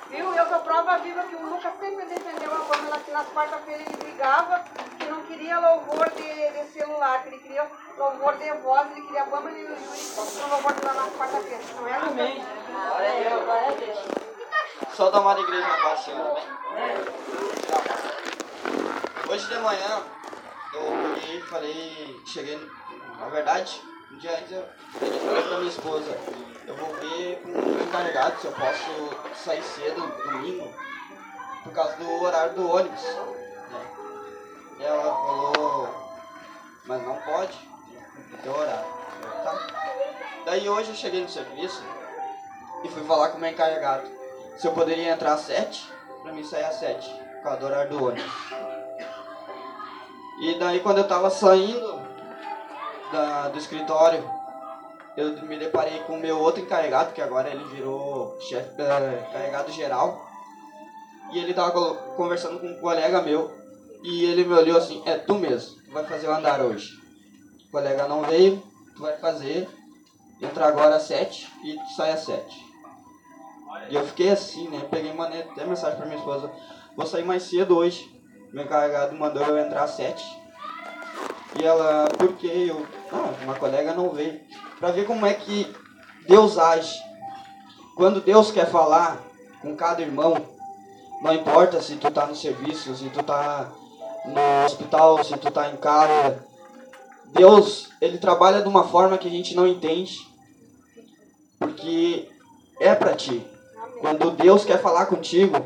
Viu? 0.10 0.34
Eu 0.34 0.46
sou 0.48 0.60
prova 0.60 0.98
viva 1.00 1.24
que 1.24 1.36
o 1.36 1.50
Lucas 1.50 1.74
sempre 1.80 2.06
defendeu 2.06 2.54
a 2.54 2.60
Pamela 2.60 3.00
que 3.00 3.12
nas 3.12 3.28
quarta-feiras 3.30 3.88
ele 3.88 3.98
brigava, 3.98 4.64
que 5.00 5.06
não 5.06 5.24
queria 5.24 5.60
louvor 5.60 6.10
de, 6.12 6.52
de 6.52 6.68
celular, 6.72 7.24
que 7.24 7.30
ele 7.30 7.40
queria 7.40 7.68
louvor 7.98 8.38
de 8.38 8.52
voz, 8.60 8.92
ele 8.92 9.02
queria 9.08 9.24
a 9.24 9.26
Pamela 9.26 9.58
e 9.58 9.66
o 9.66 9.70
Yuri 9.70 9.80
no 10.42 10.48
louvor 10.50 10.74
de 10.74 10.86
lá 10.86 10.94
nas 10.94 11.14
quarta-feiras. 11.16 11.72
Não 11.76 11.88
é, 11.88 11.98
Lucas? 11.98 12.12
Amém. 12.12 12.46
Glória 13.46 13.68
a 13.68 13.72
Deus. 13.72 14.00
Só 14.94 15.10
da 15.10 15.18
amada 15.18 15.42
igreja 15.42 15.68
na 15.68 15.78
paz, 15.78 16.00
Senhor, 16.02 16.38
amém? 16.70 16.96
Hoje 19.36 19.50
de 19.50 19.60
manhã, 19.60 20.02
eu 20.72 20.82
peguei 21.14 21.42
falei, 21.42 22.22
cheguei, 22.26 22.70
na 23.20 23.28
verdade, 23.28 23.82
um 24.10 24.18
dia 24.18 24.32
antes 24.32 24.50
eu 24.50 24.66
falei 24.98 25.44
pra 25.44 25.58
minha 25.58 25.70
esposa, 25.70 26.18
eu 26.66 26.74
vou 26.74 26.94
ver 26.94 27.42
com 27.42 27.50
o 27.50 27.84
encarregado 27.84 28.40
se 28.40 28.48
eu 28.48 28.54
posso 28.54 29.44
sair 29.44 29.62
cedo 29.62 30.00
domingo, 30.24 30.74
por 31.66 31.74
causa 31.74 31.98
do 31.98 32.24
horário 32.24 32.54
do 32.54 32.66
ônibus. 32.66 33.04
Né? 33.04 34.86
Ela 34.86 35.04
falou, 35.04 35.90
mas 36.86 37.04
não 37.04 37.18
pode, 37.18 37.60
tem 38.42 38.54
horário. 38.54 38.88
Eu, 39.22 39.44
tá. 39.44 39.68
Daí 40.46 40.70
hoje 40.70 40.92
eu 40.92 40.96
cheguei 40.96 41.22
no 41.22 41.30
serviço 41.30 41.84
e 42.86 42.88
fui 42.88 43.04
falar 43.04 43.32
com 43.32 43.38
o 43.38 43.42
meu 43.42 43.50
encarregado 43.50 44.10
se 44.56 44.66
eu 44.66 44.72
poderia 44.72 45.12
entrar 45.12 45.34
às 45.34 45.42
sete, 45.42 45.92
pra 46.24 46.32
mim 46.32 46.46
sair 46.46 46.64
às 46.64 46.76
sete, 46.76 47.10
por 47.10 47.44
causa 47.44 47.60
do 47.60 47.66
horário 47.66 47.90
do 47.90 48.02
ônibus. 48.02 48.75
E 50.40 50.60
daí 50.60 50.80
quando 50.80 51.00
eu 51.00 51.08
tava 51.08 51.30
saindo 51.30 52.00
da, 53.12 53.50
do 53.50 53.58
escritório, 53.58 54.24
eu 55.16 55.42
me 55.44 55.58
deparei 55.58 56.00
com 56.00 56.14
o 56.14 56.20
meu 56.20 56.40
outro 56.40 56.62
encarregado, 56.62 57.14
que 57.14 57.22
agora 57.22 57.50
ele 57.50 57.64
virou 57.66 58.38
chefe 58.42 58.82
eh, 58.82 59.26
encarregado 59.30 59.72
geral. 59.72 60.30
E 61.32 61.40
ele 61.40 61.54
tava 61.54 61.96
conversando 62.18 62.60
com 62.60 62.68
um 62.68 62.80
colega 62.80 63.22
meu. 63.22 63.52
E 64.04 64.26
ele 64.26 64.44
me 64.44 64.54
olhou 64.54 64.78
assim, 64.78 65.02
é 65.06 65.18
tu 65.18 65.36
mesmo, 65.36 65.82
tu 65.84 65.92
vai 65.92 66.06
fazer 66.06 66.28
o 66.28 66.34
andar 66.34 66.62
hoje. 66.62 66.92
O 67.68 67.72
colega 67.72 68.08
não 68.08 68.22
veio, 68.22 68.62
tu 68.96 69.02
vai 69.02 69.18
fazer, 69.18 69.68
entra 70.42 70.68
agora 70.68 70.98
às 70.98 71.04
sete 71.04 71.52
e 71.64 71.74
tu 71.74 71.90
sai 71.96 72.12
às 72.12 72.20
sete. 72.20 72.66
E 73.90 73.96
eu 73.96 74.06
fiquei 74.06 74.30
assim, 74.30 74.68
né? 74.70 74.86
Peguei 74.92 75.14
mandei 75.14 75.42
até 75.42 75.66
mensagem 75.66 75.98
pra 75.98 76.06
minha 76.06 76.20
esposa. 76.20 76.52
Vou 76.96 77.06
sair 77.06 77.24
mais 77.24 77.44
cedo 77.44 77.78
hoje. 77.78 78.15
Meu 78.56 78.64
encarregado 78.64 79.14
mandou 79.18 79.44
eu 79.44 79.58
entrar 79.58 79.84
às 79.84 79.98
sete. 79.98 80.24
E 81.60 81.66
ela, 81.66 82.08
por 82.18 82.38
quê? 82.38 82.68
Eu, 82.70 82.88
ah, 83.12 83.34
uma 83.44 83.56
colega 83.56 83.94
não 83.94 84.12
veio. 84.12 84.40
Pra 84.80 84.92
ver 84.92 85.06
como 85.06 85.26
é 85.26 85.34
que 85.34 85.76
Deus 86.26 86.58
age. 86.58 86.98
Quando 87.98 88.22
Deus 88.22 88.52
quer 88.52 88.72
falar 88.72 89.22
com 89.62 89.76
cada 89.76 90.02
irmão, 90.02 90.38
não 91.22 91.34
importa 91.34 91.82
se 91.82 91.98
tu 91.98 92.10
tá 92.10 92.28
no 92.28 92.34
serviço, 92.34 92.96
se 92.96 93.10
tu 93.10 93.22
tá 93.24 93.70
no 94.24 94.66
hospital, 94.66 95.22
se 95.22 95.36
tu 95.36 95.52
tá 95.52 95.70
em 95.70 95.76
casa. 95.76 96.42
Deus, 97.26 97.90
ele 98.00 98.18
trabalha 98.20 98.62
de 98.62 98.70
uma 98.70 98.86
forma 98.86 99.18
que 99.18 99.28
a 99.28 99.32
gente 99.32 99.54
não 99.54 99.68
entende. 99.68 100.26
Porque 101.60 102.30
é 102.80 102.96
para 102.96 103.18
ti. 103.18 103.46
Quando 104.00 104.32
Deus 104.32 104.64
quer 104.64 104.82
falar 104.82 105.08
contigo, 105.08 105.58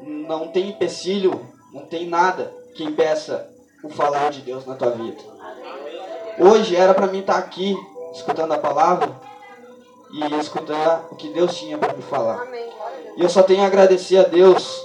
não 0.00 0.52
tem 0.52 0.68
empecilho, 0.68 1.52
não 1.74 1.84
tem 1.84 2.06
nada 2.06 2.54
que 2.72 2.84
impeça 2.84 3.50
o 3.82 3.88
falar 3.88 4.30
de 4.30 4.40
Deus 4.42 4.64
na 4.64 4.76
tua 4.76 4.90
vida. 4.90 5.20
Hoje 6.38 6.76
era 6.76 6.94
para 6.94 7.08
mim 7.08 7.18
estar 7.18 7.36
aqui 7.36 7.76
escutando 8.14 8.52
a 8.52 8.58
palavra 8.58 9.10
e 10.12 10.34
escutar 10.40 11.08
o 11.10 11.16
que 11.16 11.28
Deus 11.30 11.56
tinha 11.56 11.76
para 11.76 11.92
me 11.92 12.02
falar. 12.02 12.46
E 13.16 13.22
eu 13.22 13.28
só 13.28 13.42
tenho 13.42 13.64
a 13.64 13.66
agradecer 13.66 14.18
a 14.18 14.22
Deus 14.22 14.80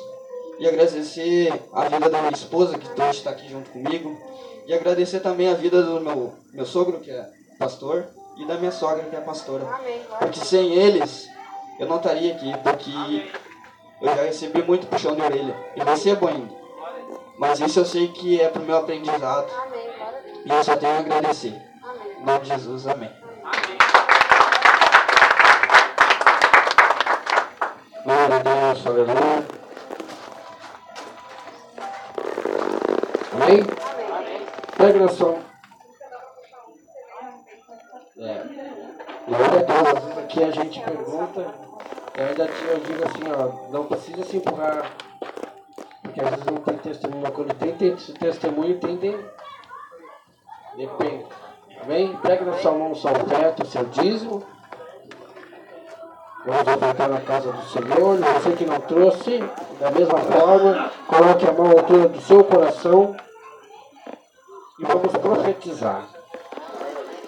e 0.58 0.68
agradecer 0.68 1.54
a 1.72 1.88
vida 1.88 2.10
da 2.10 2.22
minha 2.22 2.34
esposa 2.34 2.78
que 2.78 3.02
hoje 3.02 3.20
está 3.20 3.30
aqui 3.30 3.48
junto 3.48 3.70
comigo 3.70 4.18
e 4.66 4.74
agradecer 4.74 5.20
também 5.20 5.48
a 5.48 5.54
vida 5.54 5.84
do 5.84 6.02
meu, 6.02 6.34
meu 6.52 6.66
sogro 6.66 7.00
que 7.00 7.12
é 7.12 7.30
pastor 7.60 8.08
e 8.36 8.46
da 8.46 8.56
minha 8.58 8.72
sogra 8.72 9.04
que 9.04 9.16
é 9.16 9.22
pastora. 9.22 9.66
Porque 10.18 10.40
sem 10.40 10.74
eles 10.74 11.28
eu 11.80 11.88
não 11.88 11.98
estaria 11.98 12.34
aqui, 12.34 12.52
porque 12.64 13.32
eu 14.02 14.16
já 14.16 14.24
recebi 14.24 14.64
muito 14.64 14.88
puxão 14.88 15.16
de 15.16 15.22
orelha 15.22 15.56
e 15.76 15.84
recebo 15.84 16.28
ainda. 16.28 16.59
Mas 17.40 17.62
isso 17.62 17.80
eu 17.80 17.86
sei 17.86 18.10
que 18.10 18.42
é 18.42 18.50
para 18.50 18.62
o 18.62 18.66
meu 18.66 18.76
aprendizado 18.76 19.50
e 20.46 20.50
eu 20.50 20.62
só 20.62 20.76
tenho 20.76 20.98
a 20.98 21.00
agradecer. 21.00 21.56
Em 22.20 22.26
nome 22.26 22.40
de 22.42 22.50
Jesus, 22.50 22.86
amém. 22.86 23.10
Glória 28.04 28.36
a 28.36 28.40
Deus, 28.40 28.86
aleluia. 28.86 29.48
Amém? 33.32 33.66
Pega 34.78 35.00
na 35.00 35.08
som. 35.08 35.40
É. 38.18 38.44
Glória 39.26 39.60
a 39.60 39.64
Deus, 39.64 39.88
às 39.96 40.04
vezes 40.04 40.18
aqui 40.18 40.44
a 40.44 40.52
gente 40.52 40.80
pergunta, 40.82 41.54
e 42.18 42.22
ainda 42.22 42.44
eu 42.44 42.80
digo 42.80 43.06
assim, 43.06 43.24
ó, 43.32 43.72
não 43.72 43.86
precisa 43.86 44.26
se 44.26 44.38
empurrar, 44.38 44.92
porque 46.10 46.22
às 46.22 46.30
vezes 46.32 46.46
não 46.46 46.56
tem 46.56 46.78
testemunho, 46.78 47.22
mas 47.22 47.34
quando 47.34 47.54
tem, 47.54 47.76
tem 47.76 47.96
testemunho, 47.96 48.80
tem 48.80 48.98
de... 48.98 49.18
depende. 50.76 51.26
Amém? 51.84 52.18
Pega 52.22 52.46
na 52.46 52.58
sua 52.58 52.72
mão 52.72 52.92
o 52.92 52.96
seu 52.96 53.14
teto, 53.14 53.64
o 53.64 53.66
seu 53.66 53.86
dízimo. 53.86 54.44
Vamos 56.46 56.62
ofertar 56.62 57.10
na 57.10 57.22
casa 57.22 57.52
do 57.52 57.62
Senhor. 57.70 58.18
Você 58.18 58.52
que 58.54 58.66
não 58.66 58.80
trouxe, 58.82 59.40
da 59.80 59.92
mesma 59.92 60.18
forma, 60.18 60.92
coloque 61.08 61.48
a 61.48 61.52
mão 61.52 61.68
à 61.68 61.72
altura 61.72 62.10
do 62.10 62.22
seu 62.22 62.44
coração 62.44 63.16
e 64.80 64.86
vamos 64.86 65.12
profetizar. 65.12 66.08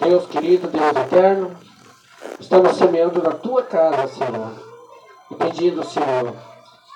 Deus 0.00 0.26
querido, 0.26 0.66
Deus 0.66 0.96
eterno, 0.96 1.56
estamos 2.40 2.76
semeando 2.76 3.22
na 3.22 3.30
tua 3.30 3.62
casa, 3.62 4.08
Senhor, 4.08 4.52
e 5.30 5.34
pedindo, 5.36 5.84
Senhor, 5.84 6.34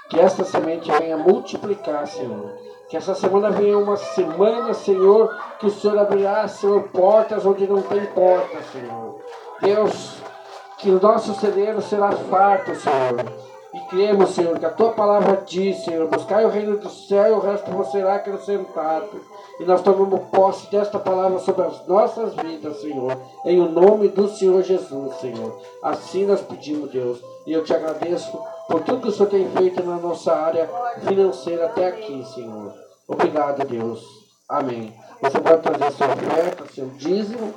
que 0.09 0.18
esta 0.18 0.44
semente 0.44 0.90
venha 0.90 1.16
multiplicar, 1.16 2.07
Senhor. 2.07 2.52
Que 2.88 2.96
essa 2.96 3.14
semana 3.14 3.50
venha 3.50 3.76
uma 3.76 3.96
semana, 3.96 4.72
Senhor, 4.72 5.36
que 5.59 5.66
o 5.66 5.70
Senhor 5.70 5.98
abrirá, 5.98 6.46
Senhor, 6.46 6.82
portas 6.88 7.44
onde 7.44 7.66
não 7.66 7.82
tem 7.82 8.07
portas, 8.07 8.64
Senhor. 8.72 9.20
Deus, 9.61 10.18
que 10.78 10.90
o 10.90 11.00
nosso 11.00 11.34
celeiro 11.34 11.82
será 11.82 12.12
farto, 12.12 12.74
Senhor. 12.74 13.45
E 13.76 13.80
cremos, 13.90 14.30
Senhor, 14.30 14.58
que 14.58 14.64
a 14.64 14.70
tua 14.70 14.92
palavra 14.92 15.42
diz, 15.44 15.84
Senhor, 15.84 16.08
buscai 16.08 16.46
o 16.46 16.48
reino 16.48 16.78
do 16.78 16.88
céu 16.88 17.26
e 17.26 17.32
o 17.32 17.40
resto 17.40 17.70
vos 17.70 17.90
será 17.90 18.14
acrescentado. 18.14 19.20
E 19.60 19.64
nós 19.64 19.82
tomamos 19.82 20.18
posse 20.30 20.70
desta 20.70 20.98
palavra 20.98 21.38
sobre 21.40 21.66
as 21.66 21.86
nossas 21.86 22.34
vidas, 22.36 22.80
Senhor. 22.80 23.14
Em 23.44 23.60
o 23.60 23.68
nome 23.68 24.08
do 24.08 24.28
Senhor 24.28 24.62
Jesus, 24.62 25.16
Senhor. 25.16 25.60
Assim 25.82 26.24
nós 26.24 26.40
pedimos, 26.40 26.90
Deus. 26.90 27.22
E 27.46 27.52
eu 27.52 27.64
te 27.64 27.74
agradeço 27.74 28.40
por 28.66 28.80
tudo 28.80 29.02
que 29.02 29.08
o 29.08 29.12
Senhor 29.12 29.28
tem 29.28 29.46
feito 29.50 29.84
na 29.84 29.96
nossa 29.96 30.34
área 30.34 30.66
financeira 31.06 31.66
até 31.66 31.88
aqui, 31.88 32.24
Senhor. 32.34 32.72
Obrigado, 33.06 33.62
Deus. 33.66 34.02
Amém. 34.48 34.94
Você 35.20 35.38
pode 35.38 35.60
trazer 35.60 35.92
sua 35.92 36.06
oferta, 36.14 36.64
seu 36.72 36.86
dízimo. 36.96 37.52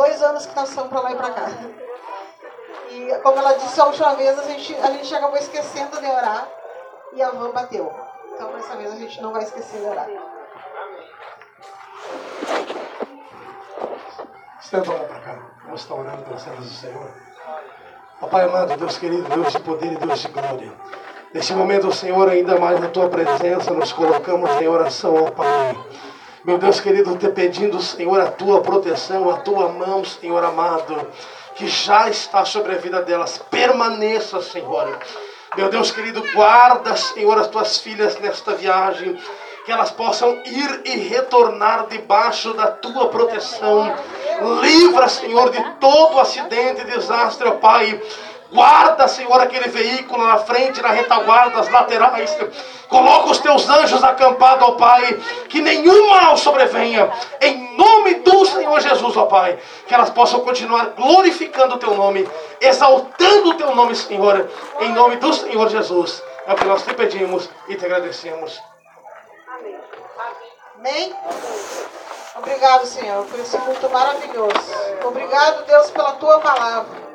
Dois 0.00 0.22
anos 0.22 0.46
que 0.46 0.56
nós 0.56 0.70
estamos 0.70 0.88
para 0.88 1.00
lá 1.00 1.12
e 1.12 1.14
para 1.14 1.30
cá. 1.30 1.46
E 2.90 3.18
como 3.22 3.38
ela 3.38 3.52
disse 3.52 3.78
a 3.78 3.84
última 3.84 4.14
vez, 4.14 4.38
a 4.38 4.44
gente, 4.44 4.74
a 4.76 4.90
gente 4.92 5.14
acabou 5.14 5.36
esquecendo 5.36 6.00
de 6.00 6.06
orar 6.06 6.48
e 7.12 7.22
a 7.22 7.30
van 7.30 7.50
bateu. 7.50 7.92
Então 8.32 8.50
dessa 8.52 8.76
vez 8.76 8.90
a 8.92 8.96
gente 8.96 9.20
não 9.20 9.30
vai 9.30 9.42
esquecer 9.42 9.78
de 9.78 9.86
orar. 9.86 10.08
Senta 14.60 14.90
lá 14.90 15.00
para 15.00 15.20
cá. 15.20 15.38
Vamos 15.64 15.82
estar 15.82 15.94
orando 15.94 16.22
pelas 16.22 16.40
cenas 16.40 16.64
do 16.64 16.70
Senhor. 16.70 17.10
Papai 18.20 18.44
amado, 18.44 18.76
Deus 18.78 18.96
querido, 18.96 19.28
Deus 19.28 19.52
de 19.52 19.60
poder 19.60 19.92
e 19.92 19.96
Deus 19.96 20.18
de 20.18 20.28
glória. 20.28 20.72
Nesse 21.34 21.52
momento, 21.52 21.92
Senhor, 21.92 22.28
ainda 22.28 22.58
mais 22.58 22.80
na 22.80 22.88
tua 22.88 23.08
presença, 23.08 23.70
nos 23.72 23.92
colocamos 23.92 24.50
em 24.60 24.66
oração 24.66 25.16
ao 25.18 25.30
Pai. 25.30 25.76
Meu 26.42 26.56
Deus 26.56 26.80
querido, 26.80 27.18
te 27.18 27.28
pedindo, 27.28 27.82
Senhor, 27.82 28.18
a 28.18 28.30
tua 28.30 28.62
proteção, 28.62 29.28
a 29.28 29.36
tua 29.38 29.68
mão, 29.68 30.02
Senhor 30.02 30.42
amado, 30.42 31.06
que 31.54 31.68
já 31.68 32.08
está 32.08 32.46
sobre 32.46 32.72
a 32.72 32.78
vida 32.78 33.02
delas. 33.02 33.38
Permaneça, 33.50 34.40
Senhor. 34.40 34.98
Meu 35.54 35.68
Deus 35.68 35.90
querido, 35.90 36.24
guarda, 36.32 36.96
Senhor, 36.96 37.36
as 37.38 37.48
tuas 37.48 37.76
filhas 37.78 38.18
nesta 38.20 38.54
viagem. 38.54 39.20
Que 39.66 39.72
elas 39.72 39.90
possam 39.90 40.30
ir 40.46 40.80
e 40.86 40.96
retornar 40.96 41.86
debaixo 41.88 42.54
da 42.54 42.68
tua 42.68 43.08
proteção. 43.08 43.94
Livra, 44.62 45.08
Senhor, 45.08 45.50
de 45.50 45.62
todo 45.72 46.18
acidente 46.18 46.80
e 46.80 46.84
desastre, 46.84 47.46
ó 47.46 47.52
Pai. 47.52 48.00
Guarda, 48.52 49.06
Senhor, 49.06 49.40
aquele 49.40 49.68
veículo 49.68 50.26
na 50.26 50.38
frente, 50.38 50.82
na 50.82 50.90
retaguarda, 50.90 51.60
as 51.60 51.70
laterais. 51.70 52.36
Coloca 52.88 53.30
os 53.30 53.38
teus 53.38 53.68
anjos 53.68 54.02
acampados, 54.02 54.68
ó 54.68 54.72
Pai. 54.72 55.14
Que 55.48 55.60
nenhum 55.60 56.10
mal 56.10 56.36
sobrevenha. 56.36 57.10
Em 57.40 57.76
nome 57.76 58.14
do 58.16 58.44
Senhor 58.46 58.80
Jesus, 58.80 59.16
ó 59.16 59.26
Pai. 59.26 59.56
Que 59.86 59.94
elas 59.94 60.10
possam 60.10 60.40
continuar 60.40 60.86
glorificando 60.96 61.76
o 61.76 61.78
teu 61.78 61.94
nome, 61.94 62.28
exaltando 62.60 63.50
o 63.50 63.54
teu 63.54 63.74
nome, 63.74 63.94
Senhor. 63.94 64.50
Em 64.80 64.92
nome 64.92 65.16
do 65.16 65.32
Senhor 65.32 65.68
Jesus. 65.68 66.20
É 66.46 66.52
o 66.52 66.56
que 66.56 66.64
nós 66.64 66.82
te 66.82 66.92
pedimos 66.92 67.48
e 67.68 67.76
te 67.76 67.84
agradecemos. 67.84 68.60
Amém. 70.76 71.14
Obrigado, 72.36 72.86
Senhor, 72.86 73.24
por 73.26 73.38
esse 73.38 73.56
culto 73.58 73.88
maravilhoso. 73.90 74.74
Obrigado, 75.04 75.64
Deus, 75.66 75.90
pela 75.90 76.12
tua 76.12 76.40
palavra. 76.40 77.09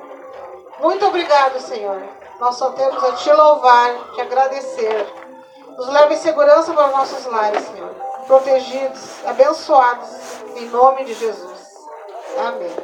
Muito 0.80 1.06
obrigado, 1.06 1.60
Senhor. 1.60 2.04
Nós 2.40 2.56
só 2.56 2.72
temos 2.72 3.04
a 3.04 3.14
te 3.14 3.32
louvar, 3.32 3.94
te 4.14 4.22
agradecer. 4.22 5.08
Nos 5.78 5.88
leve 5.90 6.16
em 6.16 6.18
segurança 6.18 6.74
para 6.74 6.88
os 6.88 6.92
nossos 6.92 7.26
lares, 7.26 7.66
Senhor. 7.66 7.94
Protegidos, 8.28 9.26
abençoados, 9.26 10.10
em 10.56 10.68
nome 10.70 11.06
de 11.06 11.14
Jesus. 11.14 11.76
Amém. 12.38 12.76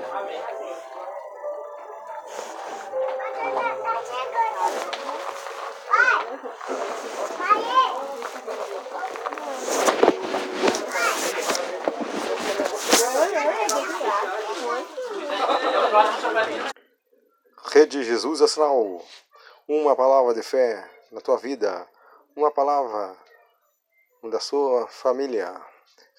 Rede 17.63 18.03
Jesus 18.03 18.41
Astral, 18.41 19.05
uma 19.67 19.95
palavra 19.95 20.33
de 20.33 20.41
fé 20.41 20.89
na 21.11 21.21
tua 21.21 21.38
vida, 21.38 21.88
uma 22.35 22.51
palavra 22.51 23.15
da 24.23 24.39
sua 24.39 24.88
família. 24.88 25.53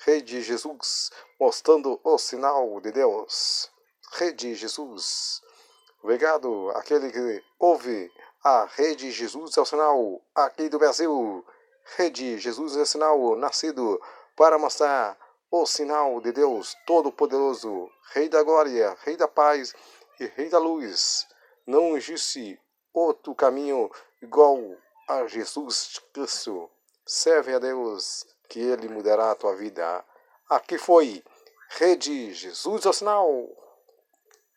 Rede 0.04 0.40
Jesus, 0.40 1.10
mostrando 1.38 2.00
o 2.04 2.16
sinal 2.16 2.80
de 2.80 2.92
Deus. 2.92 3.70
Rede 4.12 4.54
Jesus, 4.54 5.42
obrigado 6.02 6.70
àquele 6.76 7.10
que 7.10 7.44
ouve 7.58 8.10
a 8.44 8.64
Rede 8.64 9.10
Jesus 9.10 9.56
é 9.56 9.60
o 9.60 9.66
sinal 9.66 10.22
aqui 10.34 10.68
do 10.68 10.78
Brasil. 10.78 11.44
Rede 11.96 12.38
Jesus 12.38 12.76
é 12.76 12.84
sinal 12.84 13.36
nascido 13.36 14.00
para 14.36 14.58
mostrar 14.58 15.18
o 15.50 15.66
sinal 15.66 16.20
de 16.20 16.32
Deus 16.32 16.74
Todo-Poderoso, 16.86 17.90
Rei 18.12 18.28
da 18.28 18.42
Glória, 18.42 18.96
Rei 19.02 19.16
da 19.16 19.28
Paz 19.28 19.74
e 20.18 20.26
Rei 20.26 20.48
da 20.48 20.58
Luz. 20.58 21.26
Não 21.66 21.96
existe 21.96 22.60
outro 22.92 23.34
caminho 23.34 23.90
igual 24.20 24.58
a 25.08 25.26
Jesus 25.26 26.00
Cristo. 26.12 26.68
Serve 27.06 27.54
a 27.54 27.58
Deus 27.58 28.26
que 28.48 28.58
Ele 28.58 28.88
mudará 28.88 29.30
a 29.30 29.34
tua 29.34 29.54
vida. 29.54 30.04
Aqui 30.48 30.76
foi 30.76 31.22
Rede 31.70 32.34
Jesus 32.34 32.84
ao 32.84 32.92
Sinal. 32.92 33.48